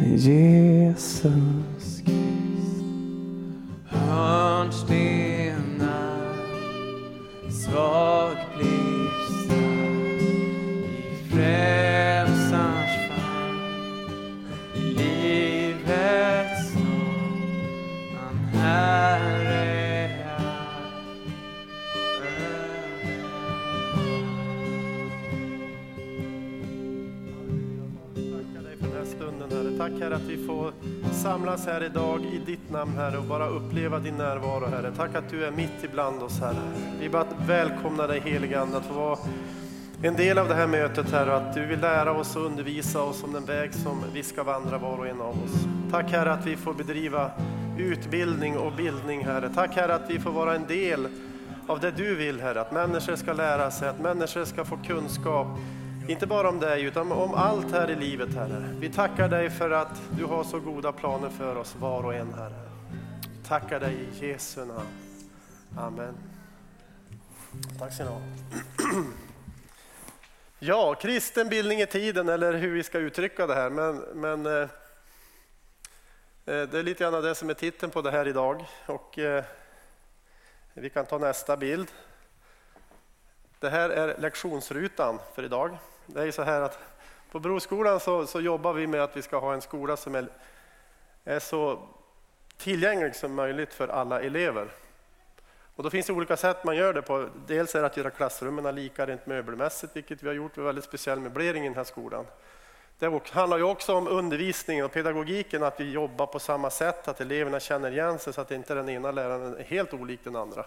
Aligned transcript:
Jesus. 0.00 1.97
Samlas 31.28 31.66
här 31.66 31.84
idag 31.84 32.24
i 32.24 32.38
ditt 32.38 32.70
namn 32.70 32.92
Herre 32.96 33.18
och 33.18 33.24
bara 33.24 33.48
uppleva 33.48 33.98
din 33.98 34.14
närvaro 34.14 34.66
Herre. 34.66 34.92
Tack 34.96 35.14
att 35.14 35.30
du 35.30 35.44
är 35.44 35.50
mitt 35.50 35.84
ibland 35.84 36.22
oss 36.22 36.40
Herre. 36.40 36.72
Vi 37.00 37.08
bara 37.08 37.24
välkomnar 37.46 38.08
dig 38.08 38.20
helige 38.20 38.60
Ande 38.60 38.76
att 38.76 38.86
få 38.86 38.94
vara 38.94 39.18
en 40.02 40.14
del 40.16 40.38
av 40.38 40.48
det 40.48 40.54
här 40.54 40.66
mötet 40.66 41.10
Herre. 41.10 41.36
Att 41.36 41.54
du 41.54 41.66
vill 41.66 41.80
lära 41.80 42.12
oss 42.12 42.36
och 42.36 42.46
undervisa 42.46 43.02
oss 43.02 43.24
om 43.24 43.32
den 43.32 43.44
väg 43.44 43.74
som 43.74 44.04
vi 44.14 44.22
ska 44.22 44.42
vandra 44.42 44.78
var 44.78 44.98
och 44.98 45.06
en 45.06 45.20
av 45.20 45.42
oss. 45.44 45.66
Tack 45.90 46.10
Herre 46.10 46.32
att 46.32 46.46
vi 46.46 46.56
får 46.56 46.74
bedriva 46.74 47.30
utbildning 47.78 48.58
och 48.58 48.72
bildning 48.72 49.24
Herre. 49.24 49.50
Tack 49.54 49.76
Herre 49.76 49.94
att 49.94 50.10
vi 50.10 50.18
får 50.18 50.30
vara 50.30 50.54
en 50.54 50.66
del 50.66 51.08
av 51.66 51.80
det 51.80 51.90
du 51.90 52.14
vill 52.14 52.40
Herre. 52.40 52.60
Att 52.60 52.72
människor 52.72 53.16
ska 53.16 53.32
lära 53.32 53.70
sig, 53.70 53.88
att 53.88 54.00
människor 54.00 54.44
ska 54.44 54.64
få 54.64 54.76
kunskap 54.76 55.46
inte 56.08 56.26
bara 56.26 56.48
om 56.48 56.60
dig, 56.60 56.82
utan 56.82 57.12
om 57.12 57.34
allt 57.34 57.72
här 57.72 57.90
i 57.90 57.96
livet, 57.96 58.34
Herre. 58.34 58.74
Vi 58.80 58.90
tackar 58.90 59.28
dig 59.28 59.50
för 59.50 59.70
att 59.70 60.02
du 60.10 60.24
har 60.24 60.44
så 60.44 60.60
goda 60.60 60.92
planer 60.92 61.28
för 61.28 61.56
oss, 61.56 61.76
var 61.76 62.02
och 62.02 62.14
en, 62.14 62.34
Herre. 62.34 62.70
Tackar 63.46 63.80
dig 63.80 63.94
i 63.94 64.26
Jesu 64.26 64.64
namn. 64.64 64.88
Amen. 65.78 66.14
Tack 67.78 67.94
ska 67.94 68.04
ni 68.04 68.10
ha. 68.10 68.20
Ja, 70.58 70.94
kristen 70.94 71.48
bildning 71.48 71.80
i 71.80 71.86
tiden, 71.86 72.28
eller 72.28 72.52
hur 72.52 72.74
vi 72.74 72.82
ska 72.82 72.98
uttrycka 72.98 73.46
det 73.46 73.54
här. 73.54 73.70
Men, 73.70 73.96
men 73.96 74.46
eh, 74.46 74.52
eh 74.62 74.68
det 76.44 76.78
är 76.78 76.82
lite 76.82 77.04
grann 77.04 77.22
det 77.22 77.34
som 77.34 77.50
är 77.50 77.54
titeln 77.54 77.92
på 77.92 78.02
det 78.02 78.10
här 78.10 78.28
idag. 78.28 78.64
Och, 78.86 79.18
eh, 79.18 79.44
vi 80.74 80.90
kan 80.90 81.06
ta 81.06 81.18
nästa 81.18 81.56
bild. 81.56 81.90
Det 83.58 83.70
här 83.70 83.90
är 83.90 84.18
lektionsrutan 84.18 85.18
för 85.34 85.42
idag. 85.42 85.78
Det 86.10 86.20
är 86.20 86.24
ju 86.24 86.32
så 86.32 86.42
här 86.42 86.60
att 86.60 86.78
på 87.30 87.40
Broskolan 87.40 88.00
så, 88.00 88.26
så 88.26 88.40
jobbar 88.40 88.72
vi 88.72 88.86
med 88.86 89.02
att 89.02 89.16
vi 89.16 89.22
ska 89.22 89.38
ha 89.38 89.54
en 89.54 89.60
skola 89.60 89.96
som 89.96 90.14
är, 90.14 90.28
är 91.24 91.38
så 91.38 91.82
tillgänglig 92.56 93.16
som 93.16 93.34
möjligt 93.34 93.74
för 93.74 93.88
alla 93.88 94.20
elever. 94.20 94.68
Och 95.76 95.84
då 95.84 95.90
finns 95.90 96.06
det 96.06 96.12
olika 96.12 96.36
sätt 96.36 96.64
man 96.64 96.76
gör 96.76 96.94
det 96.94 97.02
på. 97.02 97.28
Dels 97.46 97.74
är 97.74 97.80
det 97.80 97.86
att 97.86 97.96
göra 97.96 98.10
klassrummen 98.10 98.74
lika 98.74 99.06
rent 99.06 99.26
möbelmässigt, 99.26 99.96
vilket 99.96 100.22
vi 100.22 100.26
har 100.26 100.34
gjort 100.34 100.56
med 100.56 100.64
väldigt 100.64 100.84
speciell 100.84 101.20
möblering 101.20 101.64
i 101.64 101.68
den 101.68 101.76
här 101.76 101.84
skolan. 101.84 102.26
Det 102.98 103.30
handlar 103.30 103.56
ju 103.56 103.62
också 103.62 103.94
om 103.94 104.08
undervisningen 104.08 104.84
och 104.84 104.92
pedagogiken, 104.92 105.62
att 105.62 105.80
vi 105.80 105.92
jobbar 105.92 106.26
på 106.26 106.38
samma 106.38 106.70
sätt, 106.70 107.08
att 107.08 107.20
eleverna 107.20 107.60
känner 107.60 107.90
igen 107.90 108.18
sig 108.18 108.32
så 108.32 108.40
att 108.40 108.50
inte 108.50 108.74
den 108.74 108.88
ena 108.88 109.10
läraren 109.10 109.56
är 109.56 109.64
helt 109.64 109.94
olik 109.94 110.20
den 110.24 110.36
andra. 110.36 110.64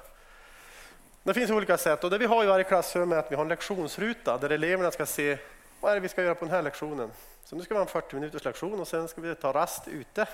Det 1.24 1.34
finns 1.34 1.52
olika 1.52 1.78
sätt 1.78 2.04
och 2.04 2.10
det 2.10 2.18
vi 2.18 2.26
har 2.26 2.44
i 2.44 2.48
varje 2.48 2.64
klassrum 2.64 3.12
är 3.12 3.16
att 3.16 3.32
vi 3.32 3.36
har 3.36 3.44
en 3.44 3.50
lektionsruta 3.50 4.38
där 4.38 4.50
eleverna 4.50 4.92
ska 4.92 5.06
se 5.06 5.38
vad 5.80 5.92
är 5.92 5.96
det 5.96 6.02
vi 6.02 6.10
ska 6.10 6.24
göra 6.24 6.36
på 6.36 6.46
den 6.46 6.54
här 6.54 6.62
lektionen. 6.62 7.12
Så 7.46 7.56
nu 7.56 7.64
ska 7.64 7.74
vi 7.74 7.78
ha 7.78 7.86
en 7.86 7.92
40 7.92 8.16
minuters 8.16 8.44
lektion 8.44 8.80
och 8.80 8.88
sen 8.88 9.08
ska 9.08 9.22
vi 9.22 9.36
ta 9.36 9.54
rast 9.54 9.88
ute. 9.88 10.28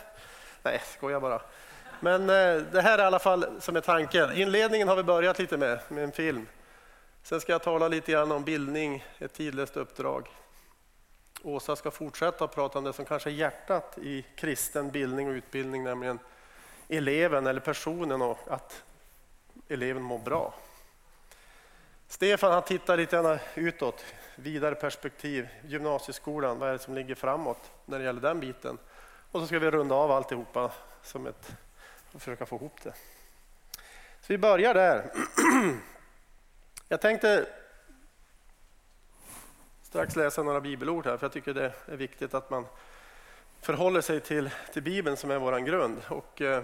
Nej, 0.63 0.81
skojar 0.97 1.19
bara. 1.19 1.41
Men 1.99 2.21
eh, 2.21 2.63
det 2.71 2.81
här 2.81 2.97
är 2.97 3.03
i 3.03 3.05
alla 3.05 3.19
fall 3.19 3.45
som 3.59 3.75
är 3.75 3.81
tanken. 3.81 4.31
Inledningen 4.33 4.87
har 4.87 4.95
vi 4.95 5.03
börjat 5.03 5.39
lite 5.39 5.57
med, 5.57 5.79
med 5.87 6.03
en 6.03 6.11
film. 6.11 6.47
Sen 7.23 7.41
ska 7.41 7.51
jag 7.51 7.63
tala 7.63 7.87
lite 7.87 8.11
grann 8.11 8.31
om 8.31 8.43
bildning, 8.43 9.05
ett 9.19 9.33
tidlöst 9.33 9.77
uppdrag. 9.77 10.27
Åsa 11.43 11.75
ska 11.75 11.91
fortsätta 11.91 12.47
prata 12.47 12.77
om 12.77 12.83
det 12.83 12.93
som 12.93 13.05
kanske 13.05 13.29
är 13.29 13.33
hjärtat 13.33 13.97
i 14.01 14.25
kristen 14.35 14.91
bildning 14.91 15.27
och 15.27 15.33
utbildning, 15.33 15.83
nämligen 15.83 16.19
eleven 16.87 17.47
eller 17.47 17.59
personen 17.59 18.21
och 18.21 18.39
att 18.47 18.83
eleven 19.67 20.03
mår 20.03 20.19
bra. 20.19 20.53
Stefan 22.07 22.51
han 22.51 22.63
tittar 22.63 22.97
lite 22.97 23.15
grann 23.15 23.39
utåt, 23.55 24.05
vidare 24.35 24.75
perspektiv, 24.75 25.47
gymnasieskolan, 25.65 26.59
vad 26.59 26.69
är 26.69 26.73
det 26.73 26.79
som 26.79 26.95
ligger 26.95 27.15
framåt 27.15 27.71
när 27.85 27.99
det 27.99 28.05
gäller 28.05 28.21
den 28.21 28.39
biten? 28.39 28.77
Och 29.31 29.39
så 29.39 29.47
ska 29.47 29.59
vi 29.59 29.71
runda 29.71 29.95
av 29.95 30.11
alltihopa 30.11 30.71
som 31.01 31.27
ett, 31.27 31.55
och 32.11 32.21
försöka 32.21 32.45
få 32.45 32.55
ihop 32.55 32.83
det. 32.83 32.93
Så 34.21 34.27
vi 34.27 34.37
börjar 34.37 34.73
där. 34.73 35.11
Jag 36.89 37.01
tänkte 37.01 37.47
strax 39.81 40.15
läsa 40.15 40.43
några 40.43 40.61
bibelord 40.61 41.05
här, 41.05 41.17
för 41.17 41.25
jag 41.25 41.33
tycker 41.33 41.53
det 41.53 41.73
är 41.85 41.97
viktigt 41.97 42.33
att 42.33 42.49
man 42.49 42.65
förhåller 43.61 44.01
sig 44.01 44.19
till, 44.19 44.49
till 44.73 44.83
Bibeln 44.83 45.17
som 45.17 45.31
är 45.31 45.39
vår 45.39 45.59
grund. 45.59 46.01
Och, 46.07 46.41
eh, 46.41 46.63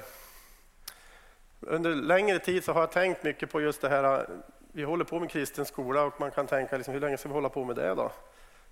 under 1.59 1.95
längre 1.95 2.39
tid 2.39 2.63
så 2.63 2.73
har 2.73 2.79
jag 2.79 2.91
tänkt 2.91 3.23
mycket 3.23 3.51
på 3.51 3.61
just 3.61 3.81
det 3.81 3.89
här 3.89 4.29
vi 4.75 4.83
håller 4.83 5.05
på 5.05 5.19
med 5.19 5.29
kristen 5.29 5.65
skola 5.65 6.03
och 6.03 6.19
man 6.19 6.31
kan 6.31 6.47
tänka 6.47 6.77
liksom, 6.77 6.93
hur 6.93 7.01
länge 7.01 7.17
ska 7.17 7.29
vi 7.29 7.33
hålla 7.33 7.49
på 7.49 7.63
med 7.63 7.75
det 7.75 7.95
då? 7.95 8.11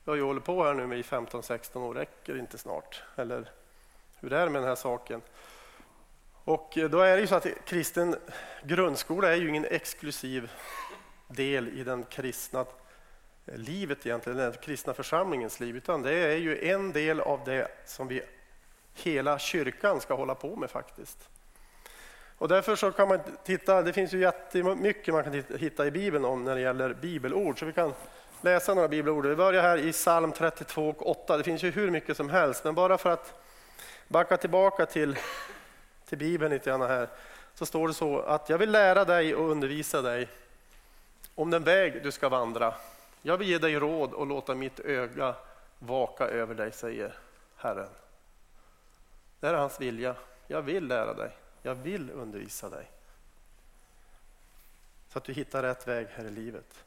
Vi 0.03 0.12
har 0.12 0.16
ju 0.16 0.23
hållit 0.23 0.44
på 0.44 0.63
här 0.63 0.73
nu 0.73 0.97
i 0.97 1.01
15-16 1.01 1.78
år, 1.78 1.94
räcker 1.94 2.39
inte 2.39 2.57
snart? 2.57 3.03
Eller 3.16 3.51
hur 4.19 4.34
är 4.34 4.45
det 4.45 4.51
med 4.51 4.61
den 4.61 4.69
här 4.69 4.75
saken? 4.75 5.22
Och 6.44 6.78
eh, 6.78 6.90
då 6.90 7.00
är 7.00 7.16
det 7.16 7.22
ju 7.22 7.28
så 7.28 7.35
att 7.35 7.47
kristen 7.66 8.16
grundskola 8.63 9.31
är 9.31 9.35
ju 9.35 9.50
ingen 9.50 9.66
exklusiv 9.66 10.51
del 11.28 11.69
i 11.69 11.84
den 11.84 12.03
kristna 12.03 12.66
livet 13.45 14.06
egentligen, 14.06 14.38
den 14.38 14.53
kristna 14.53 14.94
församlingens 14.94 15.59
liv, 15.59 15.75
utan 15.75 16.01
det 16.01 16.13
är 16.13 16.38
ju 16.38 16.69
en 16.69 16.91
del 16.91 17.19
av 17.19 17.44
det 17.45 17.67
som 17.85 18.07
vi 18.07 18.22
hela 18.94 19.40
kyrkan 19.40 20.01
ska 20.01 20.16
hålla 20.16 20.35
på 20.35 20.56
med 20.56 20.69
faktiskt. 20.69 21.29
Och 22.41 22.47
därför 22.47 22.75
så 22.75 22.91
kan 22.91 23.07
man 23.07 23.19
titta, 23.44 23.81
det 23.81 23.94
finns 23.94 24.13
ju 24.13 24.19
jättemycket 24.19 25.13
man 25.13 25.24
kan 25.24 25.44
hitta 25.59 25.85
i 25.85 25.91
Bibeln 25.91 26.25
om 26.25 26.44
när 26.44 26.56
det 26.56 26.62
gäller 26.62 26.94
bibelord, 26.94 27.59
så 27.59 27.66
vi 27.66 27.74
kan 27.74 27.94
läsa 28.41 28.74
några 28.74 28.88
bibelord. 28.88 29.25
Vi 29.25 29.35
börjar 29.35 29.62
här 29.62 29.78
i 29.78 29.91
psalm 29.91 30.31
32 30.31 30.90
och 30.90 31.09
8, 31.09 31.38
det 31.38 31.44
finns 31.44 31.63
ju 31.63 31.72
hur 31.72 31.91
mycket 31.91 32.18
som 32.18 32.29
helst, 32.29 32.63
men 32.63 32.75
bara 32.75 32.97
för 32.97 33.09
att 33.09 33.34
backa 34.07 34.38
tillbaka 34.38 34.85
till, 34.85 35.18
till 36.06 36.18
Bibeln 36.18 36.53
lite 36.53 36.69
grann 36.69 36.81
här, 36.81 37.07
så 37.53 37.66
står 37.66 37.88
det 37.88 37.94
så 37.94 38.19
att 38.19 38.50
jag 38.50 38.58
vill 38.58 38.72
lära 38.72 39.06
dig 39.06 39.35
och 39.35 39.52
undervisa 39.52 40.02
dig 40.02 40.28
om 41.35 41.50
den 41.50 41.63
väg 41.63 42.03
du 42.03 42.12
ska 42.12 42.29
vandra. 42.29 42.73
Jag 43.22 43.38
vill 43.38 43.50
ge 43.50 43.58
dig 43.58 43.75
råd 43.75 44.13
och 44.13 44.28
låta 44.28 44.56
mitt 44.56 44.79
öga 44.79 45.35
vaka 45.79 46.28
över 46.28 46.56
dig, 46.56 46.72
säger 46.72 47.13
Herren. 47.56 47.90
Det 49.40 49.47
här 49.47 49.53
är 49.53 49.58
hans 49.58 49.81
vilja. 49.81 50.16
Jag 50.47 50.62
vill 50.62 50.88
lära 50.88 51.13
dig. 51.13 51.31
Jag 51.61 51.75
vill 51.75 52.11
undervisa 52.11 52.69
dig. 52.69 52.91
Så 55.09 55.17
att 55.17 55.23
du 55.23 55.33
hittar 55.33 55.63
rätt 55.63 55.88
väg 55.88 56.07
här 56.07 56.25
i 56.25 56.29
livet. 56.29 56.85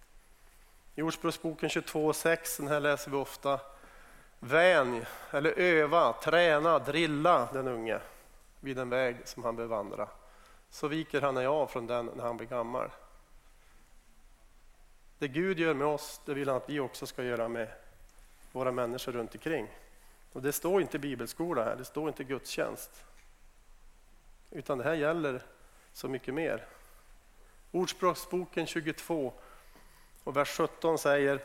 I 0.94 1.02
Ordspråksboken 1.02 1.68
22.6, 1.68 2.56
den 2.58 2.68
här 2.68 2.80
läser 2.80 3.10
vi 3.10 3.16
ofta. 3.16 3.60
Vänj, 4.38 5.02
eller 5.30 5.58
öva, 5.58 6.12
träna, 6.12 6.78
drilla 6.78 7.48
den 7.52 7.68
unge 7.68 8.00
vid 8.60 8.76
den 8.76 8.88
väg 8.88 9.16
som 9.24 9.44
han 9.44 9.56
bör 9.56 9.66
vandra. 9.66 10.08
Så 10.70 10.88
viker 10.88 11.20
han 11.20 11.36
av 11.36 11.66
från 11.66 11.86
den 11.86 12.06
när 12.06 12.24
han 12.24 12.36
blir 12.36 12.48
gammal. 12.48 12.90
Det 15.18 15.28
Gud 15.28 15.58
gör 15.58 15.74
med 15.74 15.86
oss, 15.86 16.20
det 16.24 16.34
vill 16.34 16.48
han 16.48 16.56
att 16.56 16.68
vi 16.68 16.80
också 16.80 17.06
ska 17.06 17.24
göra 17.24 17.48
med 17.48 17.68
våra 18.52 18.72
människor 18.72 19.12
runt 19.12 19.34
omkring. 19.34 19.68
Och 20.32 20.42
det 20.42 20.52
står 20.52 20.82
inte 20.82 20.98
bibelskola 20.98 21.64
här, 21.64 21.76
det 21.76 21.84
står 21.84 22.08
inte 22.08 22.24
gudstjänst. 22.24 23.04
Utan 24.54 24.78
det 24.78 24.84
här 24.84 24.94
gäller 24.94 25.42
så 25.92 26.08
mycket 26.08 26.34
mer. 26.34 26.66
Ordspråksboken 27.70 28.66
22 28.66 29.32
och 30.24 30.36
vers 30.36 30.48
17 30.48 30.98
säger 30.98 31.44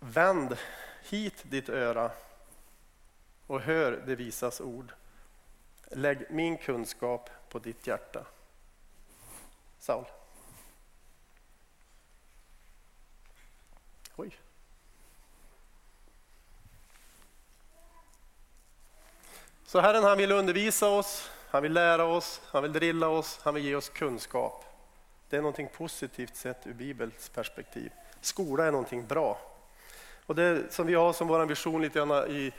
Vänd 0.00 0.56
hit 1.02 1.42
ditt 1.42 1.68
öra 1.68 2.10
och 3.46 3.60
hör 3.60 4.02
det 4.06 4.16
visas 4.16 4.60
ord. 4.60 4.92
Lägg 5.90 6.30
min 6.30 6.58
kunskap 6.58 7.30
på 7.48 7.58
ditt 7.58 7.86
hjärta. 7.86 8.26
Saul. 9.78 10.04
Så 19.72 19.80
Herren 19.80 20.04
han 20.04 20.18
vill 20.18 20.32
undervisa 20.32 20.88
oss, 20.88 21.30
han 21.50 21.62
vill 21.62 21.72
lära 21.72 22.04
oss, 22.04 22.40
han 22.50 22.62
vill 22.62 22.72
drilla 22.72 23.08
oss, 23.08 23.40
han 23.42 23.54
vill 23.54 23.64
ge 23.64 23.74
oss 23.74 23.88
kunskap. 23.88 24.64
Det 25.28 25.36
är 25.36 25.40
någonting 25.40 25.68
positivt 25.76 26.36
sett 26.36 26.66
ur 26.66 26.72
Bibelns 26.72 27.28
perspektiv. 27.28 27.92
Skola 28.20 28.66
är 28.66 28.70
någonting 28.70 29.06
bra. 29.06 29.40
Och 30.26 30.34
det 30.34 30.72
som 30.72 30.86
vi 30.86 30.94
har 30.94 31.12
som 31.12 31.28
vår 31.28 31.46
vision 31.46 31.82
lite 31.82 31.98
grann 31.98 32.30
i 32.30 32.52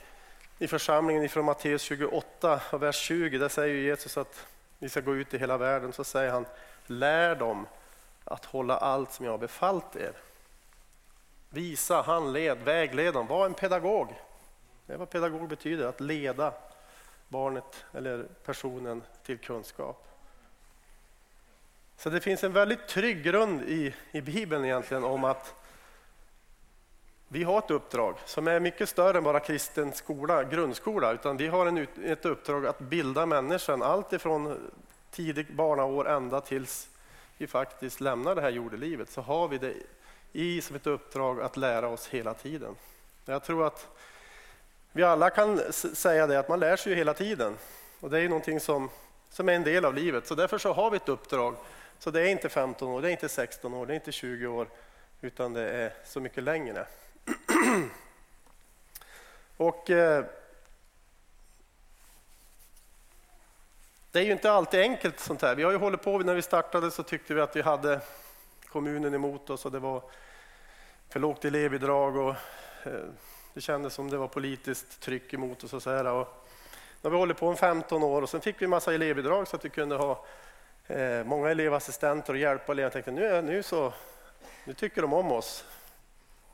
i 0.58 0.68
församlingen 0.68 1.24
ifrån 1.24 1.44
Matteus 1.44 1.82
28 1.82 2.60
och 2.70 2.82
vers 2.82 2.96
20. 2.96 3.38
Där 3.38 3.48
säger 3.48 3.74
Jesus 3.74 4.16
att 4.16 4.46
vi 4.78 4.88
ska 4.88 5.00
gå 5.00 5.16
ut 5.16 5.34
i 5.34 5.38
hela 5.38 5.58
världen. 5.58 5.92
Så 5.92 6.04
säger 6.04 6.30
han, 6.30 6.46
lär 6.86 7.36
dem 7.36 7.66
att 8.24 8.44
hålla 8.44 8.76
allt 8.76 9.12
som 9.12 9.24
jag 9.24 9.32
har 9.32 9.38
befallt 9.38 9.96
er. 9.96 10.12
Visa, 11.50 12.02
handled, 12.02 12.58
vägled 12.64 13.14
dem. 13.14 13.26
Var 13.26 13.46
en 13.46 13.54
pedagog. 13.54 14.08
Det 14.86 14.92
är 14.92 14.96
vad 14.96 15.10
pedagog 15.10 15.48
betyder, 15.48 15.86
att 15.86 16.00
leda 16.00 16.52
barnet 17.34 17.84
eller 17.92 18.26
personen 18.44 19.02
till 19.22 19.38
kunskap. 19.38 20.08
Så 21.96 22.10
det 22.10 22.20
finns 22.20 22.44
en 22.44 22.52
väldigt 22.52 22.88
trygg 22.88 23.22
grund 23.22 23.62
i, 23.62 23.94
i 24.12 24.20
Bibeln 24.20 24.64
egentligen 24.64 25.04
om 25.04 25.24
att 25.24 25.54
vi 27.28 27.44
har 27.44 27.58
ett 27.58 27.70
uppdrag 27.70 28.16
som 28.24 28.48
är 28.48 28.60
mycket 28.60 28.88
större 28.88 29.18
än 29.18 29.24
bara 29.24 29.40
kristen 29.40 29.92
skola, 29.92 30.44
grundskola, 30.44 31.12
utan 31.12 31.36
vi 31.36 31.46
har 31.46 31.66
en, 31.66 31.86
ett 32.04 32.24
uppdrag 32.24 32.66
att 32.66 32.78
bilda 32.78 33.26
människan 33.26 33.82
allt 33.82 34.12
ifrån 34.12 34.70
tidig 35.10 35.54
barnaår 35.54 36.08
ända 36.08 36.40
tills 36.40 36.88
vi 37.38 37.46
faktiskt 37.46 38.00
lämnar 38.00 38.34
det 38.34 38.40
här 38.40 38.50
jordelivet 38.50 39.10
så 39.10 39.20
har 39.20 39.48
vi 39.48 39.58
det 39.58 39.74
i 40.32 40.60
som 40.60 40.76
ett 40.76 40.86
uppdrag 40.86 41.40
att 41.40 41.56
lära 41.56 41.88
oss 41.88 42.08
hela 42.08 42.34
tiden. 42.34 42.74
Jag 43.24 43.44
tror 43.44 43.66
att 43.66 43.88
vi 44.96 45.02
alla 45.02 45.30
kan 45.30 45.72
säga 45.72 46.26
det 46.26 46.38
att 46.38 46.48
man 46.48 46.60
lär 46.60 46.76
sig 46.76 46.92
ju 46.92 46.98
hela 46.98 47.14
tiden 47.14 47.56
och 48.00 48.10
det 48.10 48.18
är 48.18 48.22
ju 48.22 48.28
någonting 48.28 48.60
som, 48.60 48.90
som 49.30 49.48
är 49.48 49.52
en 49.52 49.64
del 49.64 49.84
av 49.84 49.94
livet. 49.94 50.26
Så 50.26 50.34
därför 50.34 50.58
så 50.58 50.72
har 50.72 50.90
vi 50.90 50.96
ett 50.96 51.08
uppdrag. 51.08 51.56
Så 51.98 52.10
det 52.10 52.20
är 52.20 52.26
inte 52.26 52.48
15 52.48 52.88
år, 52.88 53.02
det 53.02 53.08
är 53.08 53.12
inte 53.12 53.28
16 53.28 53.74
år, 53.74 53.86
det 53.86 53.92
är 53.92 53.94
inte 53.94 54.12
20 54.12 54.46
år 54.46 54.68
utan 55.20 55.52
det 55.52 55.70
är 55.70 55.92
så 56.04 56.20
mycket 56.20 56.42
längre. 56.42 56.86
och 59.56 59.90
eh, 59.90 60.24
Det 64.12 64.20
är 64.20 64.24
ju 64.24 64.32
inte 64.32 64.52
alltid 64.52 64.80
enkelt 64.80 65.20
sånt 65.20 65.42
här. 65.42 65.54
Vi 65.54 65.62
har 65.62 65.70
ju 65.70 65.78
hållit 65.78 66.02
på, 66.02 66.18
när 66.18 66.34
vi 66.34 66.42
startade 66.42 66.90
så 66.90 67.02
tyckte 67.02 67.34
vi 67.34 67.40
att 67.40 67.56
vi 67.56 67.62
hade 67.62 68.00
kommunen 68.68 69.14
emot 69.14 69.50
oss 69.50 69.64
och 69.64 69.72
det 69.72 69.78
var 69.78 70.02
för 71.08 71.20
lågt 71.20 71.44
elevbidrag 71.44 72.16
och 72.16 72.34
eh, 72.84 73.04
det 73.54 73.60
kändes 73.60 73.94
som 73.94 74.10
det 74.10 74.16
var 74.16 74.28
politiskt 74.28 75.00
tryck 75.00 75.34
emot 75.34 75.64
oss 75.64 75.72
och 75.72 75.82
så 75.82 75.90
här. 75.90 76.06
Och 76.06 76.46
när 77.02 77.10
vi 77.10 77.16
hållit 77.16 77.36
på 77.36 77.52
i 77.52 77.56
15 77.56 78.02
år 78.02 78.22
och 78.22 78.28
sen 78.28 78.40
fick 78.40 78.62
vi 78.62 78.66
massa 78.66 78.94
elevbidrag 78.94 79.48
så 79.48 79.56
att 79.56 79.64
vi 79.64 79.68
kunde 79.68 79.96
ha 79.96 80.24
eh, 80.86 81.24
många 81.24 81.50
elevassistenter 81.50 82.32
och 82.32 82.38
hjälpa 82.38 82.72
elever. 82.72 82.86
Jag 82.86 82.92
tänkte 82.92 83.10
nu, 83.10 83.42
nu, 83.42 83.62
så, 83.62 83.92
nu 84.64 84.74
tycker 84.74 85.02
de 85.02 85.12
om 85.12 85.32
oss. 85.32 85.64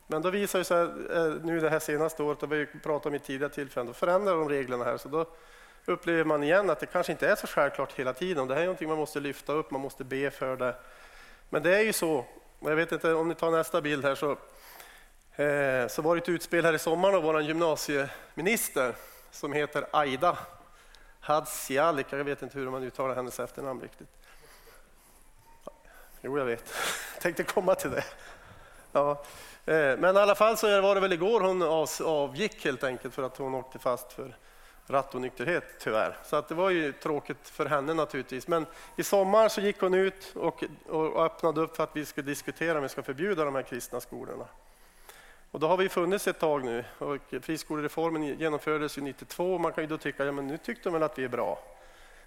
Men 0.07 0.23
då 0.23 0.31
visar 0.31 0.59
det 0.59 0.65
sig 0.65 0.83
eh, 0.83 1.35
nu 1.43 1.61
det 1.61 1.71
här 1.71 1.79
senaste 1.79 2.23
året, 2.23 2.43
och 2.43 2.53
vi 2.53 2.67
pratat 2.67 3.07
om 3.07 3.15
i 3.15 3.19
tidigare 3.19 3.53
tillfällen, 3.53 3.87
då 3.87 3.93
förändrar 3.93 4.37
de 4.37 4.49
reglerna 4.49 4.85
här. 4.85 4.97
Så 4.97 5.09
då 5.09 5.27
upplever 5.85 6.25
man 6.25 6.43
igen 6.43 6.71
att 6.71 6.81
det 6.81 6.87
kanske 6.87 7.13
inte 7.13 7.29
är 7.29 7.37
så 7.37 7.47
självklart 7.47 7.93
hela 7.93 8.13
tiden. 8.13 8.49
Det 8.49 8.55
här 8.55 8.61
är 8.61 8.67
någonting 8.67 8.89
man 8.89 8.99
måste 8.99 9.21
lyfta 9.21 9.53
upp, 9.53 9.71
man 9.71 9.81
måste 9.81 10.05
be 10.05 10.31
för 10.31 10.57
det. 10.57 10.75
Men 11.49 11.63
det 11.63 11.77
är 11.77 11.83
ju 11.83 11.93
så, 11.93 12.25
jag 12.61 12.77
vet 12.77 12.93
inte 12.93 13.15
om 13.15 13.29
ni 13.29 13.35
tar 13.35 13.51
nästa 13.51 13.81
bild 13.81 14.05
här, 14.05 14.15
så, 14.15 14.37
Eh, 15.37 15.89
så 15.89 16.03
var 16.03 16.17
det 16.17 16.23
ett 16.23 16.29
utspel 16.29 16.65
här 16.65 16.75
i 16.75 16.79
sommar 16.79 17.13
av 17.13 17.23
vår 17.23 17.43
gymnasieminister 17.43 18.95
som 19.31 19.53
heter 19.53 19.87
Aida 19.91 20.39
Hadzialik. 21.21 22.07
Jag 22.11 22.25
vet 22.25 22.43
inte 22.43 22.59
hur 22.59 22.71
man 22.71 22.83
uttalar 22.83 23.15
hennes 23.15 23.41
efternamn 23.41 23.81
riktigt. 23.81 24.09
Jo, 26.21 26.39
jag 26.39 26.45
vet. 26.45 26.75
Jag 27.15 27.23
tänkte 27.23 27.43
komma 27.43 27.75
till 27.75 27.91
det. 27.91 28.05
Ja. 28.93 29.11
Eh, 29.67 29.99
men 29.99 30.17
i 30.17 30.19
alla 30.19 30.35
fall 30.35 30.57
så 30.57 30.81
var 30.81 30.95
det 30.95 31.01
väl 31.01 31.13
igår 31.13 31.41
hon 31.41 31.63
avgick 32.07 32.65
helt 32.65 32.85
enkelt 32.85 33.15
för 33.15 33.23
att 33.23 33.37
hon 33.37 33.55
åkte 33.55 33.79
fast 33.79 34.13
för 34.13 34.37
rattonykterhet 34.87 35.65
tyvärr. 35.79 36.17
Så 36.25 36.37
att 36.37 36.49
det 36.49 36.55
var 36.55 36.71
ju 36.71 36.93
tråkigt 36.93 37.49
för 37.49 37.67
henne 37.67 37.95
naturligtvis. 37.95 38.49
Men 38.49 38.67
i 38.97 39.03
sommar 39.03 39.49
så 39.49 39.61
gick 39.61 39.81
hon 39.81 39.95
ut 39.95 40.33
och, 40.35 40.65
och 40.89 41.25
öppnade 41.25 41.61
upp 41.61 41.77
för 41.77 41.85
att 41.85 41.97
vi 41.97 42.05
skulle 42.05 42.27
diskutera 42.27 42.77
om 42.77 42.83
vi 42.83 42.89
ska 42.89 43.03
förbjuda 43.03 43.45
de 43.45 43.55
här 43.55 43.63
kristna 43.63 44.01
skolorna. 44.01 44.47
Och 45.51 45.61
då 45.61 45.69
har 45.69 45.77
vi 45.77 45.89
funnits 45.89 46.29
ett 46.29 46.39
tag 46.39 46.65
nu 46.65 46.85
och 46.99 47.35
friskolereformen 47.43 48.23
genomfördes 48.23 48.99
ju 48.99 49.03
92 49.03 49.55
och 49.55 49.61
man 49.61 49.73
kan 49.73 49.85
ju 49.85 49.89
då 49.89 49.99
tycka, 49.99 50.25
ja 50.25 50.33
men 50.33 50.47
nu 50.47 50.59
tyckte 50.59 50.83
de 50.85 50.93
väl 50.93 51.03
att 51.03 51.19
vi 51.19 51.25
är 51.25 51.29
bra. 51.29 51.59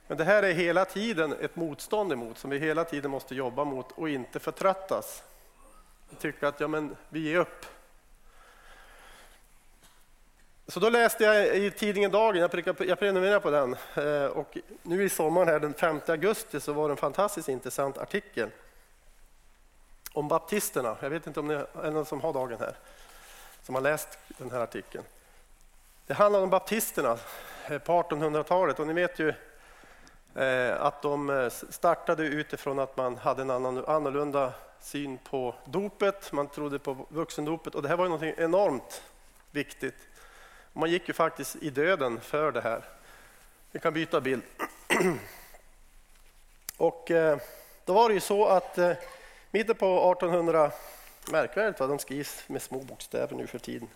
Men 0.08 0.18
det 0.18 0.24
här 0.24 0.44
är 0.44 0.54
hela 0.54 0.86
tiden 0.86 1.34
ett 1.42 1.56
motstånd 1.56 2.12
emot 2.12 2.38
som 2.38 2.50
vi 2.50 2.60
hela 2.60 2.84
tiden 2.84 3.12
måste 3.12 3.36
jobba 3.36 3.64
mot 3.64 3.92
och 3.92 4.10
inte 4.10 4.40
förtröttas. 4.40 5.24
Tycka 6.20 6.48
att 6.48 6.60
ja 6.60 6.68
men 6.68 6.96
vi 7.10 7.20
ger 7.20 7.40
upp. 7.40 7.66
Så 10.68 10.80
då 10.80 10.90
läste 10.90 11.24
jag 11.24 11.58
i 11.58 11.72
tidningen 11.72 12.12
Dagen, 12.12 12.50
jag 12.78 13.00
prenumererar 13.00 13.40
på 13.40 13.52
den, 13.52 13.76
eh, 13.96 14.26
och 14.26 14.58
nu 14.82 15.04
i 15.04 15.10
sommar 15.10 15.46
här 15.46 15.60
den 15.60 15.74
5 15.74 16.02
augusti 16.08 16.60
så 16.60 16.74
var 16.74 16.88
det 16.88 16.94
en 16.94 16.98
fantastiskt 16.98 17.50
intressant 17.50 17.98
artikel 17.98 18.50
om 20.14 20.28
baptisterna. 20.28 20.98
Jag 21.02 21.10
vet 21.10 21.28
inte 21.28 21.40
om 21.40 21.48
det 21.48 21.68
är 21.84 21.92
någon 21.92 22.06
som 22.06 22.22
har 22.22 22.34
Dagen 22.34 22.60
här, 22.60 22.76
som 23.64 23.76
har 23.76 23.82
läst 23.82 24.18
den 24.28 24.52
här 24.52 24.60
artikeln. 24.60 25.04
Det 26.08 26.14
handlar 26.14 26.42
om 26.42 26.50
baptisterna 26.50 27.18
eh, 27.70 27.78
på 27.78 28.04
1800-talet 28.04 28.80
och 28.80 28.88
ni 28.88 28.94
vet 28.94 29.20
ju 29.20 29.34
eh, 30.36 30.82
att 30.82 31.02
de 31.02 31.30
eh, 31.30 31.50
startade 31.50 32.24
utifrån 32.24 32.80
att 32.80 32.98
man 32.98 33.18
hade 33.18 33.42
en 33.42 33.50
annan, 33.50 33.86
annorlunda 33.86 34.54
syn 34.80 35.18
på 35.18 35.56
dopet, 35.66 36.32
man 36.32 36.48
trodde 36.48 36.80
på 36.80 37.06
vuxendopet 37.10 37.76
och 37.76 37.82
det 37.82 37.88
här 37.88 37.98
var 37.98 38.06
ju 38.06 38.10
något 38.10 38.40
enormt 38.40 39.04
viktigt 39.52 39.96
man 40.74 40.90
gick 40.90 41.08
ju 41.08 41.14
faktiskt 41.14 41.56
i 41.56 41.70
döden 41.70 42.20
för 42.22 42.52
det 42.52 42.62
här. 42.62 42.84
Vi 43.72 43.80
kan 43.80 43.94
byta 43.94 44.22
bild. 44.22 44.44
Och 46.78 47.12
då 47.86 47.94
var 47.94 48.10
det 48.10 48.14
ju 48.14 48.20
så 48.20 48.46
att 48.46 48.78
mitten 49.52 49.76
på 49.76 50.12
1800, 50.12 50.72
märkvärdigt 51.32 51.80
vad 51.80 51.90
de 51.90 52.00
skrivs 52.00 52.44
med 52.48 52.62
små 52.62 52.80
bokstäver 52.80 53.36
nu 53.36 53.48
för 53.48 53.60
tiden. 53.60 53.88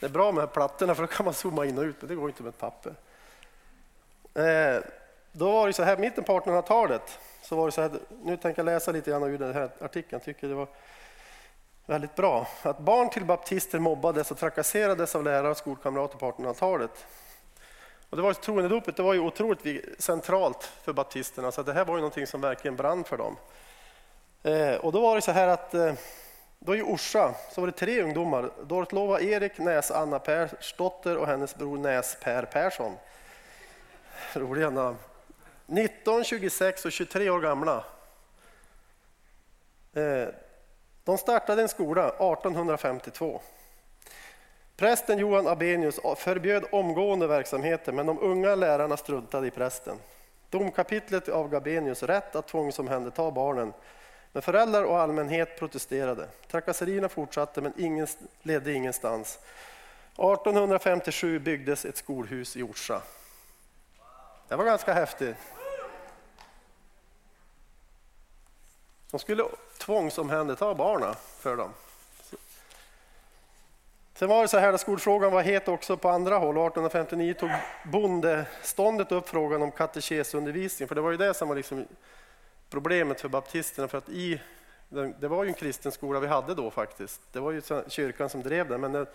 Det 0.00 0.06
är 0.06 0.10
bra 0.10 0.32
med 0.32 0.52
plattorna 0.52 0.94
för 0.94 1.02
då 1.02 1.06
kan 1.06 1.24
man 1.24 1.34
zooma 1.34 1.66
in 1.66 1.78
och 1.78 1.84
ut, 1.84 1.96
men 2.00 2.08
det 2.08 2.14
går 2.14 2.28
inte 2.28 2.42
med 2.42 2.50
ett 2.50 2.58
papper. 2.58 2.94
Eh, 4.34 4.82
då 5.32 5.52
var 5.52 5.66
det 5.66 5.72
så 5.72 5.82
här, 5.82 5.96
mitten 5.96 6.24
på 6.24 6.40
1800-talet, 6.40 7.18
så 7.42 7.56
var 7.56 7.66
det 7.66 7.72
så 7.72 7.82
här, 7.82 7.90
nu 8.22 8.36
tänker 8.36 8.58
jag 8.58 8.64
läsa 8.64 8.92
lite 8.92 9.10
grann 9.10 9.22
ur 9.22 9.38
den 9.38 9.54
här 9.54 9.70
artikeln, 9.80 10.10
jag 10.10 10.22
tycker 10.22 10.48
det 10.48 10.54
var 10.54 10.68
väldigt 11.86 12.14
bra. 12.14 12.48
Att 12.62 12.78
barn 12.78 13.10
till 13.10 13.24
baptister 13.24 13.78
mobbades 13.78 14.30
och 14.30 14.38
trakasserades 14.38 15.16
av 15.16 15.24
lärare 15.24 15.50
och 15.50 15.56
skolkamrater 15.56 16.18
på 16.18 16.30
1800-talet. 16.30 17.06
Och 18.10 18.16
det 18.16 18.22
var 18.22 18.32
troendedopet 18.32 18.96
det 18.96 19.02
var 19.02 19.14
ju 19.14 19.20
otroligt 19.20 20.02
centralt 20.02 20.64
för 20.82 20.92
baptisterna, 20.92 21.52
så 21.52 21.62
det 21.62 21.72
här 21.72 21.84
var 21.84 21.94
ju 21.94 22.00
någonting 22.00 22.26
som 22.26 22.40
verkligen 22.40 22.76
brann 22.76 23.04
för 23.04 23.16
dem. 23.16 23.36
Eh, 24.46 24.74
och 24.74 24.92
då 24.92 25.00
var 25.00 25.14
det 25.14 25.22
så 25.22 25.32
här 25.32 25.48
att 25.48 25.74
eh, 25.74 25.94
då 26.58 26.76
i 26.76 26.82
Orsa 26.82 27.34
så 27.50 27.60
var 27.60 27.68
det 27.68 27.72
tre 27.72 28.02
ungdomar, 28.02 28.50
Dortlova 28.62 29.20
Erik 29.20 29.58
Näs 29.58 29.90
Anna 29.90 30.18
Persdotter 30.18 31.16
och 31.16 31.26
hennes 31.26 31.56
bror 31.56 31.78
Näs 31.78 32.16
Per 32.20 32.42
Persson. 32.42 32.96
Roliga 34.32 34.70
namn. 34.70 34.96
19, 35.66 36.24
26 36.24 36.84
och 36.84 36.92
23 36.92 37.30
år 37.30 37.40
gamla. 37.40 37.84
Eh, 39.94 40.28
de 41.04 41.18
startade 41.18 41.62
en 41.62 41.68
skola 41.68 42.08
1852. 42.08 43.40
Prästen 44.76 45.18
Johan 45.18 45.46
Abenius 45.46 46.00
förbjöd 46.16 46.64
omgående 46.72 47.26
verksamheten 47.26 47.96
men 47.96 48.06
de 48.06 48.18
unga 48.20 48.54
lärarna 48.54 48.96
struntade 48.96 49.46
i 49.46 49.50
prästen. 49.50 49.96
Domkapitlet 50.50 51.28
avgav 51.28 51.56
Abenius 51.62 52.02
rätt 52.02 52.36
att 52.36 52.48
tvångsomhänderta 52.48 53.30
barnen 53.30 53.72
men 54.36 54.42
föräldrar 54.42 54.84
och 54.84 54.98
allmänhet 54.98 55.58
protesterade. 55.58 56.28
Trakasserierna 56.50 57.08
fortsatte 57.08 57.60
men 57.60 57.72
ingen, 57.76 58.06
ledde 58.42 58.72
ingenstans. 58.72 59.38
1857 60.12 61.38
byggdes 61.38 61.84
ett 61.84 61.96
skolhus 61.96 62.56
i 62.56 62.62
Orsa. 62.62 63.02
Det 64.48 64.56
var 64.56 64.64
ganska 64.64 64.92
häftigt. 64.92 65.36
De 69.10 69.20
skulle 69.20 69.44
tvångsomhänderta 69.78 70.74
barnen 70.74 71.14
för 71.38 71.56
dem. 71.56 71.70
Sen 74.14 74.28
var 74.28 74.42
det 74.42 74.48
så 74.48 74.58
här 74.58 74.72
att 74.72 74.80
skolfrågan 74.80 75.32
var 75.32 75.42
het 75.42 75.68
också 75.68 75.96
på 75.96 76.08
andra 76.08 76.38
håll. 76.38 76.56
1859 76.56 77.34
tog 77.34 77.50
bondeståndet 77.84 79.12
upp 79.12 79.28
frågan 79.28 79.62
om 79.62 79.70
katekesundervisning, 79.70 80.88
för 80.88 80.94
det 80.94 81.00
var 81.00 81.10
ju 81.10 81.16
det 81.16 81.34
som 81.34 81.48
var 81.48 81.56
liksom 81.56 81.86
problemet 82.70 83.20
för 83.20 83.28
baptisterna. 83.28 83.88
För 83.88 83.98
att 83.98 84.08
i, 84.08 84.40
det 85.20 85.28
var 85.28 85.44
ju 85.44 85.48
en 85.48 85.54
kristen 85.54 85.92
skola 85.92 86.20
vi 86.20 86.26
hade 86.26 86.54
då 86.54 86.70
faktiskt. 86.70 87.20
Det 87.32 87.40
var 87.40 87.52
ju 87.52 87.62
kyrkan 87.88 88.28
som 88.28 88.42
drev 88.42 88.68
den, 88.68 88.80
men 88.80 88.92
den, 88.92 89.06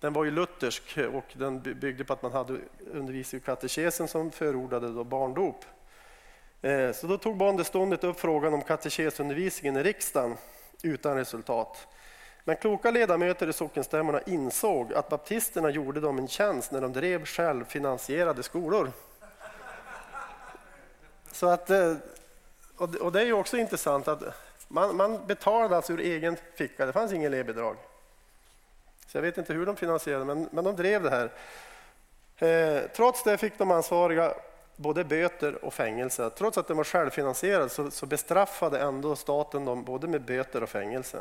den 0.00 0.12
var 0.12 0.24
ju 0.24 0.30
luthersk 0.30 0.98
och 1.12 1.24
den 1.32 1.60
byggde 1.60 2.04
på 2.04 2.12
att 2.12 2.22
man 2.22 2.32
hade 2.32 2.58
undervisning 2.92 3.40
i 3.40 3.44
katekesen 3.44 4.08
som 4.08 4.30
förordade 4.30 4.92
då 4.92 5.04
barndop. 5.04 5.64
Eh, 6.62 6.92
så 6.92 7.06
då 7.06 7.18
tog 7.18 7.36
bondeståndet 7.36 8.04
upp 8.04 8.20
frågan 8.20 8.54
om 8.54 8.62
katekesundervisningen 8.62 9.76
i 9.76 9.82
riksdagen 9.82 10.36
utan 10.82 11.16
resultat. 11.16 11.88
Men 12.44 12.56
kloka 12.56 12.90
ledamöter 12.90 13.48
i 13.48 13.52
sockenstämmorna 13.52 14.20
insåg 14.26 14.94
att 14.94 15.08
baptisterna 15.08 15.70
gjorde 15.70 16.00
dem 16.00 16.18
en 16.18 16.28
tjänst 16.28 16.72
när 16.72 16.80
de 16.80 16.92
drev 16.92 17.24
självfinansierade 17.24 18.42
skolor. 18.42 18.92
Så 21.32 21.48
att, 21.48 21.70
eh, 21.70 21.94
och 22.78 23.12
det 23.12 23.20
är 23.20 23.26
ju 23.26 23.32
också 23.32 23.56
intressant 23.56 24.08
att 24.08 24.22
man, 24.68 24.96
man 24.96 25.26
betalade 25.26 25.76
alltså 25.76 25.92
ur 25.92 26.00
egen 26.00 26.36
ficka, 26.54 26.86
det 26.86 26.92
fanns 26.92 27.12
ingen 27.12 27.32
elevbidrag. 27.32 27.76
Så 29.06 29.16
jag 29.16 29.22
vet 29.22 29.38
inte 29.38 29.52
hur 29.52 29.66
de 29.66 29.76
finansierade, 29.76 30.24
men, 30.24 30.48
men 30.52 30.64
de 30.64 30.76
drev 30.76 31.02
det 31.02 31.10
här. 31.10 31.30
Eh, 32.38 32.82
trots 32.96 33.22
det 33.22 33.38
fick 33.38 33.58
de 33.58 33.70
ansvariga 33.70 34.34
både 34.76 35.04
böter 35.04 35.64
och 35.64 35.74
fängelse. 35.74 36.30
Trots 36.30 36.58
att 36.58 36.68
den 36.68 36.76
var 36.76 36.84
självfinansierad 36.84 37.72
så, 37.72 37.90
så 37.90 38.06
bestraffade 38.06 38.78
ändå 38.78 39.16
staten 39.16 39.64
dem 39.64 39.84
både 39.84 40.08
med 40.08 40.22
böter 40.22 40.62
och 40.62 40.68
fängelse. 40.68 41.18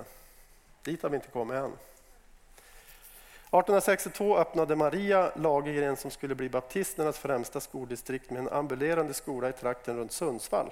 Dit 0.84 1.04
har 1.04 1.10
vi 1.10 1.16
inte 1.16 1.28
kommit 1.28 1.56
än. 1.56 1.66
1862 1.66 4.38
öppnade 4.38 4.76
Maria 4.76 5.32
Lagergren 5.36 5.98
som 5.98 6.12
skulle 6.12 6.36
bli 6.36 6.50
baptisternas 6.50 7.18
främsta 7.18 7.60
skoldistrikt 7.60 8.30
med 8.30 8.40
en 8.40 8.50
ambulerande 8.50 9.14
skola 9.14 9.50
i 9.50 9.54
trakten 9.54 9.98
runt 9.98 10.12
Sundsvall. 10.12 10.72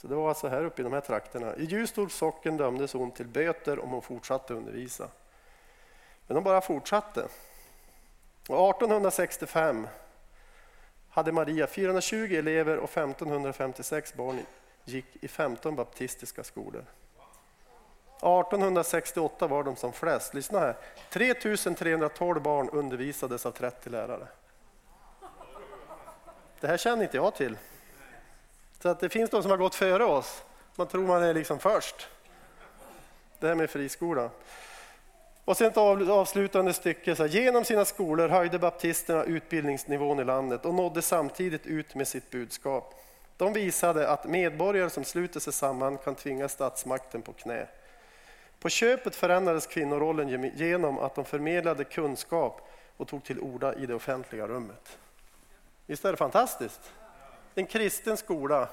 Så 0.00 0.06
det 0.06 0.14
var 0.14 0.28
alltså 0.28 0.48
här 0.48 0.64
uppe 0.64 0.82
i 0.82 0.84
de 0.84 0.92
här 0.92 1.00
trakterna. 1.00 1.56
I 1.56 1.64
Ljusdals 1.64 2.14
socken 2.14 2.56
dömdes 2.56 2.92
hon 2.92 3.10
till 3.10 3.26
böter 3.26 3.78
om 3.78 3.90
hon 3.90 4.02
fortsatte 4.02 4.54
undervisa. 4.54 5.08
Men 6.26 6.36
hon 6.36 6.44
bara 6.44 6.60
fortsatte. 6.60 7.28
Och 8.48 8.70
1865 8.70 9.88
hade 11.08 11.32
Maria 11.32 11.66
420 11.66 12.34
elever 12.38 12.76
och 12.76 12.90
1556 12.90 14.14
barn 14.14 14.40
gick 14.84 15.06
i 15.20 15.28
15 15.28 15.76
baptistiska 15.76 16.44
skolor. 16.44 16.84
1868 18.16 19.46
var 19.46 19.64
de 19.64 19.76
som 19.76 19.92
flest. 19.92 20.34
Lyssna 20.34 20.58
här. 20.58 20.76
3312 21.10 22.42
barn 22.42 22.68
undervisades 22.68 23.46
av 23.46 23.50
30 23.50 23.90
lärare. 23.90 24.26
Det 26.60 26.66
här 26.66 26.76
känner 26.76 27.02
inte 27.02 27.16
jag 27.16 27.34
till. 27.34 27.56
Så 28.82 28.88
att 28.88 29.00
det 29.00 29.08
finns 29.08 29.30
de 29.30 29.42
som 29.42 29.50
har 29.50 29.58
gått 29.58 29.74
före 29.74 30.04
oss. 30.04 30.42
Man 30.76 30.86
tror 30.86 31.06
man 31.06 31.22
är 31.22 31.34
liksom 31.34 31.58
först. 31.58 32.08
Det 33.38 33.48
här 33.48 33.54
med 33.54 33.70
friskola. 33.70 34.30
Och 35.44 35.56
sen 35.56 35.66
ett 35.66 35.76
avslutande 35.76 36.72
stycke. 36.72 37.16
Så 37.16 37.22
här, 37.22 37.30
Genom 37.30 37.64
sina 37.64 37.84
skolor 37.84 38.28
höjde 38.28 38.58
baptisterna 38.58 39.24
utbildningsnivån 39.24 40.20
i 40.20 40.24
landet 40.24 40.64
och 40.64 40.74
nådde 40.74 41.02
samtidigt 41.02 41.66
ut 41.66 41.94
med 41.94 42.08
sitt 42.08 42.30
budskap. 42.30 42.94
De 43.36 43.52
visade 43.52 44.08
att 44.08 44.24
medborgare 44.24 44.90
som 44.90 45.04
sluter 45.04 45.40
sig 45.40 45.52
samman 45.52 45.98
kan 45.98 46.14
tvinga 46.14 46.48
statsmakten 46.48 47.22
på 47.22 47.32
knä. 47.32 47.66
På 48.60 48.68
köpet 48.68 49.16
förändrades 49.16 49.66
kvinnorollen 49.66 50.52
genom 50.56 50.98
att 50.98 51.14
de 51.14 51.24
förmedlade 51.24 51.84
kunskap 51.84 52.68
och 52.96 53.08
tog 53.08 53.24
till 53.24 53.40
orda 53.40 53.74
i 53.74 53.86
det 53.86 53.94
offentliga 53.94 54.46
rummet. 54.46 54.98
Visst 55.86 56.04
är 56.04 56.10
det 56.10 56.16
fantastiskt? 56.16 56.92
En 57.58 57.66
kristen 57.66 58.16
skola 58.16 58.68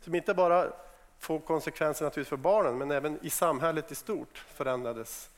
som 0.00 0.14
inte 0.14 0.34
bara 0.34 0.72
får 1.18 1.40
konsekvenser 1.40 2.04
naturligtvis 2.04 2.28
för 2.28 2.36
barnen 2.36 2.78
men 2.78 2.90
även 2.90 3.18
i 3.22 3.30
samhället 3.30 3.92
i 3.92 3.94
stort 3.94 4.44
förändrades 4.54 5.30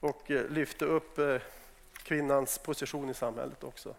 och 0.00 0.30
eh, 0.30 0.48
lyfte 0.48 0.84
upp 0.84 1.18
eh, 1.18 1.36
kvinnans 2.02 2.58
position 2.58 3.10
i 3.10 3.14
samhället 3.14 3.64
också. 3.64 3.94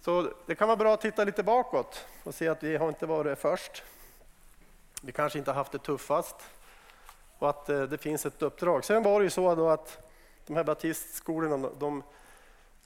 Så 0.00 0.32
det 0.46 0.54
kan 0.54 0.68
vara 0.68 0.76
bra 0.76 0.94
att 0.94 1.00
titta 1.00 1.24
lite 1.24 1.42
bakåt 1.42 2.06
och 2.24 2.34
se 2.34 2.48
att 2.48 2.62
vi 2.62 2.76
har 2.76 2.88
inte 2.88 3.06
varit 3.06 3.38
först. 3.38 3.82
Vi 5.02 5.12
kanske 5.12 5.38
inte 5.38 5.50
har 5.50 5.56
haft 5.56 5.72
det 5.72 5.78
tuffast 5.78 6.36
och 7.38 7.50
att 7.50 7.68
eh, 7.68 7.82
det 7.82 7.98
finns 7.98 8.26
ett 8.26 8.42
uppdrag. 8.42 8.84
Sen 8.84 9.02
var 9.02 9.20
det 9.20 9.24
ju 9.24 9.30
så 9.30 9.68
att 9.68 9.98
de 10.46 10.56
här 10.56 10.64
baptistskolorna, 10.64 11.68
de, 11.78 12.02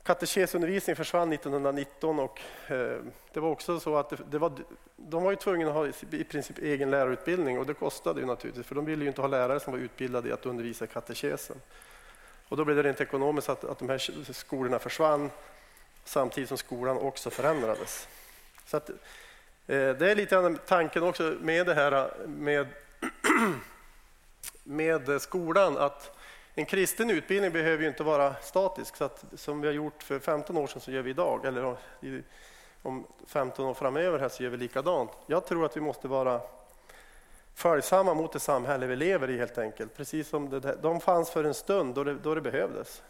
katekesundervisningen 0.05 0.97
försvann 0.97 1.33
1919 1.33 2.19
och 2.19 2.41
eh, 2.69 2.97
det 3.33 3.41
var 3.41 3.49
också 3.49 3.81
så 3.81 3.97
att 3.97 4.11
det, 4.11 4.19
det, 4.31 4.39
var, 4.39 4.53
de 4.97 5.23
var 5.23 5.31
ju 5.31 5.37
tvungna 5.37 5.69
att 5.69 5.75
ha 5.75 5.87
i 6.11 6.25
princip 6.25 6.59
egen 6.59 6.91
lärarutbildning 6.91 7.59
och 7.59 7.67
det 7.67 7.75
kostade 7.75 8.21
ju 8.21 8.27
naturligtvis 8.27 8.67
för 8.67 8.75
de 8.75 8.85
ville 8.85 9.05
ju 9.05 9.09
inte 9.09 9.21
ha 9.21 9.29
lärare 9.29 9.61
som 9.61 9.73
var 9.73 9.81
utbildade 9.81 10.29
i 10.29 10.33
att 10.33 10.47
undervisa 10.47 10.87
katekesen. 10.87 11.57
Och 12.49 12.57
då 12.57 12.65
blev 12.65 12.77
det 12.77 12.83
rent 12.83 13.01
ekonomiskt 13.01 13.49
att, 13.49 13.65
att 13.65 13.79
de 13.79 13.89
här 13.89 14.33
skolorna 14.33 14.79
försvann 14.79 15.31
samtidigt 16.05 16.49
som 16.49 16.59
skolan 16.59 16.99
också 16.99 17.31
förändrades. 17.31 18.09
Så 18.67 18.77
att, 18.77 18.91
eh, 18.91 18.95
det 19.67 20.11
är 20.11 20.15
lite 20.15 20.35
grann 20.35 20.59
tanken 20.67 21.03
också 21.03 21.37
med 21.41 21.67
det 21.67 21.75
här 21.75 21.93
eh, 21.93 22.29
med 22.29 22.67
med 24.65 25.23
skolan 25.23 25.79
att 25.79 26.17
en 26.55 26.67
kristen 26.67 27.11
utbildning 27.11 27.53
behöver 27.53 27.83
ju 27.83 27.89
inte 27.89 28.03
vara 28.03 28.35
statisk, 28.35 28.97
så 28.97 29.05
att, 29.05 29.25
som 29.35 29.61
vi 29.61 29.67
har 29.67 29.75
gjort 29.75 30.03
för 30.03 30.19
15 30.19 30.57
år 30.57 30.67
sedan 30.67 30.81
så 30.81 30.91
gör 30.91 31.03
vi 31.03 31.11
idag, 31.11 31.45
eller 31.45 31.77
om 32.83 33.07
15 33.27 33.67
år 33.67 33.75
framöver 33.75 34.19
här 34.19 34.29
så 34.29 34.43
gör 34.43 34.51
vi 34.51 34.57
likadant. 34.57 35.11
Jag 35.27 35.47
tror 35.47 35.65
att 35.65 35.77
vi 35.77 35.81
måste 35.81 36.09
vara 36.09 36.41
följsamma 37.55 38.15
mot 38.15 38.33
det 38.33 38.41
samhälle 38.41 38.87
vi 38.87 38.97
lever 38.97 39.31
i 39.31 39.39
helt 39.39 39.59
enkelt, 39.59 39.97
precis 39.97 40.29
som 40.29 40.51
det, 40.51 40.77
de 40.83 41.01
fanns 41.01 41.31
för 41.31 41.45
en 41.45 41.55
stund 41.55 41.95
då 41.95 42.05
det, 42.05 42.15
då 42.15 42.35
det 42.35 42.41
behövdes. 42.41 43.03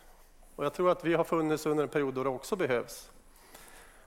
Och 0.57 0.65
jag 0.65 0.75
tror 0.75 0.91
att 0.91 1.05
vi 1.05 1.15
har 1.15 1.25
funnits 1.25 1.67
under 1.67 1.83
en 1.83 1.89
period 1.89 2.15
då 2.15 2.23
det 2.25 2.31
också 2.31 2.57
behövs. 2.57 3.11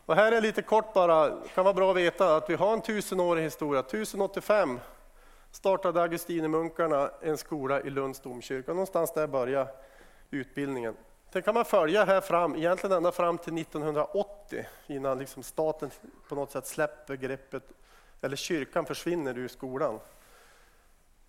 Och 0.05 0.15
här 0.15 0.31
är 0.31 0.41
lite 0.41 0.61
kort 0.61 0.93
bara, 0.93 1.41
kan 1.55 1.63
vara 1.63 1.73
bra 1.73 1.91
att 1.91 1.97
veta 1.97 2.35
att 2.35 2.49
vi 2.49 2.55
har 2.55 2.73
en 2.73 2.81
tusenårig 2.81 3.43
historia. 3.43 3.79
1085 3.79 4.79
startade 5.57 6.01
augustinermunkarna 6.01 7.11
en 7.21 7.37
skola 7.37 7.81
i 7.81 7.89
Lunds 7.89 8.19
domkyrka. 8.19 8.71
Någonstans 8.71 9.13
där 9.13 9.27
började 9.27 9.69
utbildningen. 10.31 10.95
Sen 11.33 11.41
kan 11.41 11.53
man 11.53 11.65
följa 11.65 12.05
här 12.05 12.21
fram, 12.21 12.55
egentligen 12.55 12.97
ända 12.97 13.11
fram 13.11 13.37
till 13.37 13.57
1980 13.57 14.65
innan 14.87 15.19
liksom 15.19 15.43
staten 15.43 15.91
på 16.29 16.35
något 16.35 16.51
sätt 16.51 16.67
släpper 16.67 17.15
greppet, 17.15 17.63
eller 18.21 18.35
kyrkan 18.35 18.85
försvinner 18.85 19.37
ur 19.37 19.47
skolan. 19.47 19.99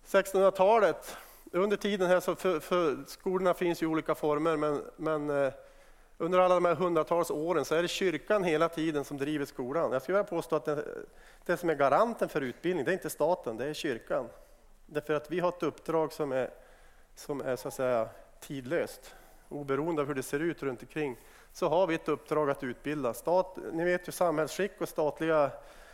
1600-talet, 0.05 1.17
under 1.51 1.77
tiden 1.77 2.07
här 2.07 2.19
så 2.19 2.35
för, 2.35 2.59
för 2.59 2.97
skolorna 3.07 3.53
finns 3.53 3.83
i 3.83 3.85
olika 3.85 4.15
former 4.15 4.57
men, 4.57 4.81
men 4.95 5.29
eh, 5.29 5.53
under 6.21 6.39
alla 6.39 6.55
de 6.55 6.65
här 6.65 6.75
hundratals 6.75 7.31
åren 7.31 7.65
så 7.65 7.75
är 7.75 7.81
det 7.81 7.87
kyrkan 7.87 8.43
hela 8.43 8.69
tiden 8.69 9.03
som 9.03 9.17
driver 9.17 9.45
skolan. 9.45 9.91
Jag 9.91 10.01
skulle 10.01 10.17
vilja 10.17 10.29
påstå 10.29 10.55
att 10.55 10.65
det, 10.65 10.85
det 11.45 11.57
som 11.57 11.69
är 11.69 11.75
garanten 11.75 12.29
för 12.29 12.41
utbildning, 12.41 12.85
det 12.85 12.91
är 12.91 12.93
inte 12.93 13.09
staten, 13.09 13.57
det 13.57 13.65
är 13.65 13.73
kyrkan. 13.73 14.27
Därför 14.85 15.13
att 15.13 15.31
vi 15.31 15.39
har 15.39 15.49
ett 15.49 15.63
uppdrag 15.63 16.13
som 16.13 16.31
är, 16.31 16.49
som 17.15 17.41
är 17.41 17.55
så 17.55 17.67
att 17.67 17.73
säga 17.73 18.09
tidlöst. 18.39 19.15
Oberoende 19.49 20.01
av 20.01 20.07
hur 20.07 20.15
det 20.15 20.23
ser 20.23 20.39
ut 20.39 20.63
runt 20.63 20.81
omkring 20.81 21.17
så 21.53 21.69
har 21.69 21.87
vi 21.87 21.95
ett 21.95 22.09
uppdrag 22.09 22.49
att 22.49 22.63
utbilda. 22.63 23.13
Stat, 23.13 23.57
ni 23.71 23.85
vet 23.85 24.07
ju 24.07 24.11
samhällsskick 24.11 24.71
och 24.81 24.89
statliga 24.89 25.51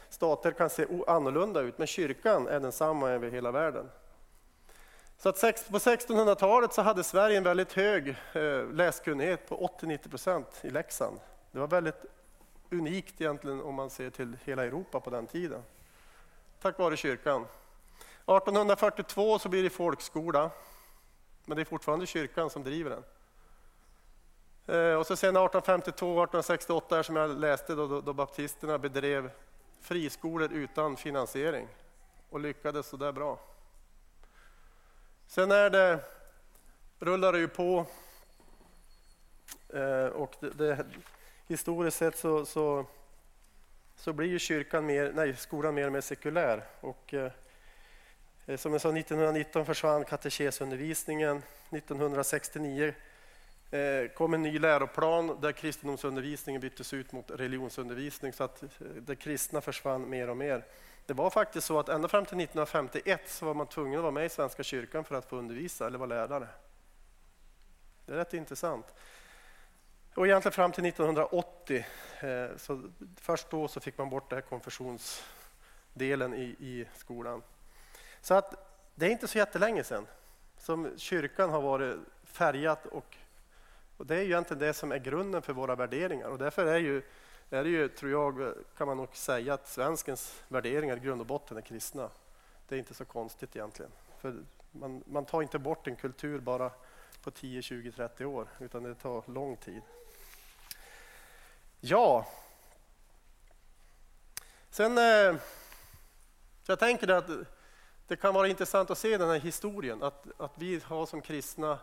stater 0.09 0.51
kan 0.51 0.69
se 0.69 0.85
annorlunda 1.07 1.61
ut, 1.61 1.77
men 1.77 1.87
kyrkan 1.87 2.47
är 2.47 2.59
densamma 2.59 3.09
över 3.09 3.29
hela 3.29 3.51
världen. 3.51 3.89
Så 5.17 5.29
att 5.29 5.41
på 5.41 5.77
1600-talet 5.77 6.73
så 6.73 6.81
hade 6.81 7.03
Sverige 7.03 7.37
en 7.37 7.43
väldigt 7.43 7.73
hög 7.73 8.09
eh, 8.33 8.65
läskunnighet 8.71 9.49
på 9.49 9.69
80-90% 9.81 10.45
i 10.61 10.69
Leksand. 10.69 11.19
Det 11.51 11.59
var 11.59 11.67
väldigt 11.67 12.05
unikt 12.71 13.21
egentligen 13.21 13.61
om 13.61 13.75
man 13.75 13.89
ser 13.89 14.09
till 14.09 14.37
hela 14.43 14.65
Europa 14.65 14.99
på 14.99 15.09
den 15.09 15.27
tiden. 15.27 15.63
Tack 16.61 16.79
vare 16.79 16.97
kyrkan. 16.97 17.41
1842 17.41 19.39
så 19.39 19.49
blir 19.49 19.63
det 19.63 19.69
folkskola, 19.69 20.49
men 21.45 21.55
det 21.55 21.61
är 21.61 21.65
fortfarande 21.65 22.05
kyrkan 22.05 22.49
som 22.49 22.63
driver 22.63 22.89
den. 22.89 23.03
Eh, 24.67 24.95
och 24.95 25.07
så 25.07 25.15
sen 25.15 25.29
1852 25.29 26.23
1868 26.23 27.03
som 27.03 27.15
jag 27.15 27.39
läste 27.39 27.75
då, 27.75 27.87
då, 27.87 28.01
då 28.01 28.13
baptisterna 28.13 28.77
bedrev 28.77 29.31
friskolor 29.81 30.51
utan 30.53 30.97
finansiering 30.97 31.67
och 32.29 32.39
lyckades 32.39 32.87
så 32.87 32.97
där 32.97 33.11
bra. 33.11 33.39
Sen 35.27 35.51
är 35.51 35.69
det, 35.69 35.99
rullar 36.99 37.33
det 37.33 37.39
ju 37.39 37.47
på 37.47 37.85
eh, 39.73 40.05
och 40.05 40.35
det, 40.39 40.49
det, 40.49 40.85
historiskt 41.47 41.97
sett 41.97 42.17
så, 42.17 42.45
så, 42.45 42.85
så 43.95 44.13
blir 44.13 44.27
ju 44.27 44.39
kyrkan 44.39 44.85
mer, 44.85 45.11
nej, 45.15 45.35
skolan 45.35 45.75
mer 45.75 45.85
och 45.85 45.91
mer 45.91 46.01
sekulär. 46.01 46.63
Och, 46.81 47.13
eh, 47.13 47.31
eh 48.45 48.57
som 48.57 48.71
jag 48.71 48.81
sa, 48.81 48.89
1919 48.89 49.65
försvann 49.65 50.05
katekesundervisningen. 50.05 51.41
1969 51.69 52.93
eh, 53.71 54.07
kom 54.07 54.33
en 54.33 54.41
ny 54.41 54.59
läroplan 54.59 55.37
där 55.41 55.51
kristendomsundervisningen 55.51 56.61
byttes 56.61 56.93
ut 56.93 57.11
mot 57.11 57.31
religionsundervisning 57.31 58.33
så 58.33 58.43
att 58.43 58.63
eh, 58.63 58.69
det 58.79 59.15
kristna 59.15 59.61
försvann 59.61 60.09
mer 60.09 60.29
och 60.29 60.37
mer. 60.37 60.65
Det 61.05 61.13
var 61.13 61.29
faktiskt 61.29 61.67
så 61.67 61.79
att 61.79 61.89
ända 61.89 62.07
fram 62.07 62.25
till 62.25 62.39
1951 62.39 63.21
så 63.25 63.45
var 63.45 63.53
man 63.53 63.67
tvungen 63.67 63.99
att 63.99 64.03
vara 64.03 64.11
med 64.11 64.25
i 64.25 64.29
Svenska 64.29 64.63
kyrkan 64.63 65.03
för 65.03 65.15
att 65.15 65.25
få 65.25 65.35
undervisa 65.35 65.87
eller 65.87 65.97
vara 65.97 66.07
lärare. 66.07 66.47
Det 68.05 68.13
är 68.13 68.17
rätt 68.17 68.33
intressant. 68.33 68.93
Och 70.15 70.27
egentligen 70.27 70.53
fram 70.53 70.71
till 70.71 70.85
1980, 70.85 71.85
eh, 72.19 72.57
så 72.57 72.81
först 73.15 73.49
då 73.49 73.67
så 73.67 73.79
fick 73.79 73.97
man 73.97 74.09
bort 74.09 74.29
den 74.29 74.37
här 74.37 74.41
konfessionsdelen 74.41 76.33
i, 76.33 76.55
i 76.59 76.87
skolan. 76.95 77.41
Så 78.21 78.33
att 78.33 78.55
det 78.95 79.05
är 79.05 79.09
inte 79.09 79.27
så 79.27 79.37
jättelänge 79.37 79.83
sedan. 79.83 80.07
som 80.57 80.97
kyrkan 80.97 81.49
har 81.49 81.61
varit 81.61 81.97
färgat 82.23 82.85
och, 82.85 83.17
och 83.97 84.05
det 84.05 84.15
är 84.15 84.19
ju 84.19 84.25
egentligen 84.25 84.59
det 84.59 84.73
som 84.73 84.91
är 84.91 84.97
grunden 84.97 85.41
för 85.41 85.53
våra 85.53 85.75
värderingar 85.75 86.27
och 86.27 86.37
därför 86.37 86.65
är, 86.65 86.77
ju, 86.79 87.01
är 87.49 87.63
det 87.63 87.69
ju, 87.69 87.87
tror 87.89 88.11
jag, 88.11 88.53
kan 88.77 88.87
man 88.87 88.97
nog 88.97 89.15
säga 89.15 89.53
att 89.53 89.67
svenskens 89.67 90.43
värderingar 90.47 90.97
i 90.97 90.99
grund 90.99 91.21
och 91.21 91.27
botten 91.27 91.57
är 91.57 91.61
kristna. 91.61 92.09
Det 92.67 92.75
är 92.75 92.79
inte 92.79 92.93
så 92.93 93.05
konstigt 93.05 93.55
egentligen. 93.55 93.91
För 94.19 94.43
man, 94.71 95.03
man 95.05 95.25
tar 95.25 95.41
inte 95.41 95.59
bort 95.59 95.87
en 95.87 95.95
kultur 95.95 96.39
bara 96.39 96.71
på 97.23 97.31
10, 97.31 97.61
20, 97.61 97.91
30 97.91 98.25
år, 98.25 98.47
utan 98.59 98.83
det 98.83 98.95
tar 98.95 99.31
lång 99.31 99.57
tid. 99.57 99.81
Ja. 101.79 102.27
Sen, 104.69 104.97
eh, 104.97 105.35
jag 106.65 106.79
tänker 106.79 107.07
att 107.07 107.29
det 108.07 108.15
kan 108.15 108.33
vara 108.33 108.47
intressant 108.47 108.89
att 108.89 108.97
se 108.97 109.17
den 109.17 109.29
här 109.29 109.39
historien, 109.39 110.03
att, 110.03 110.27
att 110.37 110.53
vi 110.55 110.81
har 110.85 111.05
som 111.05 111.21
kristna 111.21 111.79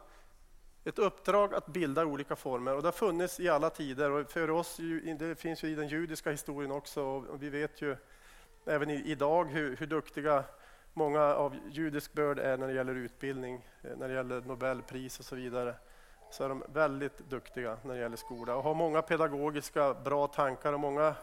ett 0.84 0.98
uppdrag 0.98 1.54
att 1.54 1.66
bilda 1.66 2.04
olika 2.04 2.36
former 2.36 2.74
och 2.74 2.82
det 2.82 2.86
har 2.88 2.92
funnits 2.92 3.40
i 3.40 3.48
alla 3.48 3.70
tider 3.70 4.10
och 4.10 4.30
för 4.30 4.50
oss, 4.50 4.76
det 5.18 5.38
finns 5.38 5.64
ju 5.64 5.68
i 5.68 5.74
den 5.74 5.88
judiska 5.88 6.30
historien 6.30 6.72
också 6.72 7.02
och 7.02 7.42
vi 7.42 7.48
vet 7.48 7.82
ju 7.82 7.96
även 8.64 8.90
idag 8.90 9.44
hur, 9.44 9.76
hur 9.76 9.86
duktiga 9.86 10.44
många 10.94 11.22
av 11.22 11.56
judisk 11.70 12.12
börd 12.12 12.38
är 12.38 12.56
när 12.56 12.68
det 12.68 12.74
gäller 12.74 12.94
utbildning, 12.94 13.66
eh, 13.82 13.96
när 13.96 14.08
det 14.08 14.14
gäller 14.14 14.40
Nobelpris 14.40 15.18
och 15.18 15.24
så 15.24 15.36
vidare. 15.36 15.74
Så 16.30 16.44
är 16.44 16.48
de 16.48 16.64
väldigt 16.72 17.18
duktiga 17.18 17.76
när 17.82 17.94
det 17.94 18.00
gäller 18.00 18.16
skola 18.16 18.56
och 18.56 18.62
har 18.62 18.74
många 18.74 19.02
pedagogiska 19.02 19.94
bra 19.94 20.26
tankar 20.26 20.72
och 20.72 20.80
många 20.80 21.14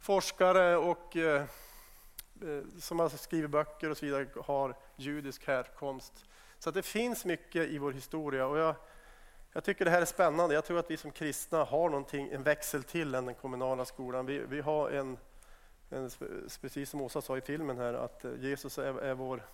forskare 0.00 0.76
och 0.76 1.16
eh, 1.16 1.42
eh 2.42 2.62
som 2.80 2.98
har 2.98 3.08
skrivit 3.08 3.50
böcker 3.50 3.90
och 3.90 3.96
så 3.96 4.06
vidare 4.06 4.26
har 4.44 4.74
judisk 4.96 5.46
härkomst. 5.46 6.26
Så 6.62 6.70
det 6.70 6.82
finns 6.82 7.24
mycket 7.24 7.68
i 7.68 7.78
vår 7.78 7.92
historia 7.92 8.46
och 8.46 8.58
jag, 8.58 8.74
jag, 9.52 9.64
tycker 9.64 9.84
det 9.84 9.90
här 9.90 10.00
är 10.00 10.06
spännande. 10.06 10.54
Jag 10.54 10.64
tror 10.64 10.78
att 10.78 10.90
vi 10.90 10.96
som 10.96 11.10
kristna 11.10 11.64
har 11.64 11.88
någonting, 11.88 12.28
en 12.32 12.42
växel 12.42 12.82
till 12.82 13.14
än 13.14 13.26
den 13.26 13.34
kommunala 13.34 13.84
skolan. 13.84 14.26
Vi, 14.26 14.38
vi 14.38 14.60
har 14.60 14.90
en 14.90 15.18
precis 16.60 16.90
som 16.90 17.00
Åsa 17.00 17.22
sa 17.22 17.36
i 17.36 17.40
filmen 17.40 17.78
här, 17.78 17.94
att 17.94 18.24
Jesus 18.38 18.78
är, 18.78 18.94
är, 18.94 19.14
vår... 19.14 19.46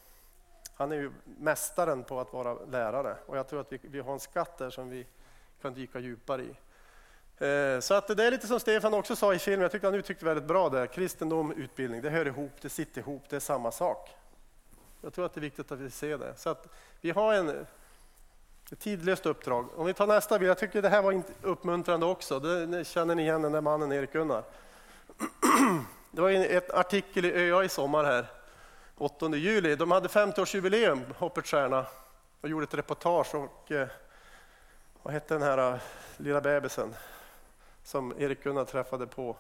Han 0.75 0.93
är 0.93 0.97
ju 0.97 1.11
mästaren 1.25 2.05
på 2.05 2.21
att 2.21 2.33
vara 2.33 2.55
lärare 2.55 3.17
och 3.27 3.37
jag 3.37 3.49
tror 3.49 3.61
att 3.61 3.73
vi, 3.73 3.79
vi 3.83 4.01
har 4.01 4.13
en 4.13 4.21
skatt 4.21 4.59
där 4.59 4.71
som 4.71 4.91
vi 4.91 5.07
kan 5.63 5.75
dyka 5.75 5.99
djupare 5.99 6.43
i. 6.43 6.51
Eh, 7.45 7.81
så 7.81 7.95
att 7.95 8.17
det 8.17 8.27
är 8.27 8.31
lite 8.31 8.47
som 8.47 8.61
Stefan 8.61 8.95
också 8.95 9.17
sa 9.17 9.35
i 9.35 9.39
filmen, 9.39 9.63
jag 9.63 9.73
tyckte 9.73 9.87
han 9.87 9.95
uttryckte 9.95 10.25
väldigt 10.25 10.47
bra 10.47 10.69
där. 10.69 10.87
Kristendom, 10.87 11.53
utbildning, 11.53 12.03
det 12.03 12.11
hör 12.11 12.27
ihop, 12.27 12.53
det 12.61 12.69
sitter 12.69 13.01
ihop, 13.01 13.23
det 13.29 13.37
är 13.37 13.41
samma 13.41 13.71
sak. 13.71 14.18
Jag 15.01 15.13
tror 15.13 15.27
att 15.27 15.35
det 15.35 15.39
är 15.39 15.43
viktigt 15.43 15.73
att 15.73 15.79
vi 15.79 15.91
ser 15.91 16.19
det. 16.19 16.35
Så 16.37 16.51
att 16.51 16.67
vi 17.01 17.11
har 17.11 17.35
en, 17.35 17.67
ett 18.73 18.81
tidlöst 18.81 19.27
uppdrag. 19.27 19.69
Om 19.77 19.87
vi 19.87 19.95
tar 19.95 20.07
nästa 20.07 20.39
bild, 20.39 20.51
jag 20.51 20.59
tycker 20.59 20.83
det 20.83 20.89
här 20.89 21.03
var 21.03 21.23
uppmuntrande 21.43 22.07
också. 22.07 22.41
Det, 22.41 22.87
känner 22.87 23.15
ni 23.15 23.23
igen 23.23 23.43
den 23.43 23.53
där 23.53 23.61
mannen 23.61 23.93
Erik-Gunnar? 23.93 24.43
Det 26.11 26.21
var 26.21 26.31
en 26.31 26.63
artikel 26.75 27.25
i 27.25 27.33
ÖA 27.33 27.65
i 27.65 27.69
sommar 27.69 28.05
här, 28.05 28.27
8 28.97 29.29
juli. 29.29 29.77
De 29.77 29.91
hade 29.91 30.09
50-årsjubileum, 30.09 31.15
Hoppets 31.19 31.51
Stjärna, 31.51 31.87
och 32.41 32.49
gjorde 32.49 32.65
ett 32.65 32.75
reportage. 32.75 33.35
Och, 33.35 33.73
eh, 33.73 33.89
vad 35.03 35.13
hette 35.13 35.35
den 35.35 35.43
här 35.43 35.59
ah, 35.59 35.79
lilla 36.17 36.41
bebisen 36.41 36.95
som 37.85 38.15
Erik 38.19 38.43
Gunnar 38.43 38.65
träffade 38.65 39.07
på? 39.07 39.37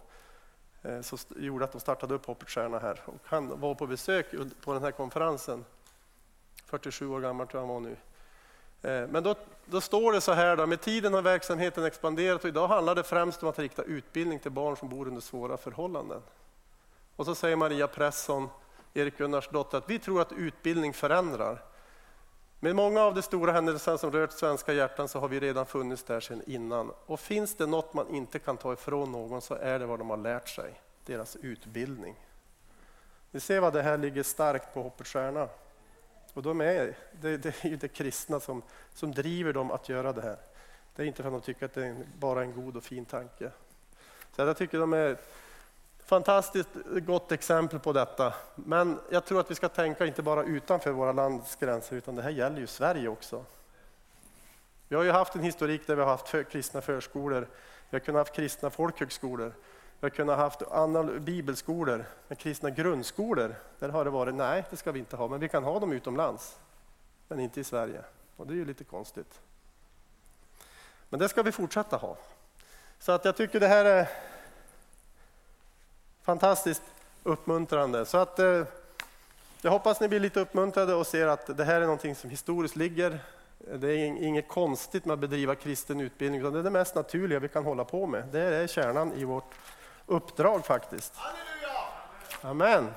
Eh, 0.82 1.00
som 1.00 1.18
gjorde 1.36 1.64
att 1.64 1.72
de 1.72 1.80
startade 1.80 2.14
upp 2.14 2.26
Hoppets 2.26 2.52
Stjärna 2.52 2.78
här. 2.78 3.02
Och 3.04 3.20
han 3.24 3.60
var 3.60 3.74
på 3.74 3.86
besök 3.86 4.26
på 4.64 4.72
den 4.72 4.82
här 4.82 4.90
konferensen. 4.90 5.64
47 6.66 7.08
år 7.08 7.20
gammal 7.20 7.46
tror 7.46 7.62
jag 7.62 7.66
han 7.66 7.82
var 7.82 7.90
nu. 7.90 7.96
Eh, 8.82 9.08
men 9.08 9.22
då, 9.22 9.34
då, 9.64 9.80
står 9.80 10.12
det 10.12 10.20
så 10.20 10.32
här, 10.32 10.56
då, 10.56 10.66
med 10.66 10.80
tiden 10.80 11.14
har 11.14 11.22
verksamheten 11.22 11.84
expanderat 11.84 12.42
och 12.42 12.48
idag 12.48 12.68
handlar 12.68 12.94
det 12.94 13.02
främst 13.02 13.42
om 13.42 13.48
att 13.48 13.58
rikta 13.58 13.82
utbildning 13.82 14.38
till 14.38 14.50
barn 14.50 14.76
som 14.76 14.88
bor 14.88 15.08
under 15.08 15.20
svåra 15.20 15.56
förhållanden. 15.56 16.22
Och 17.16 17.24
så 17.24 17.34
säger 17.34 17.56
Maria 17.56 17.88
Presson, 17.88 18.48
Erik 18.94 19.18
Gunnars 19.18 19.48
dotter, 19.48 19.78
att 19.78 19.90
vi 19.90 19.98
tror 19.98 20.20
att 20.20 20.32
utbildning 20.32 20.92
förändrar. 20.92 21.62
Med 22.60 22.76
många 22.76 23.00
av 23.00 23.14
de 23.14 23.22
stora 23.22 23.52
händelserna 23.52 23.98
som 23.98 24.12
rört 24.12 24.32
svenska 24.32 24.72
hjärtan 24.72 25.08
så 25.08 25.18
har 25.20 25.28
vi 25.28 25.40
redan 25.40 25.66
funnits 25.66 26.02
där 26.02 26.20
sedan 26.20 26.42
innan. 26.46 26.92
Och 27.06 27.20
finns 27.20 27.54
det 27.54 27.66
något 27.66 27.94
man 27.94 28.14
inte 28.14 28.38
kan 28.38 28.56
ta 28.56 28.72
ifrån 28.72 29.12
någon 29.12 29.42
så 29.42 29.54
är 29.54 29.78
det 29.78 29.86
vad 29.86 29.98
de 29.98 30.10
har 30.10 30.16
lärt 30.16 30.48
sig, 30.48 30.80
deras 31.06 31.36
utbildning. 31.36 32.14
Ni 33.30 33.40
ser 33.40 33.60
vad 33.60 33.72
det 33.72 33.82
här 33.82 33.98
ligger 33.98 34.22
starkt 34.22 34.74
på 34.74 34.82
Hoppets 34.82 35.10
Stjärna. 35.10 35.48
Och 36.34 36.42
de 36.42 36.60
är, 36.60 36.96
det, 37.20 37.36
det 37.36 37.64
är 37.64 37.68
ju 37.68 37.76
det 37.76 37.88
kristna 37.88 38.40
som, 38.40 38.62
som 38.94 39.12
driver 39.12 39.52
dem 39.52 39.70
att 39.70 39.88
göra 39.88 40.12
det 40.12 40.22
här. 40.22 40.38
Det 40.96 41.02
är 41.02 41.06
inte 41.06 41.22
för 41.22 41.28
att 41.28 41.42
de 41.42 41.46
tycker 41.46 41.66
att 41.66 41.74
det 41.74 41.86
är 41.86 41.96
bara 42.18 42.42
en 42.42 42.52
god 42.52 42.76
och 42.76 42.84
fin 42.84 43.04
tanke. 43.04 43.50
Så 44.36 44.42
jag 44.42 44.56
tycker 44.56 44.78
de 44.78 44.92
är 44.92 45.16
fantastiskt 46.08 46.68
gott 46.84 47.32
exempel 47.32 47.78
på 47.78 47.92
detta. 47.92 48.34
Men 48.54 49.00
jag 49.10 49.24
tror 49.24 49.40
att 49.40 49.50
vi 49.50 49.54
ska 49.54 49.68
tänka 49.68 50.06
inte 50.06 50.22
bara 50.22 50.42
utanför 50.42 50.90
våra 50.90 51.12
lands 51.12 51.56
gränser, 51.56 51.96
utan 51.96 52.14
det 52.14 52.22
här 52.22 52.30
gäller 52.30 52.58
ju 52.58 52.66
Sverige 52.66 53.08
också. 53.08 53.44
Vi 54.88 54.96
har 54.96 55.02
ju 55.02 55.10
haft 55.10 55.34
en 55.34 55.42
historik 55.42 55.86
där 55.86 55.96
vi 55.96 56.02
har 56.02 56.08
haft 56.08 56.28
för, 56.28 56.42
kristna 56.42 56.80
förskolor, 56.80 57.48
vi 57.90 57.94
har 57.96 58.00
kunnat 58.00 58.28
ha 58.28 58.34
kristna 58.34 58.70
folkhögskolor, 58.70 59.52
vi 60.00 60.04
har 60.04 60.10
kunnat 60.10 60.36
ha 60.36 60.44
haft 60.44 60.62
andra 60.62 61.02
bibelskolor, 61.02 62.04
men 62.28 62.36
kristna 62.36 62.70
grundskolor, 62.70 63.54
där 63.78 63.88
har 63.88 64.04
det 64.04 64.10
varit 64.10 64.34
nej, 64.34 64.64
det 64.70 64.76
ska 64.76 64.92
vi 64.92 64.98
inte 64.98 65.16
ha, 65.16 65.28
men 65.28 65.40
vi 65.40 65.48
kan 65.48 65.64
ha 65.64 65.78
dem 65.78 65.92
utomlands, 65.92 66.58
men 67.28 67.40
inte 67.40 67.60
i 67.60 67.64
Sverige. 67.64 68.00
Och 68.36 68.46
det 68.46 68.52
är 68.52 68.56
ju 68.56 68.64
lite 68.64 68.84
konstigt. 68.84 69.40
Men 71.08 71.20
det 71.20 71.28
ska 71.28 71.42
vi 71.42 71.52
fortsätta 71.52 71.96
ha. 71.96 72.16
Så 72.98 73.12
att 73.12 73.24
jag 73.24 73.36
tycker 73.36 73.60
det 73.60 73.68
här 73.68 73.84
är 73.84 74.08
fantastiskt 76.28 76.82
uppmuntrande. 77.22 78.06
Så 78.06 78.18
att, 78.18 78.38
eh, 78.38 78.64
jag 79.62 79.70
hoppas 79.70 80.00
ni 80.00 80.08
blir 80.08 80.20
lite 80.20 80.40
uppmuntrade 80.40 80.94
och 80.94 81.06
ser 81.06 81.26
att 81.26 81.56
det 81.56 81.64
här 81.64 81.76
är 81.76 81.80
någonting 81.80 82.14
som 82.14 82.30
historiskt 82.30 82.76
ligger. 82.76 83.18
Det 83.58 83.88
är 83.88 84.04
inget 84.04 84.48
konstigt 84.48 85.04
med 85.04 85.14
att 85.14 85.18
bedriva 85.18 85.54
kristen 85.54 86.00
utbildning, 86.00 86.40
utan 86.40 86.52
det 86.52 86.58
är 86.58 86.62
det 86.62 86.70
mest 86.70 86.94
naturliga 86.94 87.38
vi 87.38 87.48
kan 87.48 87.64
hålla 87.64 87.84
på 87.84 88.06
med. 88.06 88.24
Det 88.32 88.40
är 88.40 88.66
kärnan 88.66 89.12
i 89.12 89.24
vårt 89.24 89.54
uppdrag 90.06 90.66
faktiskt. 90.66 91.14
Amen. 92.40 92.88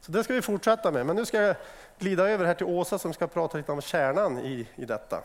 Så 0.00 0.12
det 0.12 0.24
ska 0.24 0.34
vi 0.34 0.42
fortsätta 0.42 0.90
med. 0.90 1.06
Men 1.06 1.16
nu 1.16 1.24
ska 1.24 1.42
jag 1.42 1.56
glida 1.98 2.28
över 2.28 2.44
här 2.44 2.54
till 2.54 2.66
Åsa 2.66 2.98
som 2.98 3.12
ska 3.12 3.26
prata 3.26 3.58
lite 3.58 3.72
om 3.72 3.80
kärnan 3.80 4.38
i, 4.38 4.68
i 4.76 4.84
detta. 4.84 5.22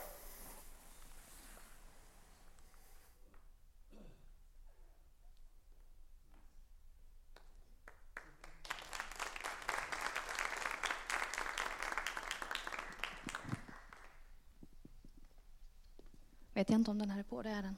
vet 16.62 16.70
jag 16.70 16.80
inte 16.80 16.92
om 16.92 17.00
den 17.00 17.10
här 17.10 17.20
är 17.20 17.21
på, 17.32 17.42
det 17.42 17.50
är 17.50 17.62
den. 17.62 17.78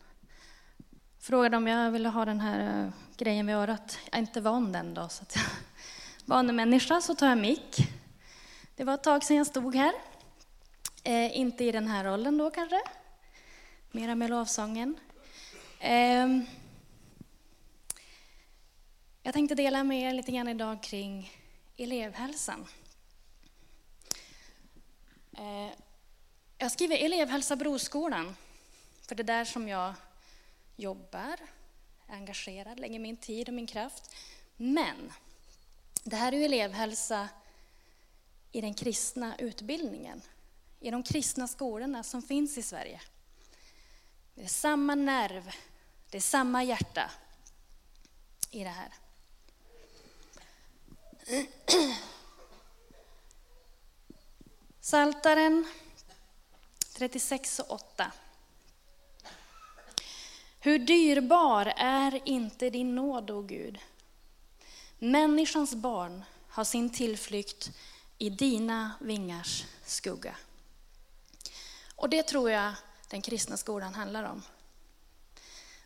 Frågade 1.20 1.58
om 1.58 1.68
jag 1.68 1.92
ville 1.92 2.10
ha 2.10 2.26
den 2.26 2.40
här 2.40 2.86
uh, 2.86 2.92
grejen 3.18 3.48
vid 3.48 3.56
örat. 3.56 4.00
Jag 4.06 4.16
är 4.16 4.20
inte 4.20 4.42
van 4.42 4.72
den 4.72 4.94
då, 4.94 5.10
så 5.10 5.24
att 5.24 5.36
jag 5.36 5.46
vanemänniska 6.26 7.02
så 7.02 7.16
tar 7.16 7.28
jag 7.28 7.38
mick. 7.38 7.78
Det 8.76 8.84
var 8.84 8.94
ett 8.94 9.04
tag 9.04 9.24
sedan 9.24 9.38
jag 9.38 9.48
stod 9.48 9.76
här. 9.76 9.94
Eh, 11.04 11.38
inte 11.38 11.64
i 11.64 11.72
den 11.72 11.88
här 11.88 12.04
rollen 12.04 12.38
då 12.38 12.52
kanske, 12.52 12.82
mera 13.92 14.16
med 14.16 14.30
lovsången. 14.30 14.96
Eh, 15.80 16.28
jag 19.24 19.34
tänkte 19.34 19.56
dela 19.56 19.84
med 19.84 20.02
er 20.02 20.14
lite 20.14 20.32
grann 20.32 20.48
idag 20.48 20.84
kring 20.84 21.32
elevhälsan. 21.78 22.66
Eh, 25.38 25.72
jag 26.58 26.72
skriver 26.72 27.06
elevhälsa 27.06 27.56
Broskolan 27.56 28.36
för 29.08 29.16
det 29.16 29.24
är 29.24 29.38
där 29.38 29.46
som 29.46 29.68
jag 29.68 29.94
jobbar, 30.76 31.38
är 32.08 32.16
engagerad, 32.16 32.80
lägger 32.80 33.00
min 33.00 33.18
tid 33.18 33.48
och 33.48 33.54
min 33.54 33.68
kraft. 33.68 34.16
Men 34.58 35.14
det 36.04 36.16
här 36.16 36.32
är 36.32 36.38
ju 36.38 36.46
elevhälsa 36.46 37.30
i 38.52 38.62
den 38.62 38.74
kristna 38.74 39.36
utbildningen, 39.38 40.22
i 40.80 40.92
de 40.92 41.04
kristna 41.04 41.48
skolorna 41.48 42.04
som 42.04 42.22
finns 42.22 42.58
i 42.58 42.62
Sverige. 42.62 43.02
Det 44.36 44.44
är 44.44 44.48
samma 44.48 44.96
nerv, 44.96 45.52
det 46.10 46.18
är 46.18 46.22
samma 46.22 46.64
hjärta 46.64 47.12
i 48.52 48.64
det 48.64 48.70
här. 48.70 48.94
Saltaren 54.80 55.66
36 56.94 57.60
och 57.60 57.72
8. 57.72 58.12
Hur 60.66 60.80
dyrbar 60.80 61.74
är 61.78 62.22
inte 62.26 62.70
din 62.70 62.96
nåd, 62.96 63.32
o 63.32 63.42
Gud? 63.42 63.80
Människans 65.00 65.76
barn 65.76 66.24
har 66.50 66.64
sin 66.64 66.90
tillflykt 66.90 67.72
i 68.18 68.30
dina 68.30 68.92
vingars 69.00 69.66
skugga. 69.86 70.36
Och 71.96 72.10
det 72.10 72.24
tror 72.24 72.52
jag 72.52 72.74
den 73.10 73.22
kristna 73.22 73.58
skolan 73.58 73.94
handlar 73.94 74.24
om. 74.24 74.44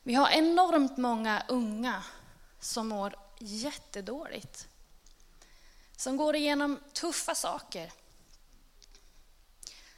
Vi 0.03 0.13
har 0.13 0.29
enormt 0.29 0.97
många 0.97 1.43
unga 1.47 2.03
som 2.59 2.87
mår 2.87 3.15
jättedåligt. 3.39 4.67
Som 5.95 6.17
går 6.17 6.35
igenom 6.35 6.79
tuffa 6.93 7.35
saker. 7.35 7.91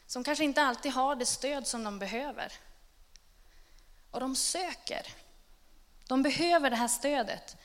Som 0.07 0.23
kanske 0.23 0.43
inte 0.43 0.61
alltid 0.61 0.91
har 0.91 1.15
det 1.15 1.25
stöd 1.25 1.67
som 1.67 1.83
de 1.83 1.99
behöver. 1.99 2.53
Och 4.12 4.19
de 4.19 4.36
söker. 4.36 5.08
De 6.08 6.24
behöver 6.24 6.69
det 6.69 6.76
här 6.76 6.88
stödet. 6.88 7.58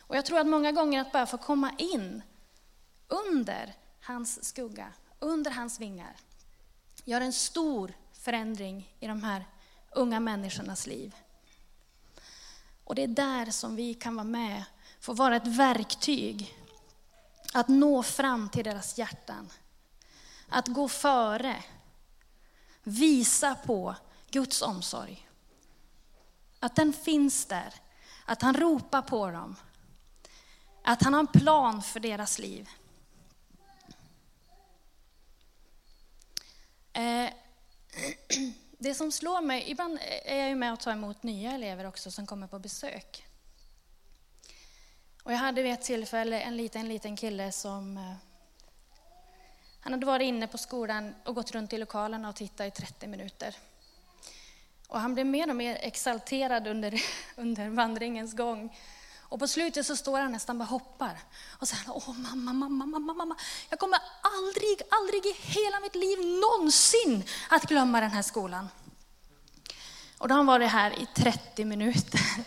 Och 0.00 0.16
jag 0.16 0.26
tror 0.26 0.38
att 0.38 0.46
många 0.46 0.72
gånger 0.72 1.00
att 1.00 1.12
bara 1.12 1.26
få 1.26 1.38
komma 1.38 1.72
in 1.78 2.22
under 3.08 3.74
hans 4.00 4.44
skugga, 4.44 4.92
under 5.18 5.50
hans 5.50 5.80
vingar, 5.80 6.16
gör 7.04 7.20
en 7.20 7.32
stor 7.32 7.92
förändring 8.12 8.94
i 9.00 9.06
de 9.06 9.22
här 9.22 9.44
unga 9.90 10.20
människornas 10.20 10.86
liv. 10.86 11.14
Och 12.84 12.94
det 12.94 13.02
är 13.02 13.08
där 13.08 13.50
som 13.50 13.76
vi 13.76 13.94
kan 13.94 14.14
vara 14.14 14.24
med, 14.24 14.64
få 15.00 15.12
vara 15.12 15.36
ett 15.36 15.46
verktyg. 15.46 16.58
Att 17.54 17.68
nå 17.68 18.02
fram 18.02 18.48
till 18.48 18.64
deras 18.64 18.98
hjärtan. 18.98 19.52
Att 20.48 20.68
gå 20.68 20.88
före. 20.88 21.64
Visa 22.82 23.54
på 23.54 23.94
Guds 24.30 24.62
omsorg. 24.62 25.28
Att 26.62 26.76
den 26.76 26.92
finns 26.92 27.46
där. 27.46 27.74
Att 28.24 28.42
han 28.42 28.54
ropar 28.54 29.02
på 29.02 29.30
dem. 29.30 29.56
Att 30.82 31.02
han 31.02 31.12
har 31.14 31.20
en 31.20 31.26
plan 31.26 31.82
för 31.82 32.00
deras 32.00 32.38
liv. 32.38 32.68
Eh, 36.92 37.30
det 38.78 38.94
som 38.94 39.12
slår 39.12 39.40
mig, 39.40 39.70
ibland 39.70 39.98
är 40.24 40.36
jag 40.36 40.48
ju 40.48 40.54
med 40.54 40.72
och 40.72 40.80
tar 40.80 40.92
emot 40.92 41.22
nya 41.22 41.52
elever 41.52 41.86
också 41.86 42.10
som 42.10 42.26
kommer 42.26 42.46
på 42.46 42.58
besök. 42.58 43.26
Och 45.22 45.32
jag 45.32 45.38
hade 45.38 45.62
vid 45.62 45.72
ett 45.72 45.82
tillfälle 45.82 46.40
en 46.40 46.56
liten, 46.56 46.88
liten 46.88 47.16
kille 47.16 47.52
som 47.52 47.96
eh, 47.96 48.14
han 49.80 49.92
hade 49.92 50.06
varit 50.06 50.24
inne 50.24 50.46
på 50.46 50.58
skolan 50.58 51.14
och 51.24 51.34
gått 51.34 51.50
runt 51.50 51.72
i 51.72 51.78
lokalerna 51.78 52.28
och 52.28 52.36
tittat 52.36 52.66
i 52.66 52.70
30 52.70 53.06
minuter. 53.06 53.56
Och 54.92 55.00
han 55.00 55.14
blev 55.14 55.26
mer 55.26 55.50
och 55.50 55.56
mer 55.56 55.78
exalterad 55.80 56.66
under, 56.66 57.02
under 57.36 57.68
vandringens 57.68 58.32
gång. 58.32 58.78
Och 59.20 59.38
på 59.38 59.48
slutet 59.48 59.86
så 59.86 59.96
står 59.96 60.20
han 60.20 60.32
nästan 60.32 60.58
bara 60.58 60.64
hoppar. 60.64 61.18
Och 61.50 61.68
säger, 61.68 61.84
åh 61.88 62.18
mamma, 62.18 62.52
mamma, 62.52 62.86
mamma, 62.86 63.14
mamma. 63.14 63.36
Jag 63.68 63.78
kommer 63.78 63.98
aldrig, 64.22 64.82
aldrig 64.90 65.26
i 65.26 65.34
hela 65.40 65.80
mitt 65.80 65.94
liv 65.94 66.18
någonsin 66.18 67.24
att 67.50 67.62
glömma 67.62 68.00
den 68.00 68.10
här 68.10 68.22
skolan. 68.22 68.68
Och 70.18 70.28
då 70.28 70.32
har 70.34 70.36
han 70.36 70.46
varit 70.46 70.70
här 70.70 71.02
i 71.02 71.06
30 71.14 71.64
minuter. 71.64 72.20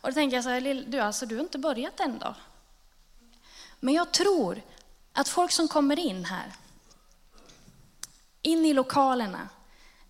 Och 0.00 0.08
då 0.08 0.12
tänker 0.12 0.36
jag 0.36 0.44
så 0.44 0.50
här, 0.50 0.84
du, 0.86 1.00
alltså, 1.00 1.26
du 1.26 1.34
har 1.34 1.42
inte 1.42 1.58
börjat 1.58 2.00
än 2.00 2.18
då. 2.18 2.34
Men 3.80 3.94
jag 3.94 4.12
tror 4.12 4.62
att 5.12 5.28
folk 5.28 5.52
som 5.52 5.68
kommer 5.68 5.98
in 5.98 6.24
här, 6.24 6.52
in 8.42 8.64
i 8.64 8.72
lokalerna, 8.72 9.48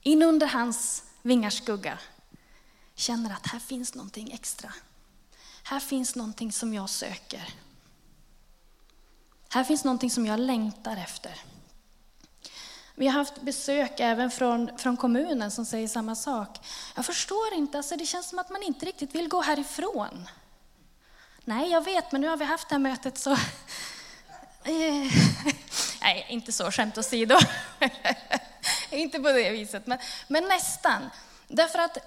in 0.02 0.22
under 0.22 0.46
hans 0.46 1.04
vingars 1.22 1.58
skugga, 1.58 1.98
känner 2.94 3.32
att 3.32 3.46
här 3.46 3.58
finns 3.58 3.94
någonting 3.94 4.32
extra. 4.32 4.72
Här 5.62 5.80
finns 5.80 6.14
någonting 6.14 6.52
som 6.52 6.74
jag 6.74 6.90
söker. 6.90 7.54
Här 9.48 9.64
finns 9.64 9.84
någonting 9.84 10.10
som 10.10 10.26
jag 10.26 10.40
längtar 10.40 10.96
efter. 10.96 11.40
Vi 12.94 13.06
har 13.06 13.18
haft 13.18 13.42
besök 13.42 14.00
även 14.00 14.30
från, 14.30 14.78
från 14.78 14.96
kommunen 14.96 15.50
som 15.50 15.64
säger 15.64 15.88
samma 15.88 16.14
sak. 16.14 16.58
Jag 16.96 17.06
förstår 17.06 17.54
inte, 17.54 17.78
alltså 17.78 17.96
det 17.96 18.06
känns 18.06 18.28
som 18.28 18.38
att 18.38 18.50
man 18.50 18.62
inte 18.62 18.86
riktigt 18.86 19.14
vill 19.14 19.28
gå 19.28 19.40
härifrån. 19.40 20.28
Nej, 21.44 21.70
jag 21.70 21.84
vet, 21.84 22.12
men 22.12 22.20
nu 22.20 22.28
har 22.28 22.36
vi 22.36 22.44
haft 22.44 22.68
det 22.68 22.74
här 22.74 22.80
mötet 22.80 23.18
så... 23.18 23.36
Eh, 24.64 25.12
nej, 26.00 26.26
inte 26.28 26.52
så, 26.52 26.70
skämt 26.70 26.98
åsido. 26.98 27.38
inte 28.96 29.18
på 29.18 29.32
det 29.32 29.50
viset, 29.50 29.86
men, 29.86 29.98
men 30.28 30.44
nästan. 30.44 31.10
Därför 31.48 31.78
att 31.78 31.98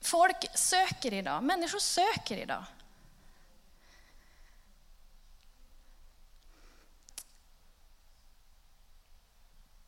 folk 0.00 0.58
söker 0.58 1.12
idag, 1.12 1.42
människor 1.42 1.78
söker 1.78 2.36
idag. 2.36 2.64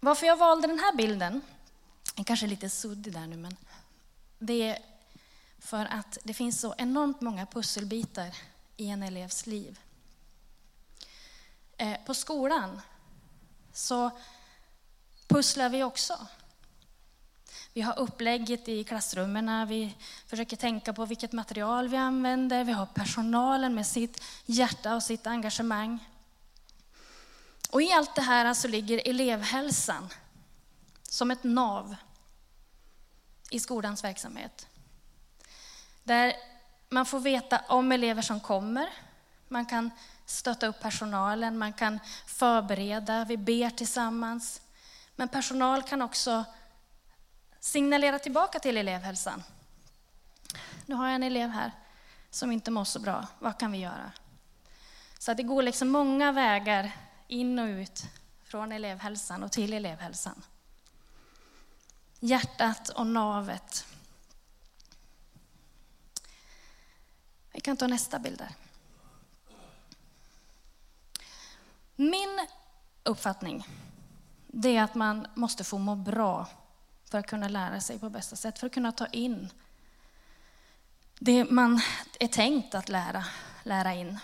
Varför 0.00 0.26
jag 0.26 0.36
valde 0.36 0.68
den 0.68 0.78
här 0.78 0.96
bilden, 0.96 1.40
den 2.14 2.24
kanske 2.24 2.46
är 2.46 2.48
lite 2.48 2.68
suddig 2.68 3.12
där 3.12 3.26
nu, 3.26 3.36
men 3.36 3.56
det 4.38 4.62
är 4.62 4.78
för 5.58 5.84
att 5.84 6.18
det 6.24 6.34
finns 6.34 6.60
så 6.60 6.74
enormt 6.78 7.20
många 7.20 7.46
pusselbitar 7.46 8.36
i 8.76 8.88
en 8.88 9.02
elevs 9.02 9.46
liv. 9.46 9.80
Eh, 11.76 11.96
på 12.06 12.14
skolan 12.14 12.80
så 13.72 14.10
pusslar 15.32 15.68
vi 15.68 15.82
också. 15.82 16.26
Vi 17.72 17.80
har 17.80 17.98
upplägget 17.98 18.68
i 18.68 18.84
klassrummen, 18.84 19.68
vi 19.68 19.94
försöker 20.26 20.56
tänka 20.56 20.92
på 20.92 21.04
vilket 21.04 21.32
material 21.32 21.88
vi 21.88 21.96
använder, 21.96 22.64
vi 22.64 22.72
har 22.72 22.86
personalen 22.86 23.74
med 23.74 23.86
sitt 23.86 24.22
hjärta 24.46 24.94
och 24.94 25.02
sitt 25.02 25.26
engagemang. 25.26 25.98
Och 27.70 27.82
i 27.82 27.92
allt 27.92 28.14
det 28.14 28.22
här 28.22 28.54
så 28.54 28.68
ligger 28.68 29.08
elevhälsan 29.08 30.08
som 31.02 31.30
ett 31.30 31.44
nav 31.44 31.96
i 33.50 33.60
skolans 33.60 34.04
verksamhet. 34.04 34.66
Där 36.04 36.32
man 36.88 37.06
får 37.06 37.20
veta 37.20 37.60
om 37.68 37.92
elever 37.92 38.22
som 38.22 38.40
kommer, 38.40 38.88
man 39.48 39.66
kan 39.66 39.90
stötta 40.26 40.66
upp 40.66 40.80
personalen, 40.80 41.58
man 41.58 41.72
kan 41.72 42.00
förbereda, 42.26 43.24
vi 43.24 43.36
ber 43.36 43.70
tillsammans. 43.70 44.61
Men 45.22 45.28
personal 45.28 45.82
kan 45.82 46.02
också 46.02 46.44
signalera 47.60 48.18
tillbaka 48.18 48.58
till 48.58 48.76
elevhälsan. 48.76 49.42
Nu 50.86 50.94
har 50.94 51.06
jag 51.06 51.14
en 51.14 51.22
elev 51.22 51.50
här 51.50 51.72
som 52.30 52.52
inte 52.52 52.70
mår 52.70 52.84
så 52.84 53.00
bra, 53.00 53.26
vad 53.38 53.58
kan 53.58 53.72
vi 53.72 53.78
göra? 53.78 54.12
Så 55.18 55.34
det 55.34 55.42
går 55.42 55.62
liksom 55.62 55.88
många 55.88 56.32
vägar 56.32 56.92
in 57.28 57.58
och 57.58 57.66
ut 57.66 58.04
från 58.44 58.72
elevhälsan 58.72 59.42
och 59.42 59.52
till 59.52 59.72
elevhälsan. 59.72 60.42
Hjärtat 62.20 62.88
och 62.88 63.06
navet. 63.06 63.86
Vi 67.52 67.60
kan 67.60 67.76
ta 67.76 67.86
nästa 67.86 68.18
bild 68.18 68.38
där. 68.38 68.54
Min 71.96 72.46
uppfattning 73.02 73.66
det 74.54 74.76
är 74.76 74.82
att 74.82 74.94
man 74.94 75.26
måste 75.34 75.64
få 75.64 75.78
må 75.78 75.94
bra 75.94 76.46
för 77.10 77.18
att 77.18 77.26
kunna 77.26 77.48
lära 77.48 77.80
sig 77.80 77.98
på 77.98 78.10
bästa 78.10 78.36
sätt, 78.36 78.58
för 78.58 78.66
att 78.66 78.72
kunna 78.72 78.92
ta 78.92 79.06
in 79.06 79.50
det 81.18 81.44
man 81.50 81.80
är 82.20 82.28
tänkt 82.28 82.74
att 82.74 82.88
lära, 82.88 83.24
lära 83.62 83.94
in. 83.94 84.18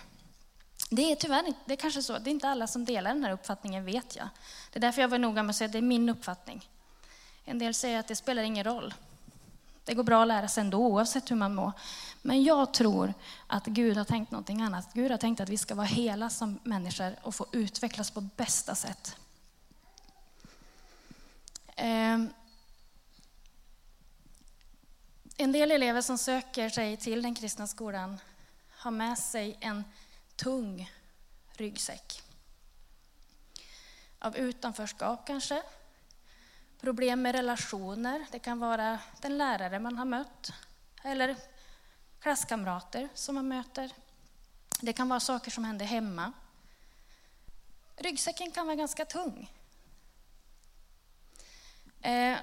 Det 0.89 1.11
är 1.11 1.15
tyvärr 1.15 1.47
inte, 1.47 1.59
det 1.65 1.73
är 1.73 1.77
kanske 1.77 2.01
så, 2.03 2.17
det 2.17 2.29
är 2.29 2.31
inte 2.31 2.49
alla 2.49 2.67
som 2.67 2.85
delar 2.85 3.13
den 3.13 3.23
här 3.23 3.31
uppfattningen 3.31 3.85
vet 3.85 4.15
jag. 4.15 4.29
Det 4.71 4.79
är 4.79 4.81
därför 4.81 5.01
jag 5.01 5.09
var 5.09 5.17
noga 5.17 5.43
med 5.43 5.49
att 5.49 5.55
säga 5.55 5.65
att 5.65 5.71
det 5.71 5.77
är 5.77 5.81
min 5.81 6.09
uppfattning. 6.09 6.69
En 7.45 7.59
del 7.59 7.73
säger 7.73 7.99
att 7.99 8.07
det 8.07 8.15
spelar 8.15 8.43
ingen 8.43 8.63
roll. 8.63 8.93
Det 9.83 9.93
går 9.93 10.03
bra 10.03 10.21
att 10.21 10.27
lära 10.27 10.47
sig 10.47 10.61
ändå 10.61 10.77
oavsett 10.77 11.31
hur 11.31 11.35
man 11.35 11.55
mår. 11.55 11.71
Men 12.21 12.43
jag 12.43 12.73
tror 12.73 13.13
att 13.47 13.65
Gud 13.65 13.97
har 13.97 14.05
tänkt 14.05 14.31
någonting 14.31 14.61
annat. 14.61 14.93
Gud 14.93 15.11
har 15.11 15.17
tänkt 15.17 15.39
att 15.39 15.49
vi 15.49 15.57
ska 15.57 15.75
vara 15.75 15.87
hela 15.87 16.29
som 16.29 16.59
människor 16.63 17.15
och 17.21 17.35
få 17.35 17.45
utvecklas 17.51 18.11
på 18.11 18.21
bästa 18.21 18.75
sätt. 18.75 19.15
Ehm, 21.81 22.33
en 25.37 25.51
del 25.51 25.71
elever 25.71 26.01
som 26.01 26.17
söker 26.17 26.69
sig 26.69 26.97
till 26.97 27.21
den 27.21 27.35
kristna 27.35 27.67
skolan 27.67 28.19
har 28.69 28.91
med 28.91 29.17
sig 29.17 29.57
en 29.59 29.83
tung 30.35 30.91
ryggsäck. 31.51 32.21
Av 34.19 34.37
utanförskap 34.37 35.27
kanske, 35.27 35.63
problem 36.79 37.21
med 37.21 37.35
relationer. 37.35 38.25
Det 38.31 38.39
kan 38.39 38.59
vara 38.59 38.99
den 39.21 39.37
lärare 39.37 39.79
man 39.79 39.97
har 39.97 40.05
mött 40.05 40.53
eller 41.03 41.35
klasskamrater 42.19 43.09
som 43.13 43.35
man 43.35 43.47
möter. 43.47 43.91
Det 44.81 44.93
kan 44.93 45.09
vara 45.09 45.19
saker 45.19 45.51
som 45.51 45.63
händer 45.63 45.85
hemma. 45.85 46.33
Ryggsäcken 47.95 48.51
kan 48.51 48.65
vara 48.65 48.75
ganska 48.75 49.05
tung. 49.05 49.49
Eh, 52.01 52.37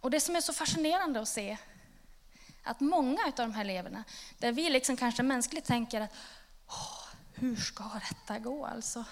och 0.00 0.10
det 0.10 0.20
som 0.20 0.36
är 0.36 0.40
så 0.40 0.52
fascinerande 0.52 1.20
att 1.20 1.28
se, 1.28 1.58
att 2.62 2.80
många 2.80 3.24
av 3.24 3.32
de 3.36 3.54
här 3.54 3.64
eleverna, 3.64 4.04
där 4.38 4.52
vi 4.52 4.70
liksom 4.70 4.96
kanske 4.96 5.22
mänskligt 5.22 5.64
tänker 5.64 6.00
att 6.00 6.14
åh, 6.66 7.04
hur 7.34 7.56
ska 7.56 8.00
detta 8.08 8.38
gå 8.38 8.66
alltså? 8.66 9.04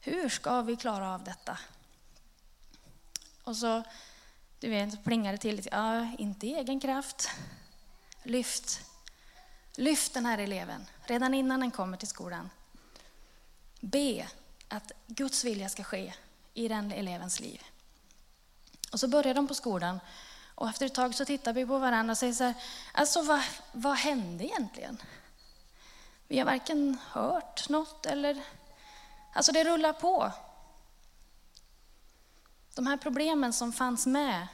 Hur 0.00 0.28
ska 0.28 0.62
vi 0.62 0.76
klara 0.76 1.14
av 1.14 1.24
detta? 1.24 1.58
Och 3.42 3.56
så, 3.56 3.82
du 4.60 4.70
vet, 4.70 5.04
plingar 5.04 5.32
det 5.32 5.38
till 5.38 5.56
lite. 5.56 5.68
Ja, 5.72 6.12
inte 6.18 6.46
i 6.46 6.54
egen 6.54 6.80
kraft. 6.80 7.30
Lyft. 8.22 8.80
Lyft 9.76 10.14
den 10.14 10.26
här 10.26 10.38
eleven 10.38 10.86
redan 11.04 11.34
innan 11.34 11.60
den 11.60 11.70
kommer 11.70 11.96
till 11.96 12.08
skolan. 12.08 12.50
Be 13.80 14.28
att 14.68 14.92
Guds 15.06 15.44
vilja 15.44 15.68
ska 15.68 15.84
ske 15.84 16.14
i 16.54 16.68
den 16.68 16.92
elevens 16.92 17.40
liv. 17.40 17.62
Och 18.92 19.00
så 19.00 19.08
börjar 19.08 19.34
de 19.34 19.48
på 19.48 19.54
skolan 19.54 20.00
och 20.54 20.68
efter 20.68 20.86
ett 20.86 20.94
tag 20.94 21.14
så 21.14 21.24
tittar 21.24 21.52
vi 21.52 21.66
på 21.66 21.78
varandra 21.78 22.12
och 22.12 22.18
säger 22.18 22.32
så 22.32 22.44
här, 22.44 22.54
alltså 22.92 23.22
vad, 23.22 23.40
vad 23.72 23.96
hände 23.96 24.44
egentligen? 24.44 25.02
Vi 26.28 26.38
har 26.38 26.46
varken 26.46 26.98
hört 27.10 27.68
något 27.68 28.06
eller, 28.06 28.42
alltså 29.32 29.52
det 29.52 29.64
rullar 29.64 29.92
på. 29.92 30.32
De 32.74 32.86
här 32.86 32.96
problemen 32.96 33.52
som 33.52 33.72
fanns 33.72 34.06
med 34.06 34.46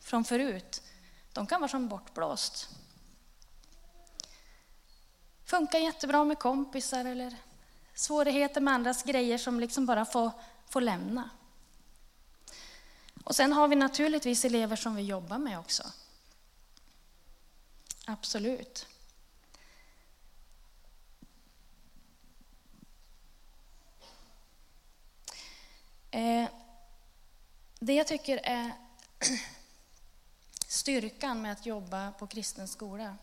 från 0.00 0.24
förut, 0.24 0.82
de 1.32 1.46
kan 1.46 1.60
vara 1.60 1.68
som 1.68 1.88
bortblåst. 1.88 2.68
Funkar 5.44 5.78
jättebra 5.78 6.24
med 6.24 6.38
kompisar 6.38 7.04
eller 7.04 7.36
svårigheter 7.94 8.60
med 8.60 8.74
andras 8.74 9.02
grejer 9.02 9.38
som 9.38 9.60
liksom 9.60 9.86
bara 9.86 10.04
får, 10.04 10.30
får 10.68 10.80
lämna. 10.80 11.30
Och 13.28 13.36
sen 13.36 13.52
har 13.52 13.68
vi 13.68 13.76
naturligtvis 13.76 14.44
elever 14.44 14.76
som 14.76 14.96
vi 14.96 15.02
jobbar 15.02 15.38
med 15.38 15.58
också. 15.58 15.92
Absolut. 18.06 18.86
Eh, 26.10 26.48
det 27.78 27.94
jag 27.94 28.06
tycker 28.06 28.40
är 28.44 28.72
styrkan 30.68 31.42
med 31.42 31.52
att 31.52 31.66
jobba 31.66 32.12
på 32.12 32.26
kristen 32.26 32.68
skola, 32.68 33.16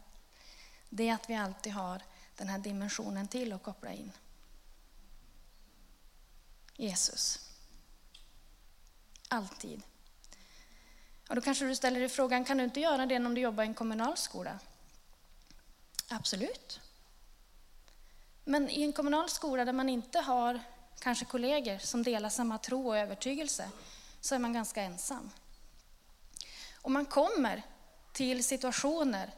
det 0.89 1.09
är 1.09 1.13
att 1.13 1.29
vi 1.29 1.35
alltid 1.35 1.73
har 1.73 2.01
den 2.35 2.49
här 2.49 2.59
dimensionen 2.59 3.27
till 3.27 3.53
att 3.53 3.63
koppla 3.63 3.93
in. 3.93 4.11
Jesus. 6.75 7.51
Alltid. 9.27 9.83
Ja, 11.27 11.35
då 11.35 11.41
kanske 11.41 11.65
du 11.65 11.75
ställer 11.75 11.99
dig 11.99 12.09
frågan, 12.09 12.45
kan 12.45 12.57
du 12.57 12.63
inte 12.63 12.79
göra 12.79 13.05
det 13.05 13.17
om 13.17 13.35
du 13.35 13.41
jobbar 13.41 13.63
i 13.63 13.67
en 13.67 13.73
kommunal 13.73 14.17
skola? 14.17 14.59
Absolut. 16.09 16.79
Men 18.43 18.69
i 18.69 18.83
en 18.83 18.93
kommunal 18.93 19.29
skola 19.29 19.65
där 19.65 19.73
man 19.73 19.89
inte 19.89 20.19
har 20.19 20.59
kanske 20.99 21.25
kollegor 21.25 21.77
som 21.77 22.03
delar 22.03 22.29
samma 22.29 22.57
tro 22.57 22.87
och 22.87 22.97
övertygelse, 22.97 23.69
så 24.21 24.35
är 24.35 24.39
man 24.39 24.53
ganska 24.53 24.81
ensam. 24.81 25.31
Och 26.81 26.91
man 26.91 27.05
kommer 27.05 27.63
till 28.13 28.43
situationer 28.43 29.31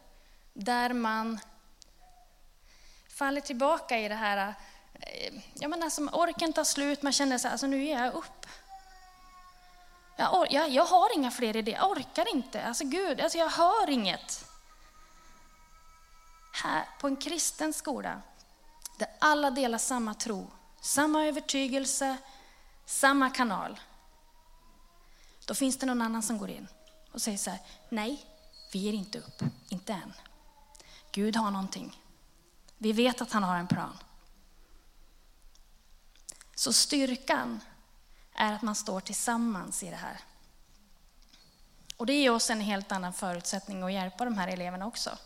där 0.53 0.93
man 0.93 1.39
faller 3.09 3.41
tillbaka 3.41 3.99
i 3.99 4.07
det 4.07 4.15
här, 4.15 4.53
eh, 4.93 5.33
jag 5.53 5.69
menar, 5.69 5.85
alltså, 5.85 5.95
som 5.95 6.19
orken 6.19 6.53
tar 6.53 6.63
slut, 6.63 7.01
man 7.01 7.13
känner 7.13 7.37
så 7.37 7.47
här, 7.47 7.51
alltså 7.51 7.67
nu 7.67 7.83
ger 7.83 8.03
jag 8.03 8.13
upp. 8.13 8.45
Jag, 10.17 10.47
jag, 10.51 10.69
jag 10.69 10.85
har 10.85 11.15
inga 11.15 11.31
fler 11.31 11.55
idéer, 11.55 11.75
jag 11.75 11.91
orkar 11.91 12.35
inte. 12.35 12.65
Alltså 12.65 12.83
Gud, 12.83 13.21
alltså 13.21 13.37
jag 13.37 13.49
hör 13.49 13.89
inget. 13.89 14.45
Här 16.63 16.89
på 16.99 17.07
en 17.07 17.15
kristen 17.15 17.73
skola, 17.73 18.21
där 18.97 19.07
alla 19.19 19.51
delar 19.51 19.77
samma 19.77 20.13
tro, 20.13 20.51
samma 20.81 21.25
övertygelse, 21.25 22.17
samma 22.85 23.29
kanal. 23.29 23.79
Då 25.45 25.53
finns 25.53 25.77
det 25.77 25.85
någon 25.85 26.01
annan 26.01 26.23
som 26.23 26.37
går 26.37 26.49
in 26.49 26.67
och 27.11 27.21
säger 27.21 27.37
så 27.37 27.49
här, 27.49 27.59
nej, 27.89 28.25
vi 28.73 28.79
ger 28.79 28.93
inte 28.93 29.19
upp, 29.19 29.41
inte 29.69 29.93
än. 29.93 30.13
Gud 31.11 31.35
har 31.35 31.51
någonting. 31.51 32.01
Vi 32.77 32.91
vet 32.91 33.21
att 33.21 33.31
han 33.31 33.43
har 33.43 33.57
en 33.57 33.67
plan. 33.67 33.97
Så 36.55 36.73
styrkan 36.73 37.61
är 38.37 38.53
att 38.53 38.61
man 38.61 38.75
står 38.75 38.99
tillsammans 38.99 39.83
i 39.83 39.89
det 39.89 39.95
här. 39.95 40.19
Och 41.97 42.05
det 42.05 42.13
ger 42.13 42.31
oss 42.31 42.49
en 42.49 42.61
helt 42.61 42.91
annan 42.91 43.13
förutsättning 43.13 43.83
att 43.83 43.93
hjälpa 43.93 44.25
de 44.25 44.37
här 44.37 44.47
eleverna 44.47 44.87
också. 44.87 45.17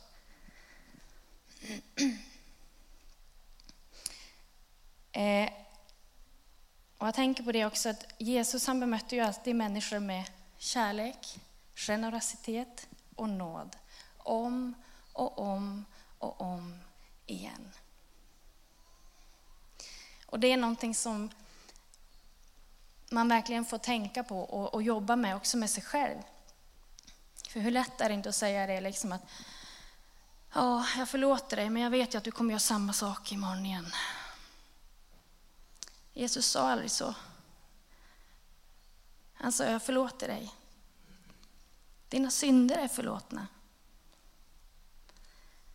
Eh, 5.13 5.49
och 6.97 7.07
jag 7.07 7.15
tänker 7.15 7.43
på 7.43 7.51
det 7.51 7.65
också 7.65 7.89
att 7.89 8.05
Jesus 8.17 8.67
han 8.67 8.79
bemötte 8.79 9.15
ju 9.15 9.21
alltid 9.21 9.55
människor 9.55 9.99
med 9.99 10.31
kärlek, 10.57 11.39
generositet 11.75 12.87
och 13.15 13.29
nåd. 13.29 13.75
Om 14.17 14.73
och 15.13 15.39
om 15.39 15.85
och 16.17 16.41
om 16.41 16.79
igen. 17.25 17.71
Och 20.25 20.39
det 20.39 20.51
är 20.51 20.57
någonting 20.57 20.95
som 20.95 21.29
man 23.11 23.27
verkligen 23.27 23.65
får 23.65 23.77
tänka 23.77 24.23
på 24.23 24.39
och, 24.39 24.73
och 24.73 24.83
jobba 24.83 25.15
med 25.15 25.35
också 25.35 25.57
med 25.57 25.69
sig 25.69 25.83
själv. 25.83 26.17
För 27.49 27.59
hur 27.59 27.71
lätt 27.71 28.01
är 28.01 28.09
det 28.09 28.15
inte 28.15 28.29
att 28.29 28.35
säga 28.35 28.67
det 28.67 28.81
liksom 28.81 29.11
att 29.11 29.21
ja, 30.53 30.85
jag 30.97 31.09
förlåter 31.09 31.57
dig, 31.57 31.69
men 31.69 31.81
jag 31.81 31.89
vet 31.89 32.13
ju 32.13 32.17
att 32.17 32.23
du 32.23 32.31
kommer 32.31 32.51
göra 32.51 32.59
samma 32.59 32.93
sak 32.93 33.31
imorgon 33.31 33.65
igen. 33.65 33.91
Jesus 36.13 36.45
sa 36.45 36.71
aldrig 36.71 36.91
så. 36.91 37.15
Han 39.33 39.51
sa, 39.51 39.63
jag 39.65 39.83
förlåter 39.83 40.27
dig. 40.27 40.53
Dina 42.09 42.29
synder 42.29 42.77
är 42.77 42.87
förlåtna. 42.87 43.47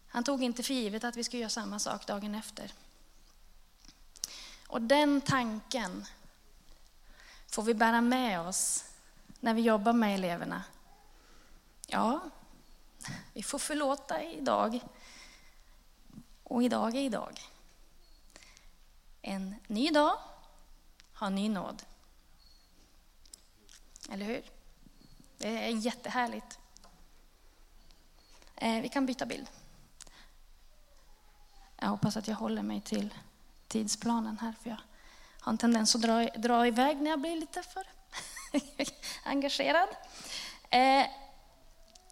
Han 0.09 0.25
tog 0.25 0.43
inte 0.43 0.63
för 0.63 0.75
givet 0.75 1.05
att 1.05 1.17
vi 1.17 1.25
skulle 1.25 1.41
göra 1.41 1.51
samma 1.51 1.79
sak 1.79 2.07
dagen 2.07 2.35
efter. 2.35 2.73
Och 4.67 4.83
den 4.83 5.21
tanken 5.21 6.07
får 7.57 7.63
vi 7.63 7.75
bära 7.75 8.01
med 8.01 8.41
oss 8.41 8.85
när 9.41 9.55
vi 9.55 9.61
jobbar 9.63 9.93
med 9.93 10.15
eleverna. 10.15 10.65
Ja, 11.87 12.21
vi 13.33 13.43
får 13.43 13.59
förlåta 13.59 14.23
idag. 14.23 14.81
Och 16.43 16.63
idag 16.63 16.95
är 16.95 17.01
idag. 17.01 17.41
En 19.23 19.55
ny 19.67 19.91
dag 19.91 20.19
har 21.13 21.31
ny 21.31 21.49
nåd. 21.49 21.83
Eller 24.11 24.27
hur? 24.27 24.43
Det 25.39 25.49
är 25.49 25.71
jättehärligt. 25.71 26.59
Eh, 28.57 28.83
vi 28.83 28.89
kan 28.89 29.07
byta 29.07 29.27
bild. 29.27 29.51
Jag 31.77 31.89
hoppas 31.89 32.17
att 32.17 32.29
jag 32.29 32.37
håller 32.37 32.63
mig 32.63 32.81
till 32.81 33.15
tidsplanen 33.69 34.39
här, 34.39 34.55
för 34.63 34.71
jag 34.71 34.79
har 35.47 35.53
en 35.53 35.59
tendens 35.59 35.95
att 35.95 36.03
dra, 36.03 36.25
dra 36.25 36.67
iväg 36.67 36.97
när 36.97 37.11
jag 37.11 37.21
blir 37.21 37.37
lite 37.37 37.63
för 37.63 37.87
engagerad. 39.25 39.89
Eh, 40.71 41.07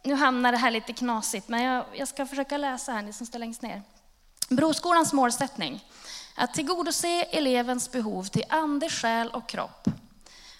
nu 0.03 0.15
hamnar 0.15 0.53
det 0.53 0.59
här 0.59 0.71
lite 0.71 0.93
knasigt, 0.93 1.49
men 1.49 1.63
jag, 1.63 1.85
jag 1.95 2.09
ska 2.09 2.27
försöka 2.27 2.57
läsa 2.57 2.93
här, 2.93 3.03
ni 3.03 3.13
som 3.13 3.27
står 3.27 3.39
längst 3.39 3.63
ner. 3.63 3.83
Broskolans 4.49 5.13
målsättning, 5.13 5.85
att 6.35 6.55
tillgodose 6.55 7.23
elevens 7.23 7.93
behov 7.93 8.25
till 8.25 8.45
ande, 8.49 8.91
själ 8.91 9.31
och 9.31 9.49
kropp. 9.49 9.89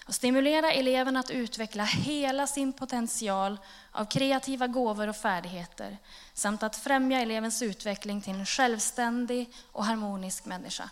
Och 0.07 0.15
stimulera 0.15 0.71
eleven 0.71 1.17
att 1.17 1.29
utveckla 1.29 1.83
hela 1.83 2.47
sin 2.47 2.73
potential 2.73 3.57
av 3.91 4.05
kreativa 4.05 4.67
gåvor 4.67 5.07
och 5.07 5.15
färdigheter, 5.15 5.97
samt 6.33 6.63
att 6.63 6.75
främja 6.75 7.21
elevens 7.21 7.61
utveckling 7.61 8.21
till 8.21 8.33
en 8.33 8.45
självständig 8.45 9.53
och 9.71 9.85
harmonisk 9.85 10.45
människa. 10.45 10.89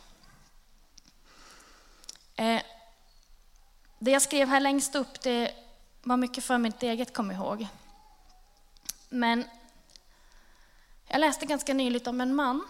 Eh, 2.35 2.61
det 3.99 4.11
jag 4.11 4.21
skrev 4.21 4.47
här 4.47 4.59
längst 4.59 4.95
upp, 4.95 5.21
det 5.21 5.55
var 6.03 6.17
mycket 6.17 6.43
för 6.43 6.57
mitt 6.57 6.83
eget 6.83 7.13
kom 7.13 7.31
ihåg. 7.31 7.67
Men 9.09 9.45
jag 11.07 11.19
läste 11.19 11.45
ganska 11.45 11.73
nyligt 11.73 12.07
om 12.07 12.21
en 12.21 12.35
man 12.35 12.67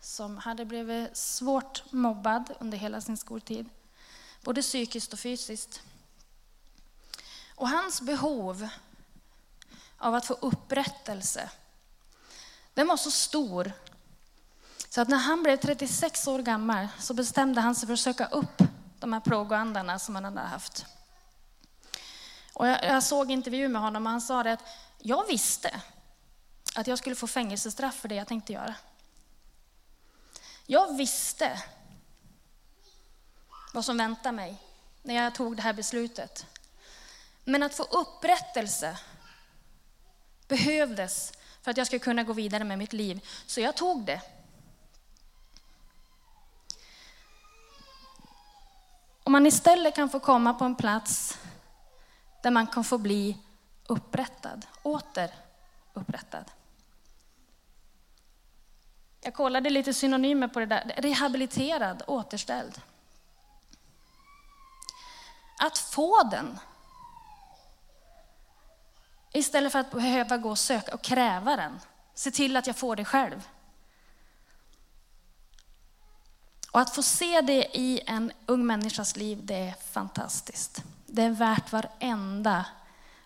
som 0.00 0.38
hade 0.38 0.64
blivit 0.64 1.16
svårt 1.16 1.92
mobbad 1.92 2.54
under 2.60 2.78
hela 2.78 3.00
sin 3.00 3.16
skoltid, 3.16 3.68
både 4.42 4.62
psykiskt 4.62 5.12
och 5.12 5.18
fysiskt. 5.18 5.82
Och 7.54 7.68
hans 7.68 8.00
behov 8.00 8.68
av 9.98 10.14
att 10.14 10.26
få 10.26 10.34
upprättelse, 10.34 11.50
den 12.74 12.86
var 12.88 12.96
så 12.96 13.10
stor 13.10 13.72
så 14.88 15.00
att 15.00 15.08
när 15.08 15.16
han 15.16 15.42
blev 15.42 15.56
36 15.56 16.26
år 16.26 16.38
gammal 16.38 16.88
så 16.98 17.14
bestämde 17.14 17.60
han 17.60 17.74
sig 17.74 17.86
för 17.86 17.92
att 17.92 18.00
söka 18.00 18.26
upp 18.26 18.62
de 18.98 19.12
här 19.12 19.20
plågoandarna 19.20 19.98
som 19.98 20.14
han 20.14 20.24
hade 20.24 20.40
haft. 20.40 20.86
Och 22.52 22.68
jag, 22.68 22.84
jag 22.84 23.02
såg 23.02 23.30
intervju 23.30 23.68
med 23.68 23.82
honom 23.82 24.06
och 24.06 24.12
han 24.12 24.20
sa 24.20 24.42
det 24.42 24.52
att 24.52 24.64
jag 24.98 25.26
visste 25.26 25.80
att 26.74 26.86
jag 26.86 26.98
skulle 26.98 27.16
få 27.16 27.26
fängelsestraff 27.26 27.94
för 27.94 28.08
det 28.08 28.14
jag 28.14 28.28
tänkte 28.28 28.52
göra. 28.52 28.74
Jag 30.66 30.96
visste 30.96 31.62
vad 33.72 33.84
som 33.84 33.96
väntade 33.96 34.36
mig 34.36 34.62
när 35.02 35.14
jag 35.14 35.34
tog 35.34 35.56
det 35.56 35.62
här 35.62 35.72
beslutet. 35.72 36.46
Men 37.44 37.62
att 37.62 37.74
få 37.74 37.82
upprättelse 37.82 38.98
behövdes 40.48 41.32
för 41.62 41.70
att 41.70 41.76
jag 41.76 41.86
skulle 41.86 42.00
kunna 42.00 42.22
gå 42.22 42.32
vidare 42.32 42.64
med 42.64 42.78
mitt 42.78 42.92
liv. 42.92 43.26
Så 43.46 43.60
jag 43.60 43.76
tog 43.76 44.04
det. 44.04 44.20
Om 49.28 49.32
man 49.32 49.46
istället 49.46 49.94
kan 49.94 50.08
få 50.08 50.20
komma 50.20 50.54
på 50.54 50.64
en 50.64 50.74
plats 50.74 51.38
där 52.42 52.50
man 52.50 52.66
kan 52.66 52.84
få 52.84 52.98
bli 52.98 53.38
upprättad, 53.86 54.66
åter 54.82 55.30
upprättad. 55.92 56.44
Jag 59.20 59.34
kollade 59.34 59.70
lite 59.70 59.94
synonymer 59.94 60.48
på 60.48 60.60
det 60.60 60.66
där. 60.66 60.94
Rehabiliterad, 60.96 62.02
återställd. 62.06 62.80
Att 65.58 65.78
få 65.78 66.22
den. 66.22 66.58
Istället 69.32 69.72
för 69.72 69.78
att 69.78 69.90
behöva 69.90 70.36
gå 70.36 70.50
och 70.50 70.58
söka 70.58 70.94
och 70.94 71.02
kräva 71.02 71.56
den. 71.56 71.80
Se 72.14 72.30
till 72.30 72.56
att 72.56 72.66
jag 72.66 72.76
får 72.76 72.96
det 72.96 73.04
själv. 73.04 73.48
Och 76.70 76.80
att 76.80 76.94
få 76.94 77.02
se 77.02 77.40
det 77.40 77.78
i 77.78 78.00
en 78.06 78.32
ung 78.46 78.66
människas 78.66 79.16
liv, 79.16 79.38
det 79.42 79.54
är 79.54 79.74
fantastiskt. 79.90 80.84
Det 81.06 81.22
är 81.22 81.30
värt 81.30 81.72
varenda 81.72 82.66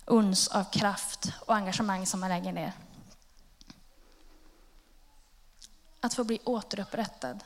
uns 0.07 0.49
av 0.49 0.65
kraft 0.65 1.33
och 1.41 1.55
engagemang 1.55 2.07
som 2.07 2.21
man 2.21 2.29
lägger 2.29 2.53
ner. 2.53 2.73
Att 6.01 6.15
få 6.15 6.25
bli 6.25 6.41
återupprättad. 6.45 7.45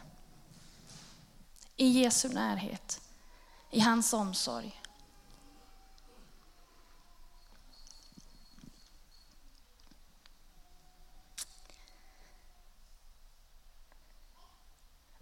I 1.77 1.87
Jesu 1.87 2.29
närhet. 2.29 3.01
I 3.71 3.81
hans 3.81 4.13
omsorg. 4.13 4.83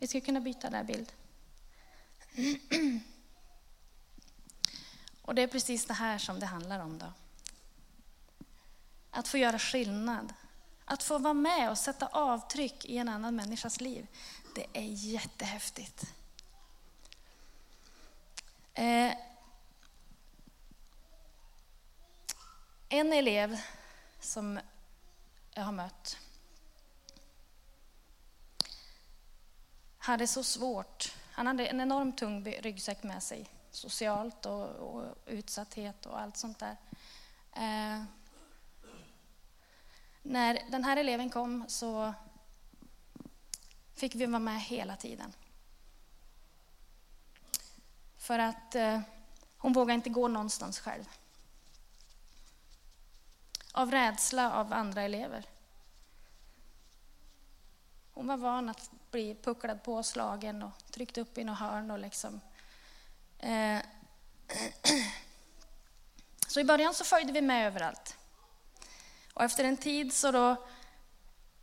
Vi 0.05 0.09
ska 0.09 0.21
kunna 0.21 0.40
byta 0.40 0.71
där 0.71 0.85
bild. 0.85 1.12
Och 5.23 5.35
det 5.35 5.43
är 5.43 5.47
precis 5.47 5.87
det 5.87 5.95
här 5.95 6.19
som 6.19 6.40
det 6.40 6.47
handlar 6.47 6.81
om 6.81 6.99
då. 6.99 7.12
Att 9.11 9.29
få 9.29 9.38
göra 9.38 9.59
skillnad. 9.59 10.35
Att 10.85 11.03
få 11.03 11.19
vara 11.19 11.35
med 11.35 11.71
och 11.71 11.79
sätta 11.79 12.07
avtryck 12.07 12.85
i 12.85 12.99
en 12.99 13.09
annan 13.09 13.37
människas 13.37 13.81
liv. 13.81 14.07
Det 14.55 14.67
är 14.73 14.87
jättehäftigt. 14.87 16.14
Eh, 18.75 19.12
en 22.88 23.12
elev 23.12 23.61
som 24.21 24.61
jag 25.55 25.62
har 25.62 25.73
mött 25.73 26.19
hade 30.05 30.27
så 30.27 30.45
svårt. 30.45 31.14
Han 31.33 31.47
hade 31.47 31.67
en 31.67 31.81
enormt 31.81 32.19
tung 32.19 32.45
ryggsäck 32.45 33.03
med 33.03 33.23
sig, 33.23 33.49
socialt 33.71 34.47
och, 34.47 34.69
och 34.69 35.05
utsatthet 35.27 36.07
och 36.07 36.21
allt 36.21 36.37
sånt 36.37 36.59
där. 36.59 36.77
Eh, 37.53 38.03
när 40.23 40.71
den 40.71 40.85
här 40.85 40.97
eleven 40.97 41.31
kom 41.31 41.64
så 41.69 42.14
fick 43.95 44.14
vi 44.14 44.27
vara 44.27 44.38
med 44.38 44.61
hela 44.62 44.97
tiden. 44.97 45.33
För 48.17 48.38
att 48.38 48.75
eh, 48.75 49.01
hon 49.59 49.73
vågade 49.73 49.95
inte 49.95 50.11
gå 50.11 50.29
någonstans 50.29 50.81
själv. 50.81 51.05
Av 53.73 53.90
rädsla 53.90 54.53
av 54.53 54.73
andra 54.73 55.03
elever. 55.03 55.45
Hon 58.14 58.27
var 58.27 58.37
van 58.37 58.68
att 58.68 58.90
bli 59.11 59.35
pucklad 59.42 59.83
på, 59.83 60.03
slagen 60.03 60.62
och 60.62 60.72
tryckt 60.90 61.18
upp 61.18 61.38
i 61.38 61.44
något 61.44 61.59
hörn. 61.59 61.90
Och 61.90 61.98
liksom. 61.98 62.40
Eh. 63.38 63.79
Så 66.48 66.61
i 66.61 66.64
början 66.64 66.94
så 66.94 67.05
följde 67.05 67.33
vi 67.33 67.42
med 67.42 67.66
överallt. 67.66 68.18
Och 69.35 69.42
efter 69.42 69.64
en 69.64 69.77
tid 69.77 70.12
så 70.12 70.31
då 70.31 70.57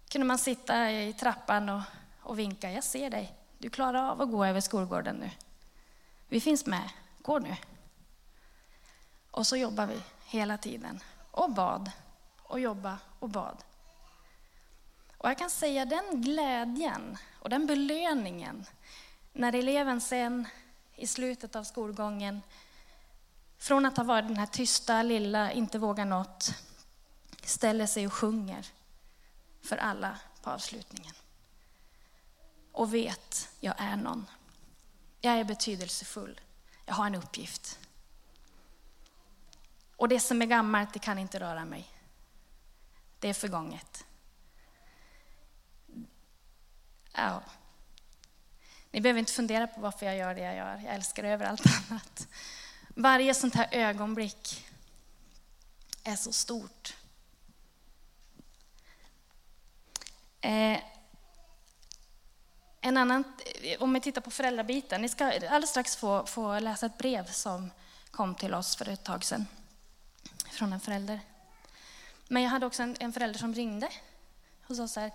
kunde 0.10 0.28
man 0.28 0.38
sitta 0.38 0.92
i 0.92 1.14
trappan 1.14 1.70
och, 1.70 1.82
och 2.22 2.40
vinka. 2.40 2.72
Jag 2.72 2.84
ser 2.84 3.10
dig. 3.10 3.36
Du 3.58 3.70
klarar 3.70 4.12
av 4.12 4.22
att 4.22 4.32
gå 4.32 4.46
över 4.46 4.62
skolgården 4.62 5.16
nu. 5.16 5.30
Vi 6.28 6.42
finns 6.42 6.66
med. 6.66 6.90
Gå 7.22 7.40
nu. 7.40 7.56
Och 9.32 9.48
så 9.48 9.58
jobbar 9.58 9.86
vi 9.86 10.02
hela 10.26 10.58
tiden. 10.58 11.00
Och 11.32 11.52
bad. 11.52 11.92
Och 12.44 12.60
jobba 12.60 12.98
och 13.20 13.30
bad. 13.30 13.58
Och 15.22 15.30
jag 15.30 15.38
kan 15.38 15.50
säga 15.50 15.86
den 15.86 16.22
glädjen 16.22 17.18
och 17.40 17.50
den 17.50 17.68
belöningen 17.68 18.66
när 19.34 19.56
eleven 19.56 20.02
sen 20.02 20.48
i 20.96 21.08
slutet 21.08 21.56
av 21.56 21.64
skolgången, 21.64 22.42
från 23.58 23.86
att 23.86 23.98
ha 23.98 24.04
varit 24.04 24.28
den 24.28 24.38
här 24.38 24.46
tysta, 24.46 25.04
lilla, 25.04 25.52
inte 25.52 25.80
våga 25.80 26.06
något, 26.06 26.54
ställer 27.44 27.86
sig 27.86 28.08
och 28.08 28.14
sjunger 28.14 28.68
för 29.62 29.78
alla 29.78 30.20
på 30.42 30.50
avslutningen. 30.50 31.16
Och 32.72 32.94
vet, 32.94 33.50
jag 33.60 33.76
är 33.78 33.96
någon. 33.96 34.26
Jag 35.20 35.34
är 35.34 35.44
betydelsefull. 35.44 36.42
Jag 36.86 36.94
har 36.94 37.06
en 37.06 37.16
uppgift. 37.16 37.80
Och 39.96 40.10
det 40.10 40.20
som 40.20 40.42
är 40.42 40.46
gammalt, 40.46 40.94
det 40.94 41.00
kan 41.00 41.20
inte 41.20 41.40
röra 41.40 41.66
mig. 41.66 41.88
Det 43.20 43.30
är 43.30 43.34
förgånget. 43.34 44.06
Ja. 47.14 47.44
Ni 48.92 49.02
behöver 49.02 49.20
inte 49.20 49.34
fundera 49.34 49.68
på 49.68 49.82
varför 49.82 50.06
jag 50.06 50.18
gör 50.18 50.36
det 50.36 50.42
jag 50.42 50.56
gör. 50.56 50.82
Jag 50.86 50.96
älskar 50.96 51.24
det 51.24 51.30
över 51.30 51.46
allt 51.46 51.66
annat. 51.90 52.28
Varje 52.90 53.34
sånt 53.34 53.56
här 53.56 53.68
ögonblick 53.72 54.66
är 56.04 56.16
så 56.16 56.32
stort. 56.32 56.96
Eh, 60.42 60.80
en 62.82 62.98
annan, 62.98 63.24
eh, 63.62 63.82
om 63.82 63.94
vi 63.94 64.02
tittar 64.02 64.22
på 64.22 64.32
föräldrabiten, 64.32 65.02
ni 65.02 65.10
ska 65.10 65.26
alldeles 65.26 65.70
strax 65.70 65.96
få, 65.96 66.26
få 66.26 66.60
läsa 66.60 66.86
ett 66.86 66.98
brev 66.98 67.32
som 67.32 67.72
kom 68.12 68.36
till 68.36 68.54
oss 68.54 68.76
för 68.76 68.90
ett 68.90 69.04
tag 69.04 69.24
sedan 69.24 69.46
från 70.52 70.74
en 70.74 70.80
förälder. 70.80 71.20
Men 72.28 72.44
jag 72.44 72.50
hade 72.50 72.66
också 72.66 72.84
en, 72.84 72.96
en 73.00 73.14
förälder 73.14 73.40
som 73.40 73.54
ringde 73.54 73.90
och 74.68 74.76
sa 74.76 74.88
så 74.88 75.00
här, 75.00 75.12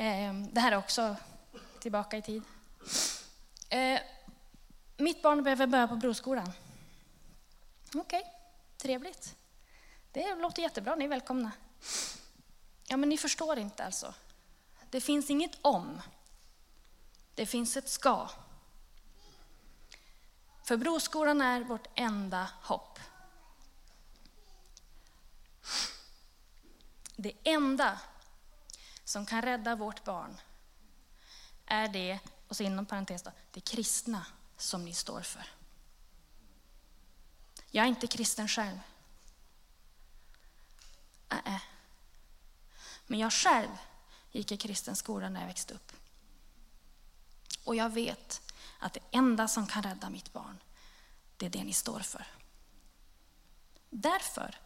Ehm, 0.00 0.54
det 0.54 0.60
här 0.60 0.72
är 0.72 0.76
också 0.76 1.16
tillbaka 1.80 2.16
i 2.16 2.22
tid. 2.22 2.42
Eh, 3.68 4.00
mitt 4.96 5.22
barn 5.22 5.42
behöver 5.42 5.66
börja 5.66 5.88
på 5.88 5.96
broskolan. 5.96 6.52
Okej, 7.94 8.20
okay, 8.20 8.22
trevligt. 8.76 9.36
Det 10.12 10.34
låter 10.34 10.62
jättebra, 10.62 10.94
ni 10.94 11.04
är 11.04 11.08
välkomna. 11.08 11.52
Ja, 12.88 12.96
men 12.96 13.08
ni 13.08 13.18
förstår 13.18 13.58
inte 13.58 13.84
alltså. 13.84 14.14
Det 14.90 15.00
finns 15.00 15.30
inget 15.30 15.58
om. 15.62 16.00
Det 17.34 17.46
finns 17.46 17.76
ett 17.76 17.88
ska. 17.88 18.30
För 20.64 20.76
broskolan 20.76 21.40
är 21.40 21.60
vårt 21.60 21.86
enda 21.94 22.50
hopp. 22.62 22.98
Det 27.16 27.32
enda 27.44 28.00
som 29.08 29.26
kan 29.26 29.42
rädda 29.42 29.76
vårt 29.76 30.04
barn 30.04 30.40
är 31.66 31.88
det, 31.88 32.18
och 32.48 32.56
så 32.56 32.62
inom 32.62 32.86
parentes 32.86 33.22
då, 33.22 33.32
det 33.50 33.60
kristna 33.60 34.26
som 34.56 34.84
ni 34.84 34.94
står 34.94 35.20
för. 35.20 35.46
Jag 37.70 37.84
är 37.84 37.88
inte 37.88 38.06
kristen 38.06 38.48
själv. 38.48 38.78
Äh, 41.28 41.62
Men 43.06 43.18
jag 43.18 43.32
själv 43.32 43.70
gick 44.32 44.52
i 44.52 44.56
kristen 44.56 44.96
skola 44.96 45.28
när 45.28 45.40
jag 45.40 45.48
växte 45.48 45.74
upp. 45.74 45.92
Och 47.64 47.76
jag 47.76 47.90
vet 47.90 48.52
att 48.78 48.92
det 48.92 49.00
enda 49.10 49.48
som 49.48 49.66
kan 49.66 49.82
rädda 49.82 50.10
mitt 50.10 50.32
barn, 50.32 50.58
det 51.36 51.46
är 51.46 51.50
det 51.50 51.64
ni 51.64 51.72
står 51.72 52.00
för. 52.00 52.26
Därför, 53.90 54.58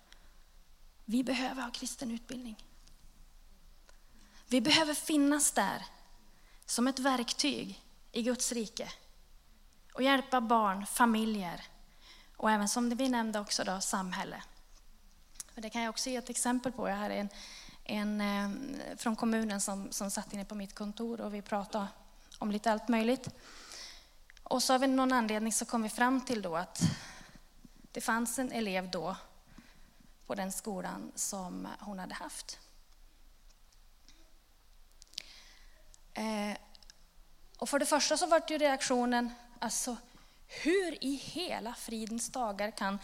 vi 1.04 1.24
behöver 1.24 1.62
ha 1.62 1.70
kristen 1.70 2.10
utbildning. 2.10 2.71
Vi 4.52 4.60
behöver 4.60 4.94
finnas 4.94 5.52
där 5.52 5.84
som 6.66 6.88
ett 6.88 6.98
verktyg 6.98 7.82
i 8.12 8.22
Guds 8.22 8.52
rike 8.52 8.88
och 9.94 10.02
hjälpa 10.02 10.40
barn, 10.40 10.86
familjer 10.86 11.64
och 12.36 12.50
även 12.50 12.68
som 12.68 12.88
vi 12.88 13.08
nämnde 13.08 13.40
också 13.40 13.64
då, 13.64 13.80
samhälle. 13.80 14.42
Det 15.54 15.70
kan 15.70 15.82
jag 15.82 15.90
också 15.90 16.10
ge 16.10 16.16
ett 16.16 16.30
exempel 16.30 16.72
på. 16.72 16.88
Jag 16.88 16.96
hade 16.96 17.14
en, 17.14 17.28
en 17.84 18.20
ehm, 18.20 18.80
från 18.96 19.16
kommunen 19.16 19.60
som, 19.60 19.92
som 19.92 20.10
satt 20.10 20.32
inne 20.32 20.44
på 20.44 20.54
mitt 20.54 20.74
kontor 20.74 21.20
och 21.20 21.34
vi 21.34 21.42
pratade 21.42 21.86
om 22.38 22.50
lite 22.50 22.72
allt 22.72 22.88
möjligt. 22.88 23.28
Och 24.42 24.62
så 24.62 24.74
av 24.74 24.88
någon 24.88 25.12
anledning 25.12 25.52
så 25.52 25.64
kom 25.64 25.82
vi 25.82 25.88
fram 25.88 26.20
till 26.20 26.42
då 26.42 26.56
att 26.56 26.82
det 27.92 28.00
fanns 28.00 28.38
en 28.38 28.52
elev 28.52 28.90
då 28.90 29.16
på 30.26 30.34
den 30.34 30.52
skolan 30.52 31.12
som 31.14 31.68
hon 31.80 31.98
hade 31.98 32.14
haft. 32.14 32.58
Eh, 36.14 36.56
och 37.58 37.68
för 37.68 37.78
det 37.78 37.86
första 37.86 38.16
så 38.16 38.26
var 38.26 38.42
ju 38.48 38.58
reaktionen, 38.58 39.34
alltså 39.58 39.96
hur 40.46 41.04
i 41.04 41.14
hela 41.14 41.74
fridens 41.74 42.28
dagar 42.28 42.70
kan 42.70 42.98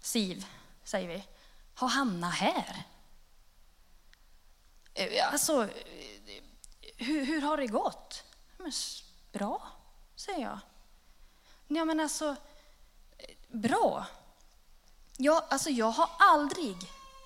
Siv, 0.00 0.46
säger 0.84 1.08
vi, 1.08 1.24
ha 1.74 1.86
hamnat 1.86 2.34
här? 2.34 2.82
Eh, 4.94 5.32
alltså, 5.32 5.62
eh, 5.62 6.42
hur, 6.96 7.24
hur 7.24 7.40
har 7.40 7.56
det 7.56 7.66
gått? 7.66 8.24
Men, 8.58 8.72
bra, 9.32 9.72
säger 10.16 10.40
jag. 10.40 10.58
Ja, 11.68 11.84
men 11.84 12.00
alltså, 12.00 12.36
bra. 13.48 14.06
Jag, 15.16 15.44
alltså, 15.50 15.70
jag 15.70 15.90
har 15.90 16.10
aldrig 16.18 16.76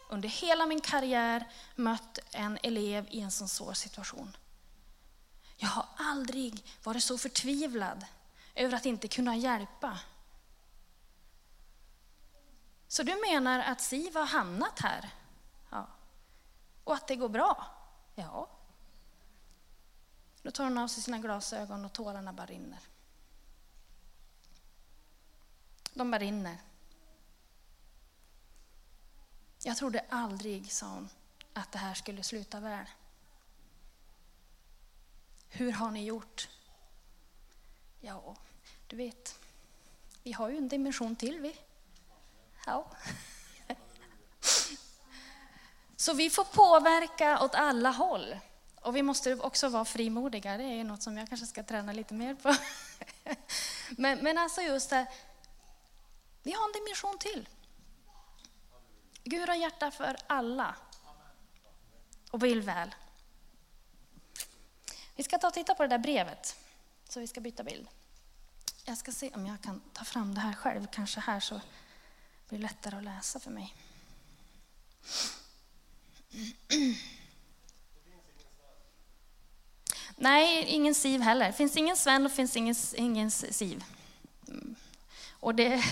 under 0.08 0.28
hela 0.28 0.66
min 0.66 0.80
karriär 0.80 1.48
mött 1.74 2.18
en 2.32 2.58
elev 2.62 3.06
i 3.10 3.20
en 3.20 3.30
sån 3.30 3.48
svår 3.48 3.72
situation. 3.72 4.36
Jag 5.60 5.68
har 5.68 5.86
aldrig 5.96 6.64
varit 6.84 7.04
så 7.04 7.18
förtvivlad 7.18 8.06
över 8.54 8.76
att 8.76 8.86
inte 8.86 9.08
kunna 9.08 9.36
hjälpa. 9.36 9.98
Så 12.88 13.02
du 13.02 13.20
menar 13.30 13.60
att 13.60 13.80
Siv 13.80 14.14
har 14.14 14.26
hamnat 14.26 14.80
här? 14.80 15.10
Ja. 15.70 15.86
Och 16.84 16.94
att 16.94 17.08
det 17.08 17.16
går 17.16 17.28
bra? 17.28 17.66
Ja. 18.14 18.48
Då 20.42 20.50
tar 20.50 20.64
hon 20.64 20.78
av 20.78 20.88
sig 20.88 21.02
sina 21.02 21.18
glasögon 21.18 21.84
och 21.84 21.92
tårarna 21.92 22.32
bara 22.32 22.46
rinner. 22.46 22.80
De 25.94 26.10
bara 26.10 26.18
rinner. 26.18 26.58
Jag 29.62 29.76
trodde 29.76 30.04
aldrig, 30.08 30.72
sa 30.72 30.86
hon, 30.86 31.08
att 31.52 31.72
det 31.72 31.78
här 31.78 31.94
skulle 31.94 32.22
sluta 32.22 32.60
väl. 32.60 32.86
Hur 35.48 35.72
har 35.72 35.90
ni 35.90 36.04
gjort? 36.04 36.48
Ja, 38.00 38.36
du 38.86 38.96
vet, 38.96 39.38
vi 40.22 40.32
har 40.32 40.48
ju 40.48 40.56
en 40.56 40.68
dimension 40.68 41.16
till 41.16 41.40
vi. 41.40 41.56
Ja. 42.66 42.90
Så 45.96 46.12
vi 46.12 46.30
får 46.30 46.44
påverka 46.44 47.44
åt 47.44 47.54
alla 47.54 47.90
håll. 47.90 48.38
Och 48.80 48.96
vi 48.96 49.02
måste 49.02 49.34
också 49.34 49.68
vara 49.68 49.84
frimodiga, 49.84 50.56
det 50.56 50.64
är 50.64 50.84
något 50.84 51.02
som 51.02 51.18
jag 51.18 51.28
kanske 51.28 51.46
ska 51.46 51.62
träna 51.62 51.92
lite 51.92 52.14
mer 52.14 52.34
på. 52.34 52.54
Men, 53.90 54.18
men 54.18 54.38
alltså 54.38 54.60
just 54.60 54.90
det, 54.90 55.06
vi 56.42 56.52
har 56.52 56.66
en 56.66 56.72
dimension 56.72 57.18
till. 57.18 57.48
Gud 59.24 59.48
har 59.48 59.56
hjärta 59.56 59.90
för 59.90 60.16
alla 60.26 60.74
och 62.30 62.42
vill 62.44 62.62
väl. 62.62 62.94
Vi 65.18 65.24
ska 65.24 65.38
ta 65.38 65.46
och 65.46 65.54
titta 65.54 65.74
på 65.74 65.82
det 65.82 65.88
där 65.88 65.98
brevet, 65.98 66.56
så 67.08 67.20
vi 67.20 67.26
ska 67.26 67.40
byta 67.40 67.62
bild. 67.62 67.88
Jag 68.84 68.98
ska 68.98 69.12
se 69.12 69.30
om 69.34 69.46
jag 69.46 69.62
kan 69.62 69.80
ta 69.92 70.04
fram 70.04 70.34
det 70.34 70.40
här 70.40 70.52
själv, 70.52 70.86
kanske 70.92 71.20
här 71.20 71.40
så 71.40 71.60
blir 72.48 72.58
det 72.58 72.62
lättare 72.62 72.96
att 72.96 73.04
läsa 73.04 73.40
för 73.40 73.50
mig. 73.50 73.74
Nej, 80.16 80.64
ingen 80.64 80.94
Siv 80.94 81.20
heller. 81.20 81.52
Finns 81.52 81.76
ingen 81.76 81.96
Sven 81.96 82.26
och 82.26 82.32
finns 82.32 82.56
ingen, 82.56 82.74
ingen 82.94 83.30
Siv. 83.30 83.84
Mm. 84.48 84.76
Och, 85.30 85.54
det, 85.54 85.84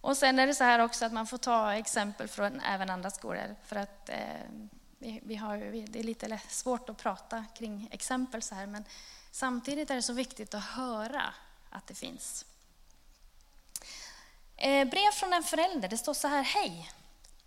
och 0.00 0.16
sen 0.16 0.38
är 0.38 0.46
det 0.46 0.54
så 0.54 0.64
här 0.64 0.78
också 0.78 1.04
att 1.04 1.12
man 1.12 1.26
får 1.26 1.38
ta 1.38 1.74
exempel 1.74 2.28
från 2.28 2.60
även 2.60 2.90
andra 2.90 3.10
skolor. 3.10 3.56
För 3.64 3.76
att 3.76 4.08
eh, 4.08 4.50
vi, 4.98 5.20
vi 5.22 5.36
har, 5.36 5.58
det 5.86 5.98
är 5.98 6.02
lite 6.02 6.40
svårt 6.48 6.88
att 6.88 6.96
prata 6.96 7.44
kring 7.58 7.88
exempel 7.90 8.42
så 8.42 8.54
här, 8.54 8.66
men 8.66 8.84
samtidigt 9.30 9.90
är 9.90 9.94
det 9.94 10.02
så 10.02 10.12
viktigt 10.12 10.54
att 10.54 10.64
höra 10.64 11.22
att 11.70 11.86
det 11.86 11.94
finns. 11.94 12.44
Eh, 14.56 14.88
brev 14.88 15.10
från 15.10 15.32
en 15.32 15.42
förälder, 15.42 15.88
det 15.88 15.98
står 15.98 16.14
så 16.14 16.28
här, 16.28 16.42
hej, 16.42 16.90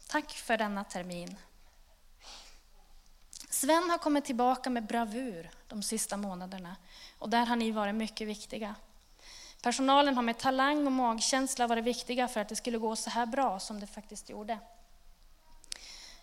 tack 0.07 0.31
för 0.31 0.57
denna 0.57 0.83
termin. 0.83 1.37
Sven 3.49 3.89
har 3.89 3.97
kommit 3.97 4.25
tillbaka 4.25 4.69
med 4.69 4.85
bravur 4.85 5.49
de 5.67 5.83
sista 5.83 6.17
månaderna 6.17 6.75
och 7.19 7.29
där 7.29 7.45
har 7.45 7.55
ni 7.55 7.71
varit 7.71 7.95
mycket 7.95 8.27
viktiga. 8.27 8.75
Personalen 9.61 10.15
har 10.15 10.23
med 10.23 10.37
talang 10.37 10.85
och 10.85 10.91
magkänsla 10.91 11.67
varit 11.67 11.83
viktiga 11.83 12.27
för 12.27 12.39
att 12.39 12.49
det 12.49 12.55
skulle 12.55 12.77
gå 12.77 12.95
så 12.95 13.09
här 13.09 13.25
bra 13.25 13.59
som 13.59 13.79
det 13.79 13.87
faktiskt 13.87 14.29
gjorde. 14.29 14.59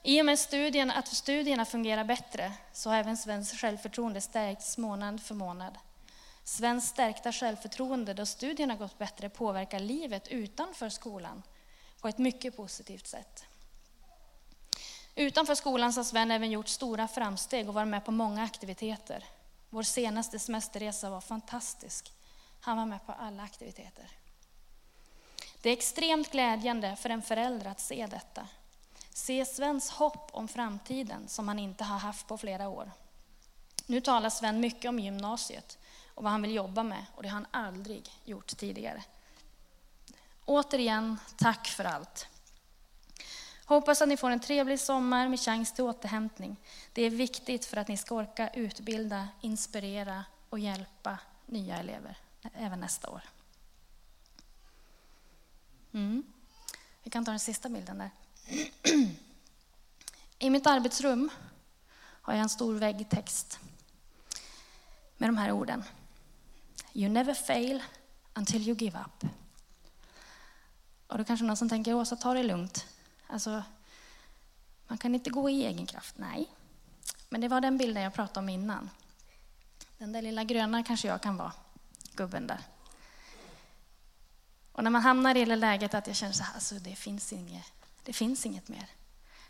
I 0.08 0.20
och 0.20 0.26
med 0.26 0.38
studien, 0.38 0.90
att 0.90 1.08
studierna 1.08 1.64
fungerar 1.64 2.04
bättre 2.04 2.52
så 2.72 2.90
har 2.90 2.96
även 2.96 3.16
Svens 3.16 3.52
självförtroende 3.52 4.20
stärkts 4.20 4.78
månad 4.78 5.22
för 5.22 5.34
månad. 5.34 5.78
Svens 6.44 6.88
stärkta 6.88 7.32
självförtroende 7.32 8.14
då 8.14 8.26
studierna 8.26 8.76
gått 8.76 8.98
bättre 8.98 9.28
påverkar 9.28 9.80
livet 9.80 10.28
utanför 10.28 10.88
skolan 10.88 11.42
på 12.00 12.08
ett 12.08 12.18
mycket 12.18 12.56
positivt 12.56 13.06
sätt. 13.06 13.44
Utanför 15.14 15.54
skolan 15.54 15.92
har 15.92 16.04
Sven 16.04 16.30
även 16.30 16.50
gjort 16.50 16.68
stora 16.68 17.08
framsteg 17.08 17.68
och 17.68 17.74
varit 17.74 17.88
med 17.88 18.04
på 18.04 18.12
många 18.12 18.44
aktiviteter. 18.44 19.24
Vår 19.70 19.82
senaste 19.82 20.38
semesterresa 20.38 21.10
var 21.10 21.20
fantastisk. 21.20 22.12
Han 22.60 22.76
var 22.76 22.86
med 22.86 23.06
på 23.06 23.12
alla 23.12 23.42
aktiviteter. 23.42 24.10
Det 25.62 25.68
är 25.68 25.72
extremt 25.72 26.30
glädjande 26.30 26.96
för 26.96 27.10
en 27.10 27.22
förälder 27.22 27.70
att 27.70 27.80
se 27.80 28.06
detta. 28.06 28.48
Se 29.16 29.44
Svens 29.44 29.90
hopp 29.90 30.30
om 30.32 30.48
framtiden 30.48 31.28
som 31.28 31.48
han 31.48 31.58
inte 31.58 31.84
har 31.84 31.98
haft 31.98 32.26
på 32.26 32.38
flera 32.38 32.68
år. 32.68 32.92
Nu 33.86 34.00
talar 34.00 34.30
Sven 34.30 34.60
mycket 34.60 34.88
om 34.88 34.98
gymnasiet 34.98 35.78
och 36.14 36.22
vad 36.22 36.32
han 36.32 36.42
vill 36.42 36.54
jobba 36.54 36.82
med 36.82 37.06
och 37.14 37.22
det 37.22 37.28
har 37.28 37.34
han 37.34 37.46
aldrig 37.50 38.10
gjort 38.24 38.56
tidigare. 38.56 39.02
Återigen, 40.44 41.18
tack 41.36 41.66
för 41.66 41.84
allt. 41.84 42.26
Hoppas 43.64 44.02
att 44.02 44.08
ni 44.08 44.16
får 44.16 44.30
en 44.30 44.40
trevlig 44.40 44.80
sommar 44.80 45.28
med 45.28 45.40
chans 45.40 45.72
till 45.72 45.84
återhämtning. 45.84 46.56
Det 46.92 47.02
är 47.02 47.10
viktigt 47.10 47.64
för 47.64 47.76
att 47.76 47.88
ni 47.88 47.96
ska 47.96 48.14
orka 48.14 48.48
utbilda, 48.48 49.28
inspirera 49.40 50.24
och 50.50 50.58
hjälpa 50.58 51.18
nya 51.46 51.76
elever 51.76 52.18
även 52.54 52.80
nästa 52.80 53.10
år. 53.10 53.22
Mm. 55.92 56.22
Vi 57.02 57.10
kan 57.10 57.24
ta 57.24 57.30
den 57.30 57.40
sista 57.40 57.68
bilden 57.68 57.98
där. 57.98 58.10
I 60.38 60.50
mitt 60.50 60.66
arbetsrum 60.66 61.30
har 61.98 62.34
jag 62.34 62.42
en 62.42 62.48
stor 62.48 62.74
väggtext 62.74 63.58
med 65.16 65.28
de 65.28 65.36
här 65.36 65.52
orden. 65.52 65.84
You 66.92 67.08
never 67.08 67.34
fail 67.34 67.82
until 68.34 68.68
you 68.68 68.76
give 68.76 68.98
up. 68.98 69.30
Och 71.06 71.18
då 71.18 71.24
kanske 71.24 71.46
någon 71.46 71.56
som 71.56 71.68
tänker, 71.68 71.94
Åsa 71.94 72.16
ta 72.16 72.34
det 72.34 72.42
lugnt. 72.42 72.86
Alltså, 73.26 73.62
man 74.86 74.98
kan 74.98 75.14
inte 75.14 75.30
gå 75.30 75.50
i 75.50 75.64
egen 75.66 75.86
kraft. 75.86 76.14
Nej, 76.18 76.52
men 77.28 77.40
det 77.40 77.48
var 77.48 77.60
den 77.60 77.78
bilden 77.78 78.02
jag 78.02 78.14
pratade 78.14 78.38
om 78.38 78.48
innan. 78.48 78.90
Den 79.98 80.12
där 80.12 80.22
lilla 80.22 80.44
gröna 80.44 80.82
kanske 80.82 81.08
jag 81.08 81.22
kan 81.22 81.36
vara, 81.36 81.52
gubben 82.14 82.46
där. 82.46 82.60
Och 84.72 84.84
när 84.84 84.90
man 84.90 85.02
hamnar 85.02 85.34
i 85.34 85.44
det 85.44 85.56
läget 85.56 85.94
att 85.94 86.06
jag 86.06 86.16
känner 86.16 86.32
så 86.32 86.42
här, 86.42 86.54
alltså 86.54 86.74
det 86.74 86.96
finns 86.96 87.32
inget, 87.32 87.72
det 88.06 88.12
finns 88.12 88.46
inget 88.46 88.68
mer. 88.68 88.90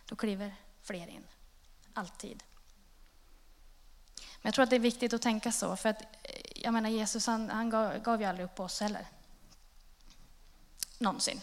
Då 0.06 0.16
kliver 0.16 0.54
fler 0.82 1.06
in. 1.06 1.26
Alltid. 1.94 2.42
Men 4.16 4.48
jag 4.48 4.54
tror 4.54 4.62
att 4.62 4.70
det 4.70 4.76
är 4.76 4.80
viktigt 4.80 5.12
att 5.12 5.22
tänka 5.22 5.52
så, 5.52 5.76
för 5.76 5.88
att 5.88 6.02
eh, 6.02 6.08
jag 6.54 6.72
menar 6.72 6.90
Jesus 6.90 7.26
han, 7.26 7.50
han 7.50 7.70
gav, 7.70 7.98
gav 7.98 8.20
ju 8.20 8.26
aldrig 8.26 8.44
upp 8.44 8.54
på 8.54 8.64
oss 8.64 8.80
heller. 8.80 9.06
Någonsin. 10.98 11.40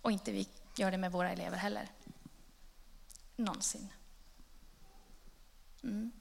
Och 0.00 0.12
inte 0.12 0.32
vi 0.32 0.48
gör 0.76 0.90
det 0.90 0.96
med 0.96 1.12
våra 1.12 1.30
elever 1.30 1.56
heller. 1.56 1.88
Någonsin. 3.36 3.92
Mm. 5.82 6.12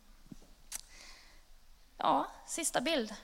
Ja, 1.98 2.28
sista 2.48 2.82
bild. 2.82 3.16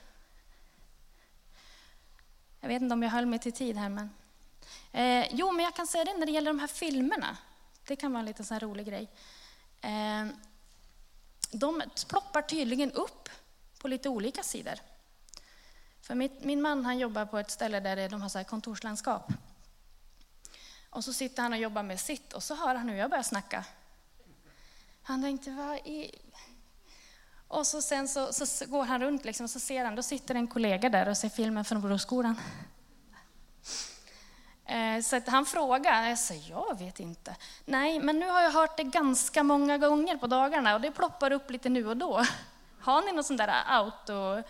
Jag 2.60 2.68
vet 2.68 2.82
inte 2.82 2.92
om 2.92 3.02
jag 3.02 3.10
höll 3.10 3.26
mig 3.26 3.38
till 3.38 3.52
tid 3.52 3.76
här, 3.76 3.88
men... 3.88 4.10
Eh, 4.92 5.26
jo, 5.30 5.52
men 5.52 5.64
jag 5.64 5.74
kan 5.74 5.86
säga 5.86 6.04
det 6.04 6.14
när 6.14 6.26
det 6.26 6.32
gäller 6.32 6.50
de 6.50 6.58
här 6.58 6.66
filmerna. 6.66 7.36
Det 7.86 7.96
kan 7.96 8.12
vara 8.12 8.20
en 8.20 8.26
liten 8.26 8.44
sån 8.44 8.54
här 8.54 8.60
rolig 8.60 8.86
grej. 8.86 9.10
Eh, 9.80 10.26
de 11.52 11.82
ploppar 12.08 12.42
tydligen 12.42 12.92
upp 12.92 13.28
på 13.78 13.88
lite 13.88 14.08
olika 14.08 14.42
sidor. 14.42 14.78
För 16.02 16.14
mitt, 16.14 16.44
min 16.44 16.62
man 16.62 16.84
han 16.84 16.98
jobbar 16.98 17.26
på 17.26 17.38
ett 17.38 17.50
ställe 17.50 17.80
där 17.80 18.08
de 18.08 18.22
har 18.22 18.28
så 18.28 18.44
kontorslandskap. 18.44 19.32
Och 20.90 21.04
så 21.04 21.12
sitter 21.12 21.42
han 21.42 21.52
och 21.52 21.58
jobbar 21.58 21.82
med 21.82 22.00
sitt 22.00 22.32
och 22.32 22.42
så 22.42 22.54
hör 22.54 22.74
han 22.74 22.88
hur 22.88 22.96
jag 22.96 23.10
börjar 23.10 23.22
snacka. 23.22 23.64
Han 25.02 25.22
tänkte, 25.22 25.50
vad 25.50 25.76
i... 25.76 26.18
Och 27.48 27.66
så 27.66 27.82
sen 27.82 28.08
så, 28.08 28.32
så, 28.32 28.66
går 28.66 28.84
han 28.84 29.00
runt 29.00 29.24
liksom, 29.24 29.44
och 29.44 29.50
så 29.50 29.60
ser 29.60 29.84
han, 29.84 29.94
då 29.94 30.02
sitter 30.02 30.34
en 30.34 30.48
kollega 30.48 30.88
där 30.88 31.08
och 31.08 31.16
ser 31.16 31.28
filmen 31.28 31.64
från 31.64 31.80
Broskolan. 31.80 32.36
Eh, 34.70 35.00
så 35.00 35.16
att 35.16 35.28
han 35.28 35.46
frågade. 35.46 36.08
Jag 36.08 36.18
säger, 36.18 36.50
jag 36.50 36.78
vet 36.78 37.00
inte. 37.00 37.36
Nej, 37.64 38.00
men 38.00 38.18
nu 38.18 38.28
har 38.28 38.42
jag 38.42 38.50
hört 38.50 38.76
det 38.76 38.82
ganska 38.82 39.42
många 39.42 39.78
gånger 39.78 40.16
på 40.16 40.26
dagarna 40.26 40.74
och 40.74 40.80
det 40.80 40.90
ploppar 40.90 41.32
upp 41.32 41.50
lite 41.50 41.68
nu 41.68 41.88
och 41.88 41.96
då. 41.96 42.24
Har 42.80 43.02
ni 43.02 43.12
något 43.12 43.26
sånt 43.26 43.38
där 43.38 43.62
auto, 43.66 44.42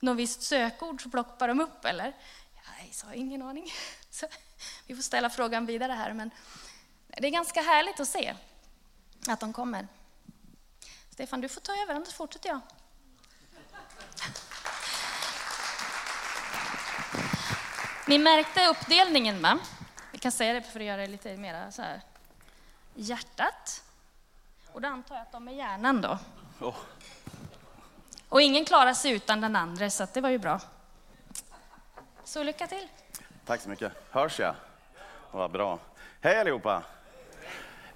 något 0.00 0.16
visst 0.16 0.42
sökord 0.42 1.02
så 1.02 1.10
ploppar 1.10 1.48
de 1.48 1.60
upp 1.60 1.84
eller? 1.84 2.16
Nej, 2.68 2.88
så 2.92 3.06
har 3.06 3.12
jag 3.12 3.20
ingen 3.20 3.42
aning. 3.42 3.72
Så 4.10 4.26
vi 4.86 4.94
får 4.94 5.02
ställa 5.02 5.30
frågan 5.30 5.66
vidare 5.66 5.92
här, 5.92 6.12
men 6.12 6.30
det 7.06 7.26
är 7.26 7.30
ganska 7.30 7.62
härligt 7.62 8.00
att 8.00 8.08
se 8.08 8.34
att 9.28 9.40
de 9.40 9.52
kommer. 9.52 9.88
Stefan, 11.10 11.40
du 11.40 11.48
får 11.48 11.60
ta 11.60 11.72
över, 11.82 11.94
annars 11.94 12.14
fortsätter 12.14 12.48
jag. 12.48 12.60
Ni 18.10 18.18
märkte 18.18 18.66
uppdelningen, 18.66 19.42
va? 19.42 19.58
Vi 20.12 20.18
kan 20.18 20.32
säga 20.32 20.52
det 20.52 20.62
för 20.62 20.80
att 20.80 20.86
göra 20.86 21.00
det 21.00 21.06
lite 21.06 21.36
mer 21.36 21.70
så 21.70 21.82
här. 21.82 22.00
Hjärtat. 22.94 23.84
Och 24.72 24.80
då 24.80 24.88
antar 24.88 25.14
jag 25.14 25.22
att 25.22 25.32
de 25.32 25.48
är 25.48 25.52
hjärnan 25.52 26.00
då. 26.00 26.18
Oh. 26.60 26.76
Och 28.28 28.42
ingen 28.42 28.64
klarar 28.64 28.94
sig 28.94 29.12
utan 29.12 29.40
den 29.40 29.56
andra, 29.56 29.90
så 29.90 30.06
det 30.12 30.20
var 30.20 30.30
ju 30.30 30.38
bra. 30.38 30.60
Så 32.24 32.42
lycka 32.42 32.66
till. 32.66 32.88
Tack 33.46 33.60
så 33.60 33.68
mycket. 33.68 33.92
Hörs 34.10 34.40
jag? 34.40 34.54
Vad 35.30 35.50
bra. 35.50 35.78
Hej 36.20 36.40
allihopa! 36.40 36.82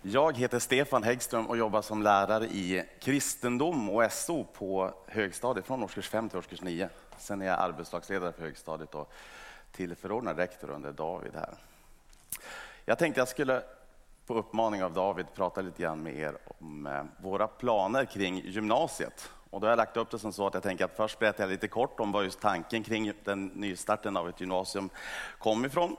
Jag 0.02 0.36
heter 0.36 0.58
Stefan 0.58 1.02
Häggström 1.02 1.46
och 1.46 1.56
jobbar 1.56 1.82
som 1.82 2.02
lärare 2.02 2.44
i 2.44 2.84
kristendom 3.00 3.90
och 3.90 4.12
SO 4.12 4.44
på 4.44 4.94
högstadiet 5.06 5.66
från 5.66 5.82
årskurs 5.82 6.08
5 6.08 6.28
till 6.28 6.38
årskurs 6.38 6.62
9. 6.62 6.88
Sen 7.18 7.42
är 7.42 7.46
jag 7.46 7.60
arbetslagsledare 7.60 8.32
för 8.32 8.42
högstadiet 8.42 8.94
och 8.94 9.12
tillförordnad 9.76 10.36
rektor 10.36 10.70
under 10.70 10.92
David 10.92 11.34
här. 11.34 11.54
Jag 12.84 12.98
tänkte 12.98 13.20
jag 13.20 13.28
skulle 13.28 13.62
på 14.26 14.34
uppmaning 14.34 14.84
av 14.84 14.92
David 14.92 15.26
prata 15.34 15.60
lite 15.60 15.82
grann 15.82 16.02
med 16.02 16.16
er 16.16 16.38
om 16.58 16.86
eh, 16.86 17.04
våra 17.22 17.46
planer 17.46 18.04
kring 18.04 18.38
gymnasiet. 18.38 19.30
Och 19.50 19.60
då 19.60 19.66
har 19.66 19.70
jag 19.70 19.76
lagt 19.76 19.96
upp 19.96 20.10
det 20.10 20.18
som 20.18 20.32
så 20.32 20.46
att 20.46 20.54
jag 20.54 20.62
tänker 20.62 20.84
att 20.84 20.96
först 20.96 21.18
berättar 21.18 21.44
jag 21.44 21.50
lite 21.50 21.68
kort 21.68 22.00
om 22.00 22.12
vad 22.12 22.24
just 22.24 22.40
tanken 22.40 22.82
kring 22.82 23.12
den 23.24 23.46
nystarten 23.46 24.16
av 24.16 24.28
ett 24.28 24.40
gymnasium 24.40 24.90
kom 25.38 25.64
ifrån 25.64 25.96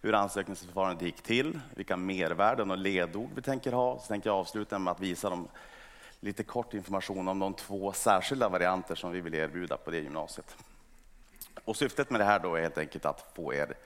hur 0.00 0.14
ansökningsförfarandet 0.14 1.02
gick 1.02 1.22
till, 1.22 1.60
vilka 1.74 1.96
mervärden 1.96 2.70
och 2.70 2.78
ledord 2.78 3.30
vi 3.34 3.42
tänker 3.42 3.72
ha. 3.72 3.98
Så 3.98 4.06
tänker 4.06 4.30
jag 4.30 4.36
avsluta 4.36 4.78
med 4.78 4.90
att 4.90 5.00
visa 5.00 5.30
dem 5.30 5.48
lite 6.20 6.42
kort 6.42 6.74
information 6.74 7.28
om 7.28 7.38
de 7.38 7.54
två 7.54 7.92
särskilda 7.92 8.48
varianter 8.48 8.94
som 8.94 9.12
vi 9.12 9.20
vill 9.20 9.34
erbjuda 9.34 9.76
på 9.76 9.90
det 9.90 9.98
gymnasiet. 9.98 10.56
Och 11.64 11.76
syftet 11.76 12.10
med 12.10 12.20
det 12.20 12.24
här 12.24 12.38
då 12.38 12.54
är 12.54 12.62
helt 12.62 12.78
enkelt 12.78 13.04
att 13.04 13.30
få 13.34 13.54
er 13.54 13.76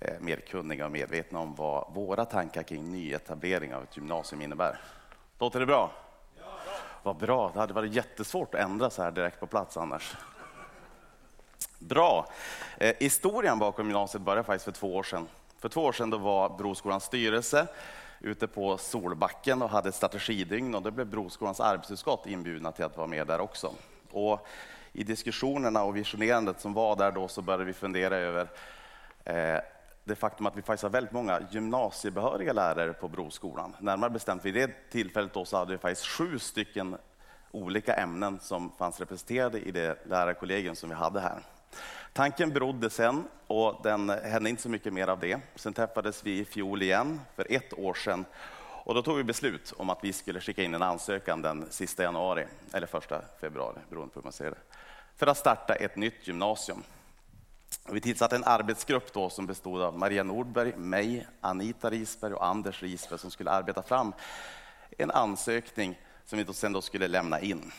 eh, 0.00 0.20
mer 0.20 0.36
kunniga 0.36 0.84
och 0.84 0.92
medvetna 0.92 1.38
om 1.38 1.54
vad 1.54 1.94
våra 1.94 2.24
tankar 2.24 2.62
kring 2.62 2.92
nyetablering 2.92 3.74
av 3.74 3.82
ett 3.82 3.96
gymnasium 3.96 4.42
innebär. 4.42 4.80
Låter 5.38 5.60
det 5.60 5.66
bra? 5.66 5.90
Ja. 6.38 6.44
Vad 7.02 7.16
bra, 7.16 7.50
det 7.54 7.60
hade 7.60 7.74
varit 7.74 7.92
jättesvårt 7.92 8.54
att 8.54 8.60
ändra 8.60 8.90
så 8.90 9.02
här 9.02 9.10
direkt 9.10 9.40
på 9.40 9.46
plats 9.46 9.76
annars. 9.76 10.16
Bra. 11.78 12.26
Eh, 12.78 12.94
historien 13.00 13.58
bakom 13.58 13.86
gymnasiet 13.86 14.22
började 14.22 14.44
faktiskt 14.44 14.64
för 14.64 14.72
två 14.72 14.96
år 14.96 15.02
sedan. 15.02 15.28
För 15.58 15.68
två 15.68 15.84
år 15.84 15.92
sedan 15.92 16.10
då 16.10 16.18
var 16.18 16.48
Broskolans 16.58 17.04
styrelse 17.04 17.66
ute 18.20 18.46
på 18.46 18.78
Solbacken 18.78 19.62
och 19.62 19.70
hade 19.70 19.88
ett 19.88 19.94
strategidygn 19.94 20.74
och 20.74 20.82
då 20.82 20.90
blev 20.90 21.06
Broskolans 21.06 21.60
arbetsutskott 21.60 22.26
inbjudna 22.26 22.72
till 22.72 22.84
att 22.84 22.96
vara 22.96 23.06
med 23.06 23.26
där 23.26 23.40
också. 23.40 23.72
Och 24.10 24.46
i 24.98 25.02
diskussionerna 25.02 25.82
och 25.82 25.96
visionerandet 25.96 26.60
som 26.60 26.74
var 26.74 26.96
där 26.96 27.12
då 27.12 27.28
så 27.28 27.42
började 27.42 27.64
vi 27.64 27.72
fundera 27.72 28.16
över 28.16 28.48
eh, 29.24 29.60
det 30.04 30.14
faktum 30.14 30.46
att 30.46 30.56
vi 30.56 30.62
faktiskt 30.62 30.82
har 30.82 30.90
väldigt 30.90 31.12
många 31.12 31.40
gymnasiebehöriga 31.50 32.52
lärare 32.52 32.92
på 32.92 33.08
Broskolan. 33.08 33.76
Närmare 33.80 34.10
bestämt 34.10 34.44
vid 34.44 34.54
det 34.54 34.90
tillfället 34.90 35.34
då 35.34 35.44
så 35.44 35.56
hade 35.56 35.72
vi 35.72 35.78
faktiskt 35.78 36.06
sju 36.06 36.38
stycken 36.38 36.96
olika 37.50 37.94
ämnen 37.94 38.38
som 38.40 38.72
fanns 38.78 39.00
representerade 39.00 39.60
i 39.60 39.70
det 39.70 40.06
lärarkollegium 40.06 40.76
som 40.76 40.88
vi 40.88 40.94
hade 40.94 41.20
här. 41.20 41.38
Tanken 42.12 42.50
berodde 42.50 42.90
sen, 42.90 43.24
och 43.46 43.80
den 43.82 44.08
hände 44.08 44.50
inte 44.50 44.62
så 44.62 44.68
mycket 44.68 44.92
mer 44.92 45.08
av 45.08 45.20
det. 45.20 45.40
Sen 45.54 45.72
träffades 45.72 46.24
vi 46.26 46.38
i 46.38 46.44
fjol 46.44 46.82
igen, 46.82 47.20
för 47.34 47.46
ett 47.50 47.78
år 47.78 47.94
sedan. 47.94 48.24
Och 48.86 48.94
då 48.94 49.02
tog 49.02 49.16
vi 49.16 49.24
beslut 49.24 49.72
om 49.76 49.90
att 49.90 50.04
vi 50.04 50.12
skulle 50.12 50.40
skicka 50.40 50.62
in 50.62 50.74
en 50.74 50.82
ansökan 50.82 51.42
den 51.42 51.66
sista 51.70 52.02
januari, 52.02 52.46
eller 52.72 52.86
första 52.86 53.22
februari, 53.40 53.78
beroende 53.90 54.14
på 54.14 54.20
hur 54.20 54.24
man 54.24 54.32
ser 54.32 54.50
det, 54.50 54.58
för 55.16 55.26
att 55.26 55.38
starta 55.38 55.74
ett 55.74 55.96
nytt 55.96 56.28
gymnasium. 56.28 56.82
Och 57.88 57.96
vi 57.96 58.00
tillsatte 58.00 58.36
en 58.36 58.44
arbetsgrupp 58.44 59.12
då 59.12 59.30
som 59.30 59.46
bestod 59.46 59.82
av 59.82 59.98
Maria 59.98 60.22
Nordberg, 60.22 60.76
mig, 60.76 61.26
Anita 61.40 61.90
Risberg 61.90 62.32
och 62.32 62.46
Anders 62.46 62.82
Risberg 62.82 63.18
som 63.18 63.30
skulle 63.30 63.50
arbeta 63.50 63.82
fram 63.82 64.12
en 64.98 65.10
ansökning 65.10 65.98
som 66.24 66.38
vi 66.38 66.44
då 66.44 66.52
sen 66.52 66.72
då 66.72 66.82
skulle 66.82 67.08
lämna 67.08 67.40
in. 67.40 67.72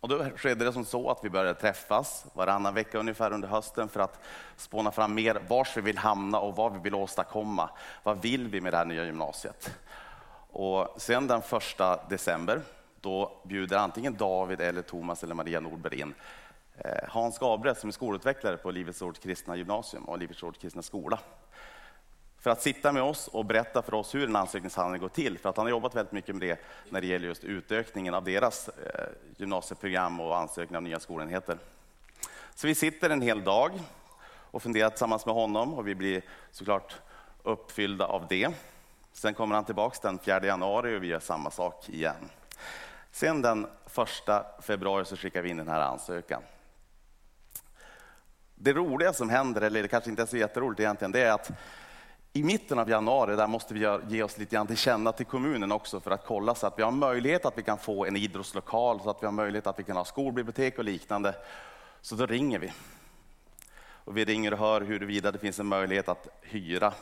Och 0.00 0.08
då 0.08 0.24
skedde 0.36 0.64
det 0.64 0.72
som 0.72 0.84
så 0.84 1.10
att 1.10 1.24
vi 1.24 1.30
började 1.30 1.60
träffas 1.60 2.24
varannan 2.32 2.74
vecka 2.74 2.98
ungefär 2.98 3.32
under 3.32 3.48
hösten 3.48 3.88
för 3.88 4.00
att 4.00 4.20
spåna 4.56 4.92
fram 4.92 5.14
mer 5.14 5.42
var 5.48 5.68
vi 5.74 5.80
vill 5.80 5.98
hamna 5.98 6.40
och 6.40 6.56
vad 6.56 6.72
vi 6.72 6.78
vill 6.78 6.94
åstadkomma. 6.94 7.70
Vad 8.02 8.22
vill 8.22 8.48
vi 8.48 8.60
med 8.60 8.72
det 8.72 8.76
här 8.76 8.84
nya 8.84 9.04
gymnasiet? 9.04 9.74
Och 10.50 10.94
sen 10.96 11.26
den 11.26 11.42
första 11.42 12.06
december, 12.08 12.60
då 13.00 13.40
bjuder 13.44 13.76
antingen 13.76 14.16
David 14.16 14.60
eller 14.60 14.82
Thomas 14.82 15.22
eller 15.22 15.34
Maria 15.34 15.60
Nordberg 15.60 16.00
in 16.00 16.14
eh, 16.78 17.08
Hans 17.08 17.38
Gabriel 17.38 17.76
som 17.76 17.88
är 17.88 17.92
skolutvecklare 17.92 18.56
på 18.56 18.70
Livets 18.70 19.02
Ord 19.02 19.18
kristna 19.18 19.56
gymnasium 19.56 20.04
och 20.04 20.18
Livets 20.18 20.42
Ord 20.42 20.58
kristna 20.58 20.82
skola 20.82 21.18
för 22.40 22.50
att 22.50 22.62
sitta 22.62 22.92
med 22.92 23.02
oss 23.02 23.28
och 23.28 23.44
berätta 23.44 23.82
för 23.82 23.94
oss 23.94 24.14
hur 24.14 24.28
en 24.28 24.36
ansökningshandling 24.36 25.00
går 25.00 25.08
till. 25.08 25.38
För 25.38 25.48
att 25.48 25.56
han 25.56 25.66
har 25.66 25.70
jobbat 25.70 25.94
väldigt 25.94 26.12
mycket 26.12 26.34
med 26.34 26.48
det 26.48 26.60
när 26.90 27.00
det 27.00 27.06
gäller 27.06 27.28
just 27.28 27.44
utökningen 27.44 28.14
av 28.14 28.24
deras 28.24 28.68
eh, 28.68 29.04
gymnasieprogram 29.36 30.20
och 30.20 30.38
ansökning 30.38 30.76
av 30.76 30.82
nya 30.82 31.00
skolenheter. 31.00 31.58
Så 32.54 32.66
vi 32.66 32.74
sitter 32.74 33.10
en 33.10 33.22
hel 33.22 33.44
dag 33.44 33.72
och 34.50 34.62
funderar 34.62 34.90
tillsammans 34.90 35.26
med 35.26 35.34
honom 35.34 35.74
och 35.74 35.88
vi 35.88 35.94
blir 35.94 36.22
såklart 36.50 36.94
uppfyllda 37.42 38.06
av 38.06 38.26
det. 38.28 38.48
Sen 39.12 39.34
kommer 39.34 39.54
han 39.54 39.64
tillbaks 39.64 40.00
den 40.00 40.18
4 40.18 40.46
januari 40.46 40.98
och 40.98 41.02
vi 41.02 41.06
gör 41.06 41.20
samma 41.20 41.50
sak 41.50 41.88
igen. 41.88 42.30
Sen 43.12 43.42
den 43.42 43.66
1 44.26 44.64
februari 44.64 45.04
så 45.04 45.16
skickar 45.16 45.42
vi 45.42 45.50
in 45.50 45.56
den 45.56 45.68
här 45.68 45.80
ansökan. 45.80 46.42
Det 48.54 48.72
roliga 48.72 49.12
som 49.12 49.30
händer, 49.30 49.60
eller 49.60 49.82
det 49.82 49.88
kanske 49.88 50.10
inte 50.10 50.22
är 50.22 50.26
så 50.26 50.36
jätteroligt 50.36 50.80
egentligen, 50.80 51.12
det 51.12 51.20
är 51.20 51.32
att 51.32 51.50
i 52.32 52.42
mitten 52.42 52.78
av 52.78 52.90
januari 52.90 53.36
där 53.36 53.46
måste 53.46 53.74
vi 53.74 53.98
ge 54.08 54.22
oss 54.22 54.38
lite 54.38 54.54
grann 54.54 54.66
till 54.66 54.76
känna 54.76 55.12
till 55.12 55.26
kommunen 55.26 55.72
också 55.72 56.00
för 56.00 56.10
att 56.10 56.26
kolla 56.26 56.54
så 56.54 56.66
att 56.66 56.78
vi 56.78 56.82
har 56.82 56.90
möjlighet 56.90 57.44
att 57.44 57.58
vi 57.58 57.62
kan 57.62 57.78
få 57.78 58.06
en 58.06 58.16
idrottslokal, 58.16 59.00
så 59.00 59.10
att 59.10 59.22
vi 59.22 59.26
har 59.26 59.32
möjlighet 59.32 59.66
att 59.66 59.78
vi 59.78 59.82
kan 59.82 59.96
ha 59.96 60.04
skolbibliotek 60.04 60.78
och 60.78 60.84
liknande. 60.84 61.34
Så 62.00 62.14
då 62.14 62.26
ringer 62.26 62.58
vi. 62.58 62.72
Och 64.04 64.16
vi 64.16 64.24
ringer 64.24 64.52
och 64.52 64.58
hör 64.58 64.80
huruvida 64.80 65.32
det 65.32 65.38
finns 65.38 65.60
en 65.60 65.66
möjlighet 65.66 66.08
att 66.08 66.28
hyra 66.42 66.92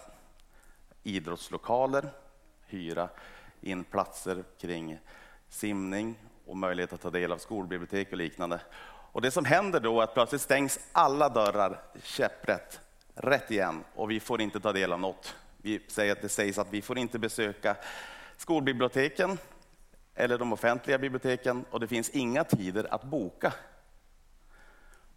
idrottslokaler, 1.02 2.10
hyra 2.66 3.08
in 3.60 3.84
platser 3.84 4.44
kring 4.60 4.98
simning 5.48 6.18
och 6.46 6.56
möjlighet 6.56 6.92
att 6.92 7.00
ta 7.00 7.10
del 7.10 7.32
av 7.32 7.38
skolbibliotek 7.38 8.12
och 8.12 8.18
liknande. 8.18 8.60
Och 9.12 9.22
det 9.22 9.30
som 9.30 9.44
händer 9.44 9.80
då 9.80 10.00
är 10.00 10.04
att 10.04 10.14
plötsligt 10.14 10.40
stängs 10.40 10.78
alla 10.92 11.28
dörrar 11.28 11.80
käpprätt 12.02 12.80
rätt 13.18 13.50
igen 13.50 13.84
och 13.94 14.10
vi 14.10 14.20
får 14.20 14.40
inte 14.40 14.60
ta 14.60 14.72
del 14.72 14.92
av 14.92 15.00
något. 15.00 15.36
Vi 15.56 15.80
säger 15.88 16.12
att 16.12 16.22
det 16.22 16.28
sägs 16.28 16.58
att 16.58 16.72
vi 16.72 16.82
får 16.82 16.98
inte 16.98 17.18
besöka 17.18 17.76
skolbiblioteken 18.36 19.38
eller 20.14 20.38
de 20.38 20.52
offentliga 20.52 20.98
biblioteken 20.98 21.64
och 21.70 21.80
det 21.80 21.88
finns 21.88 22.10
inga 22.10 22.44
tider 22.44 22.94
att 22.94 23.04
boka. 23.04 23.52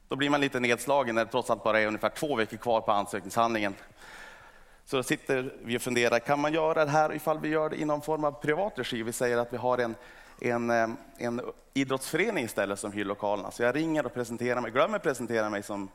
Då 0.07 0.15
blir 0.15 0.29
man 0.29 0.41
lite 0.41 0.59
nedslagen 0.59 1.15
när 1.15 1.25
det 1.25 1.31
trots 1.31 1.49
allt 1.49 1.63
bara 1.63 1.79
är 1.79 1.87
ungefär 1.87 2.09
två 2.09 2.35
veckor 2.35 2.57
kvar 2.57 2.81
på 2.81 2.91
ansökningshandlingen. 2.91 3.75
Så 4.85 4.97
då 4.97 5.03
sitter 5.03 5.53
vi 5.63 5.77
och 5.77 5.81
funderar, 5.81 6.19
kan 6.19 6.39
man 6.39 6.53
göra 6.53 6.85
det 6.85 6.91
här 6.91 7.13
ifall 7.13 7.39
vi 7.39 7.49
gör 7.49 7.69
det 7.69 7.81
i 7.81 7.85
någon 7.85 8.01
form 8.01 8.23
av 8.23 8.31
privat 8.31 8.79
regi? 8.79 9.03
Vi 9.03 9.13
säger 9.13 9.37
att 9.37 9.53
vi 9.53 9.57
har 9.57 9.77
en, 9.77 9.95
en, 10.41 10.69
eh, 10.69 10.89
en 11.17 11.41
idrottsförening 11.73 12.45
istället 12.45 12.79
som 12.79 12.91
hyr 12.91 13.05
lokalerna. 13.05 13.51
Så 13.51 13.63
jag 13.63 13.75
ringer 13.75 14.05
och 14.05 14.13
presenterar 14.13 14.61
mig, 14.61 14.71
glömmer 14.71 14.99
presentera 14.99 15.49
mig 15.49 15.63
som 15.63 15.89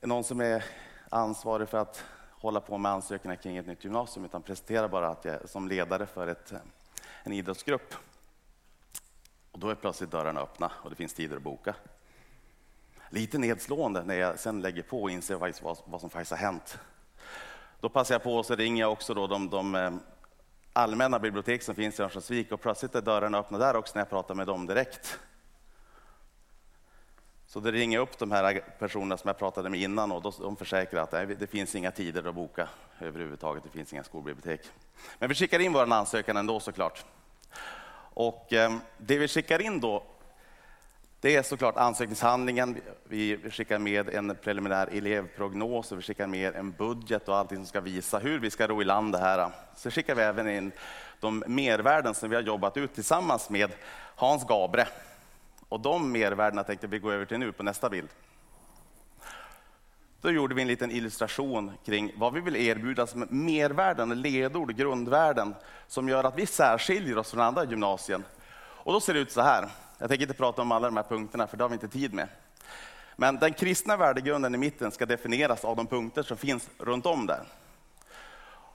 någon 0.00 0.24
som 0.24 0.40
är 0.40 0.64
ansvarig 1.08 1.68
för 1.68 1.78
att 1.78 2.04
hålla 2.30 2.60
på 2.60 2.78
med 2.78 2.92
ansökningar 2.92 3.36
kring 3.36 3.56
ett 3.56 3.66
nytt 3.66 3.84
gymnasium, 3.84 4.24
utan 4.24 4.42
presenterar 4.42 4.88
bara 4.88 5.08
att 5.08 5.24
jag 5.24 5.34
är 5.34 5.46
som 5.46 5.68
ledare 5.68 6.06
för 6.06 6.26
ett, 6.26 6.52
en 7.22 7.32
idrottsgrupp. 7.32 7.94
Och 9.52 9.58
då 9.58 9.68
är 9.70 9.74
plötsligt 9.74 10.10
dörrarna 10.10 10.40
öppna 10.40 10.72
och 10.74 10.90
det 10.90 10.96
finns 10.96 11.14
tider 11.14 11.36
att 11.36 11.42
boka. 11.42 11.74
Lite 13.10 13.38
nedslående 13.38 14.04
när 14.04 14.14
jag 14.14 14.38
sen 14.38 14.60
lägger 14.60 14.82
på 14.82 15.02
och 15.02 15.10
inser 15.10 15.34
vad, 15.34 15.78
vad 15.84 16.00
som 16.00 16.10
faktiskt 16.10 16.30
har 16.30 16.38
hänt. 16.38 16.78
Då 17.80 17.88
passar 17.88 18.14
jag 18.14 18.22
på 18.22 18.36
och 18.36 18.46
så 18.46 18.54
ringer 18.54 18.82
jag 18.82 18.92
också 18.92 19.14
då 19.14 19.26
de, 19.26 19.50
de 19.50 19.74
eh, 19.74 19.90
allmänna 20.72 21.18
bibliotek 21.18 21.62
som 21.62 21.74
finns 21.74 22.00
i 22.00 22.02
Örnsköldsvik 22.02 22.52
och 22.52 22.60
plötsligt 22.60 22.94
är 22.94 23.00
dörrarna 23.00 23.38
öppna 23.38 23.58
där 23.58 23.76
också 23.76 23.92
när 23.94 24.00
jag 24.00 24.10
pratar 24.10 24.34
med 24.34 24.46
dem 24.46 24.66
direkt. 24.66 25.18
Så 27.50 27.60
det 27.60 27.72
ringer 27.72 27.98
upp 27.98 28.18
de 28.18 28.32
här 28.32 28.60
personerna 28.78 29.16
som 29.16 29.28
jag 29.28 29.38
pratade 29.38 29.70
med 29.70 29.80
innan 29.80 30.12
och 30.12 30.34
de 30.40 30.56
försäkrar 30.56 31.02
att 31.02 31.10
det 31.10 31.50
finns 31.50 31.74
inga 31.74 31.90
tider 31.90 32.28
att 32.28 32.34
boka 32.34 32.68
överhuvudtaget. 33.00 33.64
Det 33.64 33.70
finns 33.70 33.92
inga 33.92 34.04
skolbibliotek. 34.04 34.60
Men 35.18 35.28
vi 35.28 35.34
skickar 35.34 35.58
in 35.58 35.72
vår 35.72 35.92
ansökan 35.92 36.36
ändå 36.36 36.60
såklart. 36.60 37.04
Och 38.14 38.52
eh, 38.52 38.76
det 38.98 39.18
vi 39.18 39.28
skickar 39.28 39.62
in 39.62 39.80
då, 39.80 40.02
det 41.20 41.36
är 41.36 41.42
såklart 41.42 41.76
ansökningshandlingen. 41.76 42.80
Vi 43.04 43.50
skickar 43.50 43.78
med 43.78 44.08
en 44.08 44.36
preliminär 44.42 44.88
elevprognos 44.92 45.92
och 45.92 45.98
vi 45.98 46.02
skickar 46.02 46.26
med 46.26 46.54
en 46.54 46.72
budget 46.72 47.28
och 47.28 47.36
allting 47.36 47.58
som 47.58 47.66
ska 47.66 47.80
visa 47.80 48.18
hur 48.18 48.38
vi 48.38 48.50
ska 48.50 48.66
ro 48.66 48.82
i 48.82 48.84
land 48.84 49.12
det 49.12 49.18
här. 49.18 49.50
Så 49.76 49.90
skickar 49.90 50.14
vi 50.14 50.22
även 50.22 50.48
in 50.48 50.72
de 51.20 51.44
mervärden 51.46 52.14
som 52.14 52.30
vi 52.30 52.36
har 52.36 52.42
jobbat 52.42 52.76
ut 52.76 52.94
tillsammans 52.94 53.50
med 53.50 53.70
Hans 54.14 54.46
Gabre. 54.46 54.86
Och 55.68 55.80
de 55.80 56.12
mervärdena 56.12 56.64
tänkte 56.64 56.86
vi 56.86 56.98
gå 56.98 57.12
över 57.12 57.24
till 57.24 57.38
nu 57.38 57.52
på 57.52 57.62
nästa 57.62 57.88
bild. 57.88 58.08
Då 60.20 60.30
gjorde 60.30 60.54
vi 60.54 60.62
en 60.62 60.68
liten 60.68 60.90
illustration 60.90 61.72
kring 61.84 62.12
vad 62.16 62.34
vi 62.34 62.40
vill 62.40 62.56
erbjuda 62.56 63.06
som 63.06 63.26
mervärden, 63.30 64.22
ledord, 64.22 64.76
grundvärden 64.76 65.54
som 65.88 66.08
gör 66.08 66.24
att 66.24 66.38
vi 66.38 66.46
särskiljer 66.46 67.18
oss 67.18 67.30
från 67.30 67.40
andra 67.40 67.64
gymnasien. 67.64 68.24
Och 68.60 68.92
då 68.92 69.00
ser 69.00 69.14
det 69.14 69.20
ut 69.20 69.32
så 69.32 69.40
här. 69.40 69.68
Jag 69.98 70.08
tänker 70.08 70.22
inte 70.22 70.34
prata 70.34 70.62
om 70.62 70.72
alla 70.72 70.88
de 70.88 70.96
här 70.96 71.04
punkterna, 71.04 71.46
för 71.46 71.56
det 71.56 71.64
har 71.64 71.68
vi 71.68 71.74
inte 71.74 71.88
tid 71.88 72.14
med. 72.14 72.28
Men 73.16 73.36
den 73.36 73.52
kristna 73.52 73.96
värdegrunden 73.96 74.54
i 74.54 74.58
mitten 74.58 74.90
ska 74.90 75.06
definieras 75.06 75.64
av 75.64 75.76
de 75.76 75.86
punkter 75.86 76.22
som 76.22 76.36
finns 76.36 76.70
runt 76.78 77.06
om 77.06 77.26
där. 77.26 77.42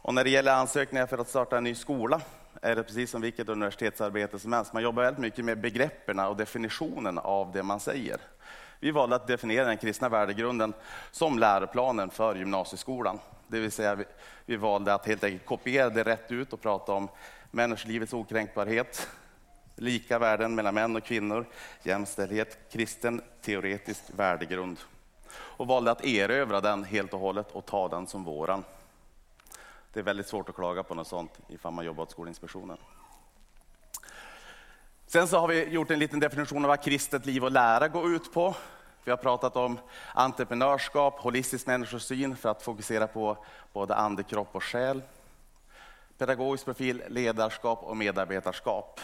Och 0.02 0.14
när 0.14 0.24
det 0.24 0.30
gäller 0.30 0.54
ansökningar 0.54 1.06
för 1.06 1.18
att 1.18 1.30
starta 1.30 1.58
en 1.58 1.64
ny 1.64 1.76
skola 1.76 2.22
är 2.64 2.76
det 2.76 2.84
precis 2.84 3.12
som 3.12 3.22
vilket 3.22 3.50
universitetsarbete 3.50 4.40
som 4.40 4.54
helst. 4.54 4.74
Man 4.74 4.84
jobbar 4.84 5.04
väldigt 5.04 5.22
mycket 5.22 5.46
med 5.46 5.62
begreppen 5.62 6.20
och 6.20 6.38
definitionen 6.38 7.18
av 7.18 7.52
det 7.52 7.64
man 7.64 7.80
säger. 7.80 8.18
Vi 8.80 8.92
valde 8.92 9.16
att 9.16 9.28
definiera 9.28 9.66
den 9.66 9.78
kristna 9.78 10.10
värdegrunden 10.10 10.74
som 11.12 11.40
läroplanen 11.40 12.10
för 12.10 12.36
gymnasieskolan. 12.36 13.20
Det 13.48 13.60
vill 13.60 13.72
säga, 13.72 13.96
vi, 13.96 14.04
vi 14.46 14.56
valde 14.56 14.94
att 14.94 15.08
helt 15.08 15.24
enkelt 15.24 15.46
kopiera 15.46 15.90
det 15.90 16.04
rätt 16.04 16.32
ut 16.32 16.54
och 16.54 16.62
prata 16.62 16.92
om 16.92 17.08
människolivets 17.52 18.14
okränkbarhet, 18.14 19.08
lika 19.76 20.20
värden 20.20 20.56
mellan 20.56 20.76
män 20.76 20.96
och 20.96 21.04
kvinnor, 21.04 21.46
jämställdhet, 21.84 22.58
kristen 22.72 23.22
teoretisk 23.42 24.04
värdegrund. 24.16 24.78
Och 25.34 25.68
valde 25.68 25.92
att 25.92 26.06
erövra 26.06 26.62
den 26.62 26.84
helt 26.84 27.14
och 27.14 27.20
hållet 27.20 27.52
och 27.52 27.66
ta 27.66 27.88
den 27.88 28.08
som 28.08 28.24
våran. 28.24 28.64
Det 29.94 30.00
är 30.00 30.04
väldigt 30.04 30.28
svårt 30.28 30.50
att 30.50 30.56
klaga 30.56 30.84
på 30.84 30.96
något 30.96 31.08
sånt 31.08 31.40
ifall 31.48 31.74
man 31.74 31.86
jobbar 31.86 32.04
åt 32.04 32.12
Skolinspektionen. 32.12 32.78
Sen 35.08 35.28
så 35.28 35.40
har 35.40 35.48
vi 35.48 35.70
gjort 35.70 35.92
en 35.92 36.00
liten 36.00 36.20
definition 36.20 36.66
av 36.66 36.70
vad 36.70 36.84
kristet 36.84 37.26
liv 37.26 37.44
och 37.44 37.52
lära 37.52 37.88
går 37.88 38.16
ut 38.16 38.34
på. 38.34 38.56
Vi 39.04 39.12
har 39.12 39.18
pratat 39.18 39.56
om 39.56 39.80
entreprenörskap, 40.14 41.20
holistisk 41.20 41.68
människosyn 41.68 42.36
för 42.36 42.50
att 42.50 42.64
fokusera 42.64 43.08
på 43.08 43.38
både 43.74 43.96
ande, 43.96 44.24
kropp 44.24 44.56
och 44.56 44.64
själ. 44.64 45.02
Pedagogisk 46.18 46.66
profil, 46.66 47.04
ledarskap 47.08 47.84
och 47.84 47.98
medarbetarskap. 47.98 49.00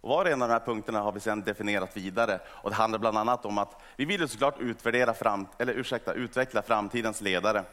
Och 0.00 0.08
var 0.08 0.24
och 0.24 0.30
en 0.30 0.42
av 0.42 0.48
de 0.48 0.52
här 0.52 0.66
punkterna 0.66 1.00
har 1.00 1.12
vi 1.12 1.20
sedan 1.20 1.42
definierat 1.42 1.96
vidare. 1.96 2.40
Och 2.46 2.70
det 2.70 2.76
handlar 2.76 2.98
bland 2.98 3.18
annat 3.18 3.46
om 3.46 3.58
att 3.58 3.82
vi 3.96 4.04
vill 4.04 4.28
såklart 4.28 4.58
utvärdera 4.58 5.14
fram, 5.14 5.46
eller 5.58 5.72
ursäkta, 5.72 6.12
utveckla 6.12 6.62
framtidens 6.62 7.20
ledare 7.20 7.64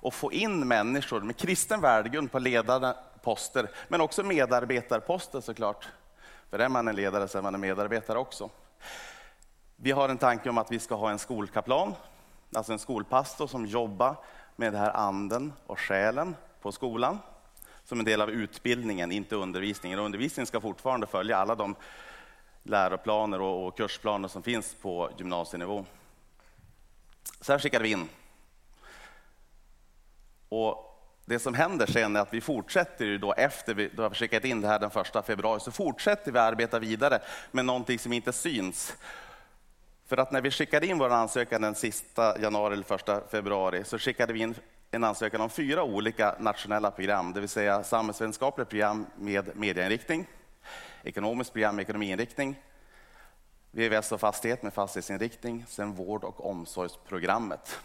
och 0.00 0.14
få 0.14 0.32
in 0.32 0.68
människor 0.68 1.20
med 1.20 1.36
kristen 1.36 1.80
värdegrund 1.80 2.32
på 2.32 2.38
ledarposter, 2.38 3.70
men 3.88 4.00
också 4.00 4.22
medarbetarposter 4.22 5.40
såklart. 5.40 5.88
För 6.50 6.58
är 6.58 6.68
man 6.68 6.88
en 6.88 6.96
ledare 6.96 7.28
så 7.28 7.38
är 7.38 7.42
man 7.42 7.54
en 7.54 7.60
medarbetare 7.60 8.18
också. 8.18 8.50
Vi 9.76 9.90
har 9.90 10.08
en 10.08 10.18
tanke 10.18 10.50
om 10.50 10.58
att 10.58 10.72
vi 10.72 10.78
ska 10.78 10.94
ha 10.94 11.10
en 11.10 11.18
skolkaplan, 11.18 11.94
alltså 12.54 12.72
en 12.72 12.78
skolpastor 12.78 13.46
som 13.46 13.66
jobbar 13.66 14.16
med 14.56 14.72
den 14.72 14.80
här 14.80 14.96
anden 14.96 15.52
och 15.66 15.80
själen 15.80 16.36
på 16.60 16.72
skolan 16.72 17.18
som 17.84 17.98
en 17.98 18.04
del 18.04 18.20
av 18.20 18.30
utbildningen, 18.30 19.12
inte 19.12 19.36
undervisningen. 19.36 19.98
Undervisningen 19.98 20.46
ska 20.46 20.60
fortfarande 20.60 21.06
följa 21.06 21.36
alla 21.36 21.54
de 21.54 21.74
läroplaner 22.62 23.40
och 23.40 23.76
kursplaner 23.76 24.28
som 24.28 24.42
finns 24.42 24.74
på 24.74 25.10
gymnasienivå. 25.18 25.84
Så 27.40 27.52
här 27.52 27.58
skickade 27.58 27.82
vi 27.82 27.90
in. 27.90 28.08
Och 30.48 30.86
det 31.24 31.38
som 31.38 31.54
händer 31.54 31.86
sen 31.86 32.16
är 32.16 32.20
att 32.20 32.34
vi 32.34 32.40
fortsätter 32.40 33.18
då 33.18 33.32
efter 33.32 33.74
vi 33.74 33.90
då 33.96 34.02
har 34.02 34.10
skickat 34.10 34.44
in 34.44 34.60
det 34.60 34.68
här 34.68 34.78
den 34.78 34.90
första 34.90 35.22
februari, 35.22 35.60
så 35.60 35.70
fortsätter 35.70 36.32
vi 36.32 36.38
arbeta 36.38 36.78
vidare 36.78 37.20
med 37.50 37.64
någonting 37.64 37.98
som 37.98 38.12
inte 38.12 38.32
syns. 38.32 38.96
För 40.06 40.16
att 40.16 40.32
när 40.32 40.40
vi 40.40 40.50
skickade 40.50 40.86
in 40.86 40.98
vår 40.98 41.10
ansökan 41.10 41.62
den 41.62 41.74
sista 41.74 42.40
januari 42.40 42.72
eller 42.72 42.84
första 42.84 43.20
februari 43.28 43.84
så 43.84 43.98
skickade 43.98 44.32
vi 44.32 44.40
in 44.40 44.54
en 44.90 45.04
ansökan 45.04 45.40
om 45.40 45.50
fyra 45.50 45.82
olika 45.82 46.34
nationella 46.38 46.90
program, 46.90 47.32
det 47.32 47.40
vill 47.40 47.48
säga 47.48 47.84
samhällsvetenskapligt 47.84 48.70
program 48.70 49.06
med 49.16 49.56
medieinriktning, 49.56 50.26
ekonomiskt 51.02 51.52
program 51.52 51.76
med 51.76 51.82
ekonomiinriktning, 51.82 52.62
VVS 53.70 54.12
och 54.12 54.20
fastighet 54.20 54.62
med 54.62 54.74
fastighetsinriktning, 54.74 55.64
sen 55.68 55.92
vård 55.92 56.24
och 56.24 56.50
omsorgsprogrammet. 56.50 57.78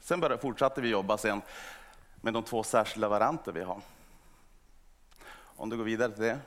Sen 0.00 0.20
började, 0.20 0.42
fortsatte 0.42 0.80
vi 0.80 0.88
jobba 0.88 1.18
sen 1.18 1.42
med 2.20 2.32
de 2.34 2.42
två 2.42 2.62
särskilda 2.62 3.08
varianter 3.08 3.52
vi 3.52 3.62
har. 3.62 3.80
Om 5.56 5.70
du 5.70 5.76
går 5.76 5.84
vidare 5.84 6.12
till 6.12 6.22
det. 6.22 6.38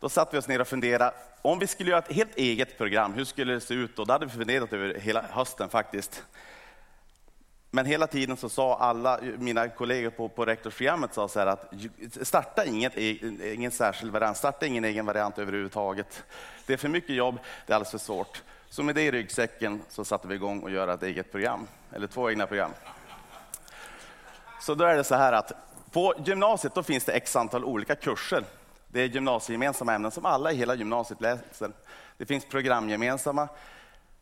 Då 0.00 0.08
satte 0.08 0.36
vi 0.36 0.40
oss 0.40 0.48
ner 0.48 0.60
och 0.60 0.68
funderade, 0.68 1.14
om 1.42 1.58
vi 1.58 1.66
skulle 1.66 1.90
göra 1.90 2.02
ett 2.02 2.12
helt 2.12 2.36
eget 2.36 2.78
program, 2.78 3.14
hur 3.14 3.24
skulle 3.24 3.52
det 3.52 3.60
se 3.60 3.74
ut? 3.74 3.96
då? 3.96 4.04
det 4.04 4.12
hade 4.12 4.26
vi 4.26 4.32
funderat 4.32 4.72
över 4.72 4.94
hela 4.94 5.22
hösten 5.22 5.68
faktiskt. 5.68 6.24
Men 7.70 7.86
hela 7.86 8.06
tiden 8.06 8.36
så 8.36 8.48
sa 8.48 8.76
alla 8.76 9.20
mina 9.38 9.68
kollegor 9.68 10.10
på, 10.10 10.28
på 10.28 10.44
rektorsprogrammet 10.44 11.14
sa 11.14 11.28
så 11.28 11.38
här 11.38 11.46
att 11.46 11.72
starta 12.22 12.64
inget, 12.64 12.92
e, 12.96 13.18
ingen 13.54 13.70
särskild 13.70 14.12
variant, 14.12 14.36
starta 14.36 14.66
ingen 14.66 14.84
egen 14.84 15.06
variant 15.06 15.38
överhuvudtaget. 15.38 16.24
Det 16.66 16.72
är 16.72 16.76
för 16.76 16.88
mycket 16.88 17.16
jobb, 17.16 17.38
det 17.66 17.72
är 17.72 17.74
alldeles 17.74 17.90
för 17.90 17.98
svårt. 17.98 18.42
Så 18.68 18.82
med 18.82 18.94
det 18.94 19.02
i 19.02 19.10
ryggsäcken 19.10 19.82
så 19.88 20.04
satte 20.04 20.28
vi 20.28 20.34
igång 20.34 20.60
och 20.60 20.70
göra 20.70 20.94
ett 20.94 21.02
eget 21.02 21.32
program, 21.32 21.68
eller 21.92 22.06
två 22.06 22.30
egna 22.30 22.46
program. 22.46 22.70
Så 24.60 24.74
då 24.74 24.84
är 24.84 24.96
det 24.96 25.04
så 25.04 25.14
här 25.14 25.32
att 25.32 25.52
på 25.90 26.14
gymnasiet 26.24 26.74
då 26.74 26.82
finns 26.82 27.04
det 27.04 27.12
x 27.12 27.36
antal 27.36 27.64
olika 27.64 27.94
kurser. 27.94 28.44
Det 28.88 29.00
är 29.00 29.06
gymnasiegemensamma 29.06 29.94
ämnen 29.94 30.10
som 30.10 30.26
alla 30.26 30.52
i 30.52 30.56
hela 30.56 30.74
gymnasiet 30.74 31.20
läser. 31.20 31.70
Det 32.16 32.26
finns 32.26 32.44
programgemensamma 32.44 33.48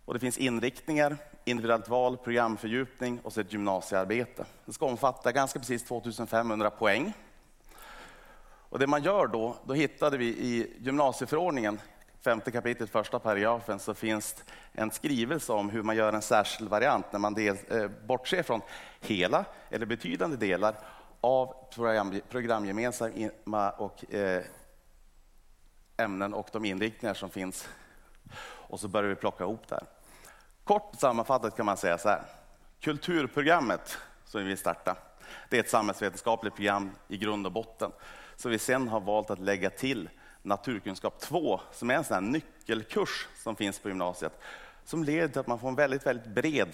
och 0.04 0.14
det 0.14 0.20
finns 0.20 0.38
inriktningar, 0.38 1.16
individuellt 1.44 1.88
val, 1.88 2.16
programfördjupning 2.16 3.20
och 3.22 3.32
så 3.32 3.40
ett 3.40 3.52
gymnasiearbete. 3.52 4.44
Det 4.64 4.72
ska 4.72 4.86
omfatta 4.86 5.32
ganska 5.32 5.58
precis 5.58 5.84
2500 5.84 6.70
poäng. 6.70 7.12
Och 8.68 8.78
det 8.78 8.86
man 8.86 9.02
gör 9.02 9.26
då, 9.26 9.56
då 9.64 9.74
hittade 9.74 10.16
vi 10.16 10.26
i 10.26 10.76
gymnasieförordningen 10.78 11.80
femte 12.24 12.50
kapitlet, 12.50 12.90
första 12.90 13.18
paragrafen, 13.18 13.78
så 13.78 13.94
finns 13.94 14.44
en 14.72 14.90
skrivelse 14.90 15.52
om 15.52 15.70
hur 15.70 15.82
man 15.82 15.96
gör 15.96 16.12
en 16.12 16.22
särskild 16.22 16.70
variant 16.70 17.12
när 17.12 17.18
man 17.18 17.34
del, 17.34 17.56
eh, 17.68 17.88
bortser 18.06 18.42
från 18.42 18.60
hela 19.00 19.44
eller 19.70 19.86
betydande 19.86 20.36
delar 20.36 20.74
av 21.20 21.54
program, 21.74 22.20
programgemensamma 22.28 23.70
och 23.70 24.14
eh, 24.14 24.42
ämnen 25.96 26.34
och 26.34 26.48
de 26.52 26.64
inriktningar 26.64 27.14
som 27.14 27.30
finns. 27.30 27.68
Och 28.44 28.80
så 28.80 28.88
börjar 28.88 29.08
vi 29.08 29.14
plocka 29.14 29.44
ihop 29.44 29.68
det 29.68 29.74
här. 29.74 29.84
Kort 30.64 30.94
sammanfattat 30.98 31.56
kan 31.56 31.66
man 31.66 31.76
säga 31.76 31.98
så 31.98 32.08
här. 32.08 32.22
Kulturprogrammet 32.80 33.98
som 34.24 34.40
vi 34.40 34.46
vill 34.46 34.58
starta, 34.58 34.96
det 35.50 35.56
är 35.56 35.60
ett 35.60 35.70
samhällsvetenskapligt 35.70 36.56
program 36.56 36.90
i 37.08 37.16
grund 37.16 37.46
och 37.46 37.52
botten. 37.52 37.90
som 38.36 38.50
vi 38.50 38.58
sen 38.58 38.88
har 38.88 39.00
valt 39.00 39.30
att 39.30 39.38
lägga 39.38 39.70
till 39.70 40.08
naturkunskap 40.44 41.20
2, 41.20 41.60
som 41.72 41.90
är 41.90 41.94
en 41.94 42.04
sån 42.04 42.32
nyckelkurs 42.32 43.28
som 43.42 43.56
finns 43.56 43.78
på 43.78 43.88
gymnasiet, 43.88 44.40
som 44.84 45.04
leder 45.04 45.28
till 45.28 45.40
att 45.40 45.46
man 45.46 45.58
får 45.58 45.68
en 45.68 45.74
väldigt, 45.74 46.06
väldigt 46.06 46.26
bred 46.26 46.68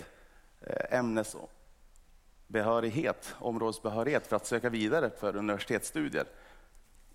eh, 0.61 0.99
ämnesbehörighet, 0.99 3.35
områdesbehörighet 3.39 4.27
för 4.27 4.37
att 4.37 4.47
söka 4.47 4.69
vidare 4.69 5.11
för 5.21 5.37
universitetsstudier. 5.37 6.25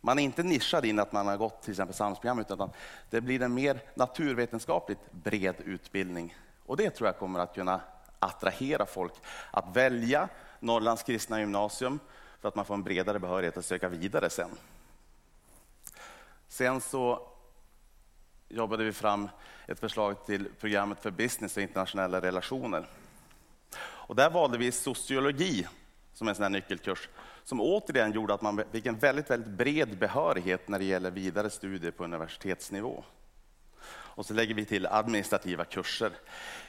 Man 0.02 0.20
är 0.20 0.24
inte 0.24 0.44
nischad 0.44 0.86
in 0.86 1.00
att 1.00 1.12
man 1.12 1.28
har 1.28 1.38
gått 1.38 1.62
till 1.62 1.72
exempel 1.72 1.96
samhällsprogrammet. 1.96 2.52
utan 2.52 2.70
det 3.10 3.22
blir 3.22 3.42
en 3.42 3.54
mer 3.54 3.80
naturvetenskapligt 3.96 5.12
bred 5.12 5.56
utbildning. 5.66 6.36
Och 6.66 6.78
det 6.78 6.90
tror 6.90 7.08
jag 7.08 7.18
kommer 7.18 7.40
att 7.40 7.56
kunna 7.56 7.82
attrahera 8.20 8.86
folk 8.86 9.14
att 9.52 9.76
välja 9.76 10.30
Norrlands 10.60 11.04
kristna 11.04 11.40
gymnasium 11.40 12.00
för 12.42 12.48
att 12.48 12.56
man 12.56 12.66
får 12.66 12.74
en 12.74 12.84
bredare 12.84 13.20
behörighet 13.20 13.58
att 13.58 13.66
söka 13.66 13.90
vidare 13.90 14.30
sen. 14.30 14.50
Sen 16.56 16.82
så 16.82 17.28
jobbade 18.50 18.84
vi 18.84 18.92
fram 18.92 19.30
ett 19.68 19.80
förslag 19.80 20.26
till 20.26 20.48
programmet 20.60 21.00
för 21.00 21.12
business 21.12 21.58
och 21.58 21.64
internationella 21.64 22.22
relationer. 22.22 22.88
Och 23.80 24.16
där 24.16 24.30
valde 24.30 24.58
vi 24.58 24.72
sociologi 24.72 25.68
som 26.14 26.28
en 26.28 26.36
sån 26.36 26.52
nyckelkurs 26.52 27.10
som 27.44 27.62
återigen 27.62 28.12
gjorde 28.12 28.34
att 28.34 28.42
man 28.42 28.64
fick 28.72 28.86
en 28.86 28.98
väldigt, 28.98 29.30
väldigt 29.30 29.54
bred 29.58 29.98
behörighet 29.98 30.68
när 30.68 30.80
det 30.80 30.86
gäller 30.86 31.12
vidare 31.12 31.50
studier 31.50 31.92
på 31.92 32.04
universitetsnivå. 32.04 33.04
Och 33.88 34.26
så 34.26 34.34
lägger 34.34 34.54
vi 34.56 34.66
till 34.66 34.86
administrativa 34.86 35.66
kurser. 35.66 36.12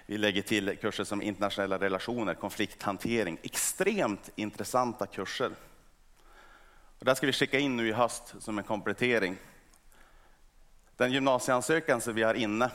Vi 0.07 0.18
lägger 0.18 0.43
till 0.43 0.76
kurser 0.76 1.05
som 1.05 1.22
internationella 1.22 1.78
relationer, 1.78 2.34
konflikthantering. 2.34 3.39
Extremt 3.43 4.30
intressanta 4.34 5.07
kurser. 5.07 5.51
Och 6.99 7.05
där 7.05 7.14
ska 7.14 7.26
vi 7.26 7.32
skicka 7.32 7.59
in 7.59 7.76
nu 7.76 7.89
i 7.89 7.93
höst 7.93 8.34
som 8.39 8.59
en 8.59 8.64
komplettering. 8.64 9.37
Den 10.97 11.12
gymnasieansökan 11.12 12.01
som 12.01 12.14
vi 12.14 12.22
har 12.22 12.34
inne 12.34 12.70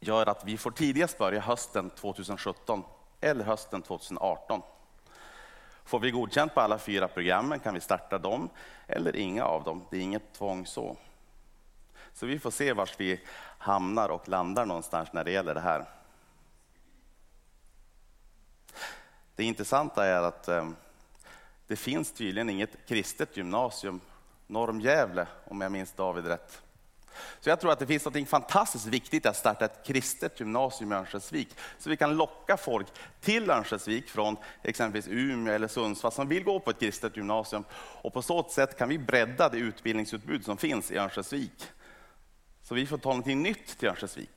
gör 0.00 0.26
att 0.28 0.44
vi 0.44 0.56
får 0.56 0.70
tidigast 0.70 1.18
börja 1.18 1.40
hösten 1.40 1.90
2017 1.90 2.82
eller 3.20 3.44
hösten 3.44 3.82
2018. 3.82 4.62
Får 5.84 6.00
vi 6.00 6.10
godkänt 6.10 6.54
på 6.54 6.60
alla 6.60 6.78
fyra 6.78 7.08
programmen 7.08 7.60
kan 7.60 7.74
vi 7.74 7.80
starta 7.80 8.18
dem 8.18 8.48
eller 8.86 9.16
inga 9.16 9.44
av 9.44 9.64
dem. 9.64 9.84
Det 9.90 9.96
är 9.96 10.00
inget 10.00 10.32
tvång 10.32 10.66
så. 10.66 10.96
Så 12.12 12.26
vi 12.26 12.38
får 12.38 12.50
se 12.50 12.72
var 12.72 12.90
vi 12.98 13.20
hamnar 13.58 14.08
och 14.08 14.28
landar 14.28 14.66
någonstans 14.66 15.12
när 15.12 15.24
det 15.24 15.30
gäller 15.30 15.54
det 15.54 15.60
här. 15.60 15.84
Det 19.36 19.44
intressanta 19.44 20.06
är 20.06 20.22
att 20.22 20.48
eh, 20.48 20.68
det 21.66 21.76
finns 21.76 22.12
tydligen 22.12 22.50
inget 22.50 22.86
kristet 22.86 23.36
gymnasium 23.36 24.00
norr 24.46 24.70
om 24.70 24.80
Gävle, 24.80 25.26
om 25.44 25.60
jag 25.60 25.72
minns 25.72 25.92
David 25.92 26.26
rätt. 26.26 26.63
Så 27.40 27.48
jag 27.48 27.60
tror 27.60 27.72
att 27.72 27.78
det 27.78 27.86
finns 27.86 28.04
något 28.04 28.28
fantastiskt 28.28 28.86
viktigt 28.86 29.26
att 29.26 29.36
starta 29.36 29.64
ett 29.64 29.86
kristet 29.86 30.40
gymnasium 30.40 30.92
i 30.92 30.94
Örnsköldsvik. 30.94 31.48
Så 31.78 31.90
vi 31.90 31.96
kan 31.96 32.16
locka 32.16 32.56
folk 32.56 32.86
till 33.20 33.50
Örnsköldsvik 33.50 34.08
från 34.08 34.36
exempelvis 34.62 35.08
Umeå 35.08 35.54
eller 35.54 35.68
Sundsvall 35.68 36.12
som 36.12 36.28
vill 36.28 36.44
gå 36.44 36.60
på 36.60 36.70
ett 36.70 36.80
kristet 36.80 37.16
gymnasium. 37.16 37.64
Och 37.74 38.12
på 38.12 38.22
så 38.22 38.42
sätt 38.42 38.78
kan 38.78 38.88
vi 38.88 38.98
bredda 38.98 39.48
det 39.48 39.58
utbildningsutbud 39.58 40.44
som 40.44 40.56
finns 40.56 40.90
i 40.90 40.98
Örnsköldsvik. 40.98 41.64
Så 42.62 42.74
vi 42.74 42.86
får 42.86 42.98
ta 42.98 43.08
någonting 43.08 43.42
nytt 43.42 43.78
till 43.78 43.88
Örnsköldsvik. 43.88 44.30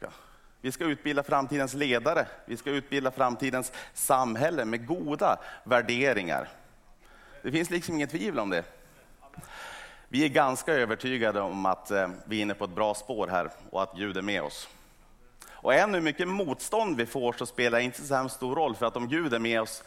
Vi 0.61 0.71
ska 0.71 0.83
utbilda 0.83 1.23
framtidens 1.23 1.73
ledare, 1.73 2.27
vi 2.45 2.57
ska 2.57 2.69
utbilda 2.69 3.11
framtidens 3.11 3.71
samhälle 3.93 4.65
med 4.65 4.87
goda 4.87 5.39
värderingar. 5.63 6.49
Det 7.41 7.51
finns 7.51 7.69
liksom 7.69 7.95
inget 7.95 8.09
tvivel 8.09 8.39
om 8.39 8.49
det. 8.49 8.63
Vi 10.09 10.25
är 10.25 10.29
ganska 10.29 10.73
övertygade 10.73 11.41
om 11.41 11.65
att 11.65 11.91
eh, 11.91 12.09
vi 12.25 12.37
är 12.37 12.41
inne 12.41 12.53
på 12.53 12.63
ett 12.63 12.75
bra 12.75 12.93
spår 12.93 13.27
här 13.27 13.49
och 13.69 13.83
att 13.83 13.93
Gud 13.95 14.17
är 14.17 14.21
med 14.21 14.41
oss. 14.41 14.67
Och 15.49 15.73
än 15.73 15.93
hur 15.93 16.01
mycket 16.01 16.27
motstånd 16.27 16.97
vi 16.97 17.05
får 17.05 17.33
så 17.33 17.45
spelar 17.45 17.77
det 17.77 17.83
inte 17.83 18.01
så 18.01 18.29
stor 18.29 18.55
roll, 18.55 18.75
för 18.75 18.85
att 18.85 18.97
om 18.97 19.07
Gud 19.07 19.33
är 19.33 19.39
med 19.39 19.61
oss, 19.61 19.83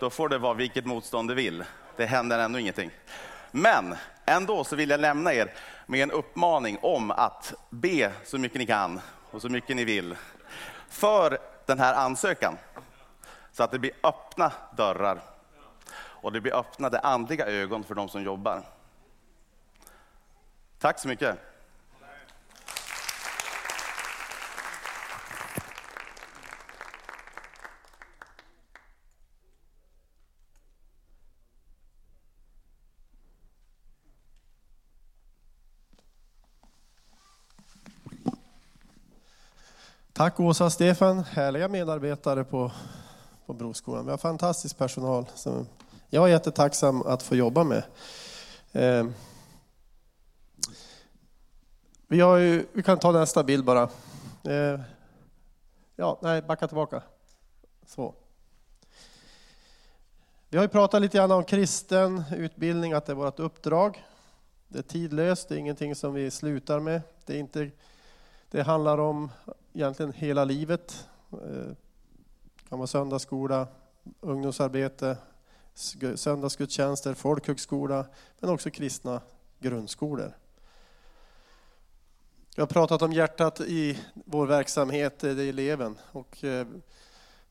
då 0.00 0.10
får 0.10 0.28
det 0.28 0.38
vara 0.38 0.54
vilket 0.54 0.86
motstånd 0.86 1.28
det 1.28 1.34
vill. 1.34 1.64
Det 1.96 2.06
händer 2.06 2.38
ändå 2.38 2.58
ingenting. 2.58 2.90
Men 3.50 3.94
ändå 4.24 4.64
så 4.64 4.76
vill 4.76 4.90
jag 4.90 5.00
lämna 5.00 5.34
er 5.34 5.52
med 5.86 6.02
en 6.02 6.10
uppmaning 6.10 6.78
om 6.82 7.10
att 7.10 7.54
be 7.70 8.12
så 8.24 8.38
mycket 8.38 8.58
ni 8.58 8.66
kan 8.66 9.00
och 9.30 9.42
så 9.42 9.48
mycket 9.48 9.76
ni 9.76 9.84
vill 9.84 10.16
för 10.88 11.38
den 11.66 11.78
här 11.78 11.94
ansökan. 11.94 12.56
Så 13.52 13.62
att 13.62 13.70
det 13.70 13.78
blir 13.78 13.92
öppna 14.02 14.52
dörrar 14.76 15.20
och 15.96 16.32
det 16.32 16.40
blir 16.40 16.54
öppnade 16.54 16.98
andliga 16.98 17.46
ögon 17.46 17.84
för 17.84 17.94
de 17.94 18.08
som 18.08 18.22
jobbar. 18.22 18.62
Tack 20.80 20.98
så 20.98 21.08
mycket. 21.08 21.38
Tack 40.12 40.40
Åsa 40.40 40.64
och 40.64 40.72
Stefan, 40.72 41.24
härliga 41.24 41.68
medarbetare 41.68 42.44
på, 42.44 42.72
på 43.46 43.52
Broskolan. 43.52 44.04
Vi 44.04 44.10
har 44.10 44.18
fantastisk 44.18 44.78
personal 44.78 45.26
som 45.34 45.66
jag 46.08 46.24
är 46.24 46.28
jättetacksam 46.28 47.02
att 47.02 47.22
få 47.22 47.36
jobba 47.36 47.64
med. 47.64 47.82
Eh, 48.72 49.06
vi, 52.12 52.20
har 52.20 52.36
ju, 52.36 52.66
vi 52.72 52.82
kan 52.82 52.98
ta 52.98 53.12
nästa 53.12 53.44
bild 53.44 53.64
bara. 53.64 53.82
Eh, 54.44 54.80
ja, 55.96 56.18
nej, 56.22 56.42
backa 56.42 56.68
tillbaka. 56.68 57.02
Så. 57.86 58.14
Vi 60.48 60.56
har 60.56 60.64
ju 60.64 60.68
pratat 60.68 61.02
lite 61.02 61.18
grann 61.18 61.30
om 61.30 61.44
kristen 61.44 62.24
utbildning, 62.36 62.92
att 62.92 63.06
det 63.06 63.12
är 63.12 63.16
vårt 63.16 63.40
uppdrag. 63.40 64.04
Det 64.68 64.78
är 64.78 64.82
tidlöst, 64.82 65.48
det 65.48 65.54
är 65.54 65.58
ingenting 65.58 65.94
som 65.94 66.14
vi 66.14 66.30
slutar 66.30 66.80
med. 66.80 67.02
Det, 67.26 67.34
är 67.34 67.38
inte, 67.38 67.70
det 68.50 68.62
handlar 68.62 68.98
om 68.98 69.30
egentligen 69.72 70.12
hela 70.12 70.44
livet. 70.44 71.08
Eh, 71.32 71.38
det 71.38 72.68
kan 72.68 72.78
vara 72.78 72.86
söndagsskola, 72.86 73.66
ungdomsarbete, 74.20 75.16
söndagsgudstjänster, 76.14 77.14
folkhögskola, 77.14 78.06
men 78.38 78.50
också 78.50 78.70
kristna 78.70 79.20
grundskolor. 79.58 80.39
Vi 82.60 82.62
har 82.62 82.68
pratat 82.68 83.02
om 83.02 83.12
hjärtat 83.12 83.60
i 83.60 83.98
vår 84.14 84.46
verksamhet, 84.46 85.24
eh, 85.24 85.34
det 85.34 85.44
är 85.44 85.48
eleven. 85.48 85.98
Och 86.12 86.44
eh, 86.44 86.66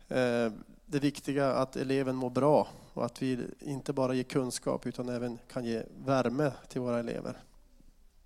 eh 0.07 0.51
det 0.85 0.99
viktiga 0.99 1.53
att 1.53 1.75
eleven 1.75 2.15
mår 2.15 2.29
bra 2.29 2.67
och 2.93 3.05
att 3.05 3.21
vi 3.21 3.39
inte 3.59 3.93
bara 3.93 4.13
ger 4.13 4.23
kunskap 4.23 4.87
utan 4.87 5.09
även 5.09 5.39
kan 5.53 5.65
ge 5.65 5.83
värme 6.05 6.51
till 6.67 6.81
våra 6.81 6.99
elever. 6.99 7.37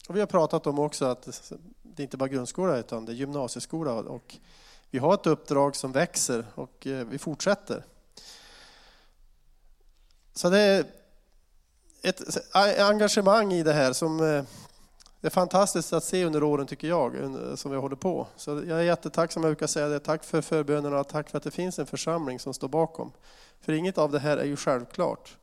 Och 0.10 0.16
vi 0.16 0.20
har 0.20 0.28
pratat 0.28 0.68
om 0.68 0.80
också 0.80 1.06
att 1.06 1.52
det 1.82 2.04
inte 2.04 2.18
bara 2.18 2.30
är 2.30 2.34
grundskola 2.34 2.78
utan 2.78 3.06
det 3.06 3.12
är 3.12 3.16
gymnasieskola 3.16 3.94
och 3.94 4.38
vi 4.90 5.00
har 5.00 5.14
ett 5.14 5.28
uppdrag 5.28 5.76
som 5.76 5.92
växer 5.92 6.46
och 6.56 6.88
eh, 6.88 7.08
vi 7.08 7.18
fortsätter. 7.18 7.84
Så 10.34 10.50
det 10.50 10.60
är 10.60 10.86
ett 12.02 12.22
engagemang 12.80 13.54
i 13.54 13.64
det 13.64 13.74
här 13.74 13.94
som 13.94 14.46
det 15.24 15.28
är 15.28 15.32
fantastiskt 15.32 15.94
att 15.94 16.04
se 16.04 16.26
under 16.26 16.44
åren 16.44 16.68
tycker 16.68 16.88
jag, 16.88 17.16
som 17.56 17.72
vi 17.72 17.78
håller 17.78 17.96
på. 17.96 18.28
Så 18.36 18.52
jag 18.52 18.80
är 18.80 18.84
jättetacksam 18.84 19.44
jag 19.44 19.50
brukar 19.50 19.68
säga 19.68 19.88
det. 19.88 20.00
Tack 20.00 20.24
för 20.24 20.42
förbönerna 20.42 21.00
och 21.00 21.08
tack 21.08 21.30
för 21.30 21.38
att 21.38 21.44
det 21.44 21.52
finns 21.52 21.80
en 21.80 21.86
församling 21.86 22.40
som 22.40 22.54
står 22.54 22.68
bakom. 22.68 23.12
För 23.62 23.74
inget 23.74 23.98
av 23.98 24.12
det 24.12 24.20
här 24.20 24.38
är 24.38 24.46
ju 24.46 24.56
självklart. 24.56 25.38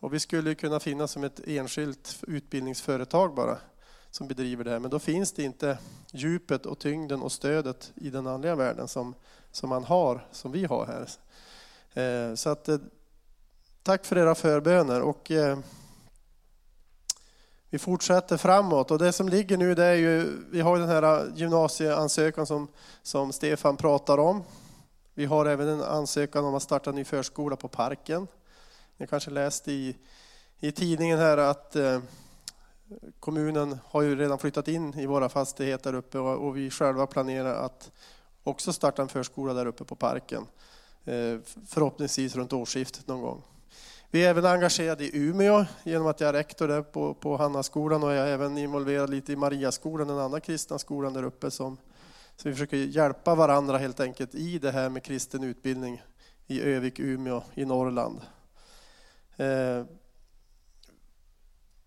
Och 0.00 0.14
vi 0.14 0.20
skulle 0.20 0.54
kunna 0.54 0.80
finnas 0.80 1.10
som 1.10 1.24
ett 1.24 1.40
enskilt 1.46 2.18
utbildningsföretag 2.22 3.34
bara 3.34 3.56
som 4.10 4.28
bedriver 4.28 4.64
det 4.64 4.70
här. 4.70 4.78
Men 4.78 4.90
då 4.90 4.98
finns 4.98 5.32
det 5.32 5.42
inte 5.42 5.78
djupet 6.12 6.66
och 6.66 6.78
tyngden 6.78 7.22
och 7.22 7.32
stödet 7.32 7.92
i 7.94 8.10
den 8.10 8.26
andliga 8.26 8.54
världen 8.54 8.88
som, 8.88 9.14
som 9.50 9.68
man 9.68 9.84
har, 9.84 10.26
som 10.32 10.52
vi 10.52 10.64
har 10.64 10.86
här. 10.86 11.08
Eh, 12.02 12.34
så 12.34 12.50
att, 12.50 12.68
eh, 12.68 12.78
tack 13.82 14.04
för 14.04 14.18
era 14.18 14.34
förböner. 14.34 15.02
Och, 15.02 15.30
eh, 15.30 15.58
vi 17.70 17.78
fortsätter 17.78 18.36
framåt 18.36 18.90
och 18.90 18.98
det 18.98 19.12
som 19.12 19.28
ligger 19.28 19.56
nu 19.56 19.74
det 19.74 19.84
är 19.84 19.94
ju, 19.94 20.42
vi 20.50 20.60
har 20.60 20.78
den 20.78 20.88
här 20.88 21.02
äh, 21.02 21.34
gymnasieansökan 21.34 22.46
som, 22.46 22.68
som 23.02 23.32
Stefan 23.32 23.76
pratar 23.76 24.18
om. 24.18 24.42
Vi 25.14 25.24
har 25.24 25.46
även 25.46 25.68
en 25.68 25.82
ansökan 25.82 26.44
om 26.44 26.54
att 26.54 26.62
starta 26.62 26.90
en 26.90 26.96
ny 26.96 27.04
förskola 27.04 27.56
på 27.56 27.68
Parken. 27.68 28.26
Ni 28.96 29.06
kanske 29.06 29.30
läst 29.30 29.68
i, 29.68 29.96
i 30.60 30.72
tidningen 30.72 31.18
här 31.18 31.38
att 31.38 31.76
eh, 31.76 32.00
kommunen 33.20 33.78
har 33.84 34.02
ju 34.02 34.16
redan 34.16 34.38
flyttat 34.38 34.68
in 34.68 34.94
i 34.98 35.06
våra 35.06 35.28
fastigheter 35.28 35.94
uppe 35.94 36.18
och, 36.18 36.46
och, 36.46 36.56
vi 36.56 36.70
själva 36.70 37.06
planerar 37.06 37.54
att 37.54 37.90
också 38.42 38.72
starta 38.72 39.02
en 39.02 39.08
förskola 39.08 39.54
där 39.54 39.66
uppe 39.66 39.84
på 39.84 39.94
Parken. 39.94 40.46
Eh, 41.04 41.38
förhoppningsvis 41.66 42.36
runt 42.36 42.52
årsskiftet 42.52 43.06
någon 43.06 43.22
gång. 43.22 43.42
Vi 44.10 44.24
är 44.24 44.30
även 44.30 44.46
engagerade 44.46 45.04
i 45.04 45.10
Umeå 45.12 45.64
genom 45.84 46.06
att 46.06 46.20
jag 46.20 46.28
är 46.28 46.32
rektor 46.32 46.68
där 46.68 46.82
på, 46.82 47.14
på 47.14 47.36
Hannaskolan 47.36 48.02
och 48.02 48.12
jag 48.12 48.28
är 48.28 48.32
även 48.32 48.58
involverad 48.58 49.10
lite 49.10 49.32
i 49.32 49.36
Mariaskolan, 49.36 50.08
den 50.08 50.18
andra 50.18 50.40
kristna 50.40 50.78
skolan 50.78 51.12
där 51.12 51.22
uppe. 51.22 51.50
Som, 51.50 51.76
så 52.36 52.48
vi 52.48 52.54
försöker 52.54 52.76
hjälpa 52.76 53.34
varandra 53.34 53.78
helt 53.78 54.00
enkelt 54.00 54.34
i 54.34 54.58
det 54.58 54.70
här 54.70 54.88
med 54.88 55.02
kristen 55.02 55.44
utbildning 55.44 56.02
i 56.46 56.60
Övik, 56.60 56.98
Umeå, 56.98 57.42
i 57.54 57.64
Norrland. 57.64 58.20
Eh, 59.36 59.84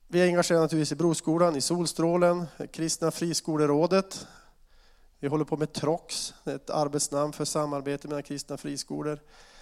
vi 0.07 0.21
är 0.21 0.25
engagerade 0.25 0.63
naturligtvis 0.63 0.91
i 0.91 0.95
Broskolan, 0.95 1.55
i 1.55 1.61
Solstrålen, 1.61 2.45
Kristna 2.71 3.11
friskolerådet. 3.11 4.27
Vi 5.19 5.27
håller 5.27 5.45
på 5.45 5.57
med 5.57 5.73
TROX, 5.73 6.33
ett 6.45 6.69
arbetsnamn 6.69 7.33
för 7.33 7.45
samarbete 7.45 8.07
mellan 8.07 8.23
kristna 8.23 8.57
friskolor. 8.57 9.19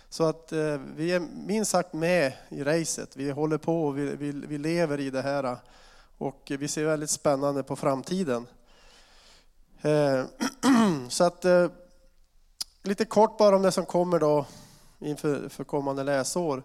Så 0.09 0.23
att 0.23 0.51
eh, 0.51 0.77
vi 0.95 1.11
är 1.11 1.19
minst 1.19 1.71
sagt 1.71 1.93
med 1.93 2.33
i 2.49 2.63
racet. 2.63 3.15
Vi 3.15 3.31
håller 3.31 3.57
på 3.57 3.87
och 3.87 3.97
vi, 3.97 4.15
vi, 4.15 4.31
vi 4.31 4.57
lever 4.57 4.99
i 4.99 5.09
det 5.09 5.21
här. 5.21 5.57
Och 6.17 6.51
vi 6.59 6.67
ser 6.67 6.85
väldigt 6.85 7.09
spännande 7.09 7.63
på 7.63 7.75
framtiden. 7.75 8.47
Eh, 9.81 10.23
så 11.09 11.23
att 11.23 11.45
eh, 11.45 11.67
lite 12.83 13.05
kort 13.05 13.37
bara 13.37 13.55
om 13.55 13.61
det 13.61 13.71
som 13.71 13.85
kommer 13.85 14.19
då 14.19 14.45
inför 14.99 15.49
för 15.49 15.63
kommande 15.63 16.03
läsår. 16.03 16.63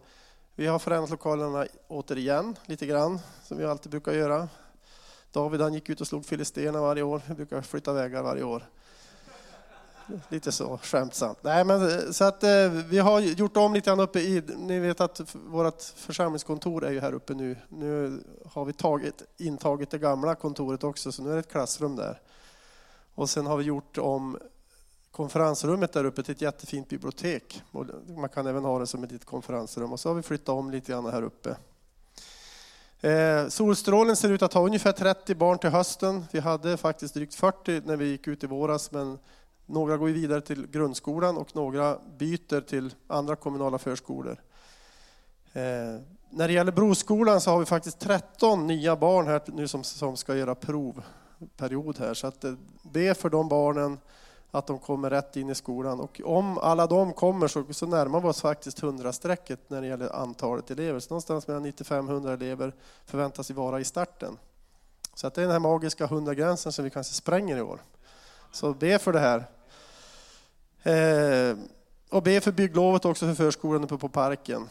Vi 0.54 0.66
har 0.66 0.78
förändrat 0.78 1.10
lokalerna 1.10 1.66
återigen 1.88 2.56
lite 2.66 2.86
grann, 2.86 3.20
som 3.42 3.58
vi 3.58 3.64
alltid 3.64 3.90
brukar 3.90 4.12
göra. 4.12 4.48
David 5.32 5.60
han 5.60 5.74
gick 5.74 5.88
ut 5.88 6.00
och 6.00 6.06
slog 6.06 6.26
filisterna 6.26 6.80
varje 6.80 7.02
år. 7.02 7.22
Vi 7.28 7.34
brukar 7.34 7.62
flytta 7.62 7.92
vägar 7.92 8.22
varje 8.22 8.42
år. 8.42 8.68
Lite 10.28 10.52
så 10.52 10.78
skämtsamt. 10.82 11.38
Nej, 11.42 11.64
men, 11.64 11.90
eh, 11.90 12.10
så 12.10 12.24
att, 12.24 12.42
eh, 12.42 12.68
vi 12.68 12.98
har 12.98 13.20
gjort 13.20 13.56
om 13.56 13.74
lite 13.74 13.90
grann 13.90 14.00
uppe 14.00 14.20
i... 14.20 14.42
Ni 14.56 14.78
vet 14.78 15.00
att 15.00 15.20
vårt 15.32 15.82
församlingskontor 15.82 16.84
är 16.84 16.90
ju 16.90 17.00
här 17.00 17.12
uppe 17.12 17.34
nu. 17.34 17.56
Nu 17.68 18.22
har 18.46 18.64
vi 18.64 18.72
tagit, 18.72 19.22
intagit 19.36 19.90
det 19.90 19.98
gamla 19.98 20.34
kontoret 20.34 20.84
också, 20.84 21.12
så 21.12 21.22
nu 21.22 21.30
är 21.30 21.34
det 21.34 21.40
ett 21.40 21.50
klassrum 21.50 21.96
där. 21.96 22.20
Och 23.14 23.30
sen 23.30 23.46
har 23.46 23.56
vi 23.56 23.64
gjort 23.64 23.98
om 23.98 24.38
konferensrummet 25.10 25.92
där 25.92 26.04
uppe 26.04 26.22
till 26.22 26.34
ett 26.34 26.42
jättefint 26.42 26.88
bibliotek. 26.88 27.62
Man 28.06 28.28
kan 28.28 28.46
även 28.46 28.64
ha 28.64 28.78
det 28.78 28.86
som 28.86 29.04
ett 29.04 29.12
litet 29.12 29.28
konferensrum. 29.28 29.92
Och 29.92 30.00
så 30.00 30.08
har 30.08 30.14
vi 30.14 30.22
flyttat 30.22 30.48
om 30.48 30.70
lite 30.70 30.92
grann 30.92 31.06
här 31.06 31.22
uppe. 31.22 31.56
Eh, 33.00 33.48
solstrålen 33.48 34.16
ser 34.16 34.30
ut 34.30 34.42
att 34.42 34.52
ha 34.52 34.60
ungefär 34.66 34.92
30 34.92 35.34
barn 35.34 35.58
till 35.58 35.70
hösten. 35.70 36.24
Vi 36.32 36.40
hade 36.40 36.76
faktiskt 36.76 37.14
drygt 37.14 37.34
40 37.34 37.82
när 37.84 37.96
vi 37.96 38.04
gick 38.04 38.26
ut 38.26 38.44
i 38.44 38.46
våras, 38.46 38.92
men 38.92 39.18
några 39.66 39.96
går 39.96 40.06
vidare 40.06 40.40
till 40.40 40.66
grundskolan 40.66 41.36
och 41.36 41.56
några 41.56 41.98
byter 42.18 42.60
till 42.60 42.94
andra 43.06 43.36
kommunala 43.36 43.78
förskolor. 43.78 44.42
Eh, 45.52 45.62
när 46.30 46.48
det 46.48 46.52
gäller 46.52 46.72
Broskolan 46.72 47.40
så 47.40 47.50
har 47.50 47.58
vi 47.58 47.64
faktiskt 47.64 47.98
13 47.98 48.66
nya 48.66 48.96
barn 48.96 49.26
här 49.26 49.42
nu 49.46 49.68
som, 49.68 49.84
som 49.84 50.16
ska 50.16 50.36
göra 50.36 50.54
provperiod 50.54 51.98
här. 51.98 52.14
Så 52.14 52.26
att, 52.26 52.44
eh, 52.44 52.54
be 52.82 53.14
för 53.14 53.30
de 53.30 53.48
barnen 53.48 53.98
att 54.50 54.66
de 54.66 54.78
kommer 54.78 55.10
rätt 55.10 55.36
in 55.36 55.50
i 55.50 55.54
skolan. 55.54 56.00
Och 56.00 56.20
om 56.24 56.58
alla 56.58 56.86
de 56.86 57.12
kommer 57.12 57.48
så, 57.48 57.64
så 57.70 57.86
närmar 57.86 58.20
vi 58.20 58.28
oss 58.28 58.40
faktiskt 58.40 58.82
100-strecket 58.82 59.60
när 59.68 59.80
det 59.80 59.86
gäller 59.86 60.16
antalet 60.16 60.70
elever. 60.70 61.00
Så 61.00 61.10
någonstans 61.10 61.48
mellan 61.48 61.66
95-100 61.66 62.32
elever 62.32 62.74
förväntas 63.06 63.50
vi 63.50 63.54
vara 63.54 63.80
i 63.80 63.84
starten. 63.84 64.38
Så 65.14 65.26
att 65.26 65.34
det 65.34 65.40
är 65.40 65.42
den 65.42 65.52
här 65.52 65.58
magiska 65.58 66.06
100-gränsen 66.06 66.72
som 66.72 66.84
vi 66.84 66.90
kanske 66.90 67.14
spränger 67.14 67.56
i 67.56 67.62
år. 67.62 67.80
Så 68.52 68.74
be 68.74 68.98
för 68.98 69.12
det 69.12 69.20
här. 69.20 69.44
Eh, 70.84 71.56
och 72.10 72.22
be 72.22 72.40
för 72.40 72.52
bygglovet 72.52 73.04
också 73.04 73.26
för 73.26 73.34
förskolan 73.34 73.84
uppe 73.84 73.96
på 73.96 74.08
parken 74.08 74.68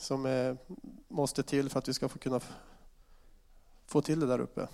som 0.00 0.26
eh, 0.26 0.54
måste 1.08 1.42
till 1.42 1.70
för 1.70 1.78
att 1.78 1.88
vi 1.88 1.94
ska 1.94 2.08
få 2.08 2.18
kunna 2.18 2.40
få 3.86 4.02
till 4.02 4.20
det 4.20 4.26
där 4.26 4.40
uppe. 4.40 4.68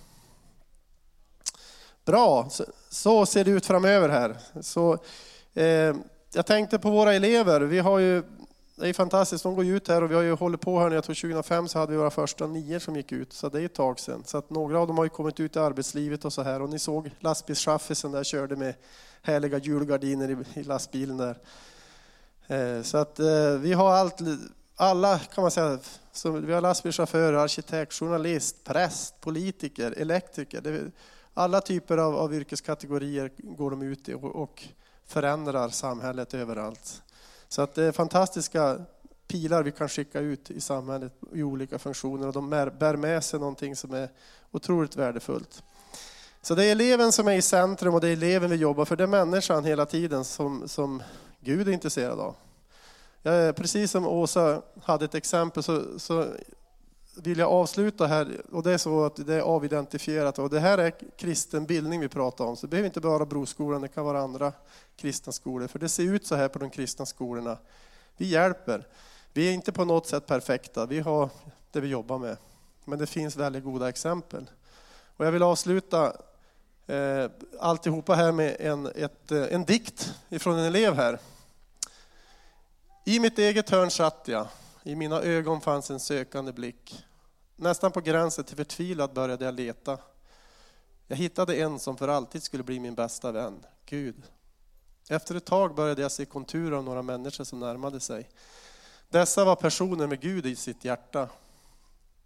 Bra, 2.05 2.49
så, 2.89 3.25
ser 3.25 3.45
det 3.45 3.51
ut 3.51 3.65
framöver 3.65 4.09
här. 4.09 4.37
Så, 4.61 4.97
eh, 5.53 5.95
jag 6.33 6.45
tänkte 6.45 6.79
på 6.79 6.89
våra 6.89 7.13
elever. 7.13 7.61
Vi 7.61 7.79
har 7.79 7.99
ju, 7.99 8.23
det 8.81 8.89
är 8.89 8.93
fantastiskt, 8.93 9.43
de 9.43 9.55
går 9.55 9.65
ut 9.65 9.87
här 9.87 10.03
och 10.03 10.11
vi 10.11 10.15
har 10.15 10.21
ju 10.21 10.31
hållit 10.31 10.61
på 10.61 10.79
här, 10.79 10.91
jag 10.91 11.03
tror 11.03 11.15
2005 11.15 11.67
så 11.67 11.79
hade 11.79 11.91
vi 11.91 11.97
våra 11.97 12.09
första 12.09 12.47
nio 12.47 12.79
som 12.79 12.95
gick 12.95 13.11
ut, 13.11 13.33
så 13.33 13.49
det 13.49 13.61
är 13.61 13.65
ett 13.65 13.73
tag 13.73 13.99
sedan. 13.99 14.23
Så 14.25 14.37
att 14.37 14.49
några 14.49 14.79
av 14.79 14.87
dem 14.87 14.97
har 14.97 15.05
ju 15.05 15.09
kommit 15.09 15.39
ut 15.39 15.55
i 15.55 15.59
arbetslivet 15.59 16.25
och 16.25 16.33
så 16.33 16.41
här 16.41 16.61
och 16.61 16.69
ni 16.69 16.79
såg 16.79 17.11
lastbilschaffisen 17.19 18.11
där 18.11 18.23
körde 18.23 18.55
med 18.55 18.73
härliga 19.21 19.57
julgardiner 19.57 20.29
i, 20.29 20.59
i 20.59 20.63
lastbilen 20.63 21.17
där. 21.17 21.37
Eh, 22.47 22.83
så 22.83 22.97
att 22.97 23.19
eh, 23.19 23.53
vi 23.59 23.73
har 23.73 23.91
allt, 23.91 24.17
alla 24.75 25.19
kan 25.19 25.41
man 25.41 25.51
säga, 25.51 25.79
så 26.11 26.31
vi 26.31 26.53
har 26.53 26.61
lastbilschaufförer, 26.61 27.33
arkitekt, 27.33 27.93
journalist, 27.93 28.63
präst, 28.63 29.21
politiker, 29.21 29.93
elektriker. 29.97 30.61
Det, 30.61 30.91
alla 31.33 31.61
typer 31.61 31.97
av, 31.97 32.15
av 32.15 32.33
yrkeskategorier 32.33 33.31
går 33.37 33.71
de 33.71 33.81
ut 33.81 34.09
i 34.09 34.13
och, 34.13 34.23
och 34.23 34.63
förändrar 35.05 35.69
samhället 35.69 36.33
överallt. 36.33 37.01
Så 37.51 37.61
att 37.61 37.75
det 37.75 37.83
är 37.83 37.91
fantastiska 37.91 38.79
pilar 39.27 39.63
vi 39.63 39.71
kan 39.71 39.89
skicka 39.89 40.19
ut 40.19 40.51
i 40.51 40.61
samhället 40.61 41.13
i 41.33 41.43
olika 41.43 41.79
funktioner 41.79 42.27
och 42.27 42.33
de 42.33 42.49
bär 42.49 42.95
med 42.95 43.23
sig 43.23 43.39
någonting 43.39 43.75
som 43.75 43.93
är 43.93 44.09
otroligt 44.51 44.95
värdefullt. 44.95 45.63
Så 46.41 46.55
det 46.55 46.65
är 46.65 46.71
eleven 46.71 47.11
som 47.11 47.27
är 47.27 47.31
i 47.31 47.41
centrum 47.41 47.93
och 47.93 48.01
det 48.01 48.07
är 48.07 48.13
eleven 48.13 48.49
vi 48.49 48.55
jobbar 48.55 48.85
för. 48.85 48.95
Det 48.95 49.03
är 49.03 49.07
människan 49.07 49.65
hela 49.65 49.85
tiden 49.85 50.25
som, 50.25 50.67
som 50.67 51.03
Gud 51.39 51.67
är 51.67 51.71
intresserad 51.71 52.19
av. 52.19 52.35
Precis 53.53 53.91
som 53.91 54.07
Åsa 54.07 54.61
hade 54.83 55.05
ett 55.05 55.15
exempel 55.15 55.63
så, 55.63 55.99
så 55.99 56.27
vill 57.15 57.39
jag 57.39 57.51
avsluta 57.51 58.07
här, 58.07 58.41
och 58.51 58.63
det 58.63 58.71
är 58.71 58.77
så 58.77 59.05
att 59.05 59.15
det 59.15 59.35
är 59.35 59.41
avidentifierat. 59.41 60.39
Och 60.39 60.49
det 60.49 60.59
här 60.59 60.77
är 60.77 60.93
kristen 61.17 61.65
bildning 61.65 61.99
vi 61.99 62.07
pratar 62.07 62.45
om, 62.45 62.55
så 62.55 62.65
det 62.65 62.69
behöver 62.69 62.87
inte 62.87 63.01
bara 63.01 63.25
Broskolan, 63.25 63.81
det 63.81 63.87
kan 63.87 64.05
vara 64.05 64.21
andra 64.21 64.53
kristna 64.95 65.31
skolor. 65.31 65.67
För 65.67 65.79
det 65.79 65.89
ser 65.89 66.03
ut 66.03 66.25
så 66.25 66.35
här 66.35 66.47
på 66.47 66.59
de 66.59 66.69
kristna 66.69 67.05
skolorna. 67.05 67.57
Vi 68.17 68.25
hjälper. 68.25 68.87
Vi 69.33 69.49
är 69.49 69.53
inte 69.53 69.71
på 69.71 69.85
något 69.85 70.07
sätt 70.07 70.27
perfekta, 70.27 70.85
vi 70.85 70.99
har 70.99 71.29
det 71.71 71.79
vi 71.79 71.87
jobbar 71.87 72.17
med. 72.17 72.37
Men 72.85 72.99
det 72.99 73.07
finns 73.07 73.35
väldigt 73.35 73.63
goda 73.63 73.89
exempel. 73.89 74.49
Och 75.17 75.25
jag 75.25 75.31
vill 75.31 75.43
avsluta 75.43 76.13
eh, 76.87 77.29
alltihopa 77.59 78.15
här 78.15 78.31
med 78.31 78.55
en, 78.59 78.85
ett, 78.85 79.31
eh, 79.31 79.43
en 79.51 79.65
dikt 79.65 80.13
ifrån 80.29 80.59
en 80.59 80.65
elev 80.65 80.93
här. 80.93 81.19
I 83.05 83.19
mitt 83.19 83.39
eget 83.39 83.69
hörn 83.69 83.91
satt 83.91 84.23
jag 84.25 84.47
i 84.83 84.95
mina 84.95 85.21
ögon 85.21 85.61
fanns 85.61 85.91
en 85.91 85.99
sökande 85.99 86.51
blick. 86.51 87.05
Nästan 87.55 87.91
på 87.91 88.01
gränsen 88.01 88.43
till 88.43 88.57
förtvivlad 88.57 89.13
började 89.13 89.45
jag 89.45 89.53
leta. 89.53 89.97
Jag 91.07 91.17
hittade 91.17 91.55
en 91.55 91.79
som 91.79 91.97
för 91.97 92.07
alltid 92.07 92.43
skulle 92.43 92.63
bli 92.63 92.79
min 92.79 92.95
bästa 92.95 93.31
vän, 93.31 93.65
Gud. 93.85 94.23
Efter 95.09 95.35
ett 95.35 95.45
tag 95.45 95.75
började 95.75 96.01
jag 96.01 96.11
se 96.11 96.25
konturer 96.25 96.77
av 96.77 96.83
några 96.83 97.01
människor 97.01 97.43
som 97.43 97.59
närmade 97.59 97.99
sig. 97.99 98.29
Dessa 99.09 99.45
var 99.45 99.55
personer 99.55 100.07
med 100.07 100.21
Gud 100.21 100.45
i 100.45 100.55
sitt 100.55 100.85
hjärta. 100.85 101.29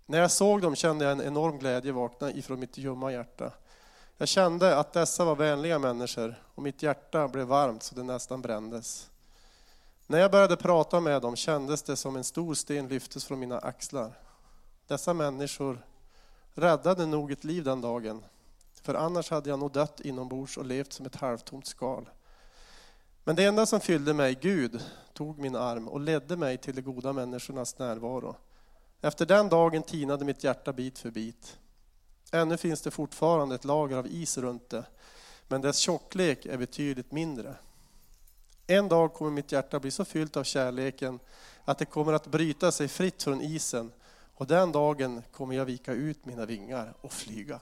När 0.06 0.20
jag 0.20 0.32
såg 0.32 0.62
dem 0.62 0.76
kände 0.76 1.06
jag 1.06 1.12
en 1.12 1.22
enorm 1.22 1.60
glädje 1.60 1.92
vakna 1.92 2.32
ifrån 2.32 2.60
mitt 2.60 2.78
ljumma 2.78 3.12
hjärta. 3.12 3.52
Jag 4.18 4.28
kände 4.28 4.78
att 4.78 4.94
dessa 4.94 5.26
var 5.26 5.36
vänliga 5.36 5.80
människor 5.80 6.44
och 6.56 6.64
mitt 6.64 6.84
hjärta 6.84 7.28
blev 7.28 7.48
varmt 7.48 7.84
så 7.84 7.96
det 7.96 8.04
nästan 8.04 8.42
brändes. 8.42 9.10
När 10.08 10.20
jag 10.20 10.32
började 10.32 10.56
prata 10.56 11.00
med 11.00 11.22
dem 11.22 11.36
kändes 11.36 11.84
det 11.84 11.96
som 11.96 12.16
en 12.16 12.24
stor 12.24 12.54
sten 12.54 12.88
lyftes 12.88 13.26
från 13.26 13.40
mina 13.40 13.60
axlar. 13.60 14.20
Dessa 14.88 15.14
människor 15.14 15.86
räddade 16.54 17.06
nog 17.06 17.32
ett 17.32 17.44
liv 17.44 17.64
den 17.64 17.82
dagen, 17.82 18.26
för 18.82 18.94
annars 18.94 19.32
hade 19.32 19.50
jag 19.50 19.60
nog 19.60 19.72
dött 19.72 20.00
inombords 20.00 20.58
och 20.58 20.66
levt 20.66 20.94
som 20.94 21.06
ett 21.06 21.16
halvtomt 21.16 21.68
skal. 21.68 22.10
Men 23.24 23.36
det 23.36 23.44
enda 23.44 23.66
som 23.66 23.80
fyllde 23.80 24.14
mig, 24.14 24.38
Gud, 24.42 24.84
tog 25.14 25.40
min 25.40 25.56
arm 25.56 25.88
och 25.88 26.00
ledde 26.00 26.38
mig 26.38 26.58
till 26.58 26.76
de 26.76 26.82
goda 26.82 27.14
människornas 27.14 27.80
närvaro. 27.80 28.36
Efter 29.02 29.26
den 29.26 29.50
dagen 29.50 29.84
tinade 29.84 30.26
mitt 30.26 30.44
hjärta 30.44 30.74
bit 30.74 31.00
för 31.00 31.12
bit. 31.12 31.58
Ännu 32.32 32.58
finns 32.58 32.82
det 32.82 32.92
fortfarande 32.92 33.56
ett 33.56 33.66
lager 33.66 33.98
av 33.98 34.08
is 34.08 34.38
runt 34.38 34.70
det, 34.70 34.86
men 35.48 35.62
dess 35.62 35.78
tjocklek 35.78 36.46
är 36.46 36.58
betydligt 36.58 37.12
mindre. 37.12 37.56
En 38.68 38.90
dag 38.90 39.14
kommer 39.14 39.32
mitt 39.32 39.52
hjärta 39.52 39.80
bli 39.80 39.92
så 39.92 40.06
fyllt 40.06 40.38
av 40.38 40.44
kärleken 40.44 41.20
att 41.66 41.78
det 41.78 41.86
kommer 41.86 42.14
att 42.14 42.28
bryta 42.28 42.72
sig 42.72 42.88
fritt 42.88 43.24
från 43.24 43.42
isen 43.42 43.92
och 44.36 44.48
den 44.48 44.72
dagen 44.72 45.24
kommer 45.32 45.56
jag 45.56 45.66
vika 45.66 45.94
ut 45.94 46.26
mina 46.26 46.46
vingar 46.46 46.94
och 47.02 47.12
flyga. 47.12 47.60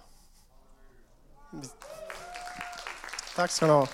Tack 3.36 3.52
ska 3.52 3.66
ni 3.66 3.72
ha. 3.72 3.88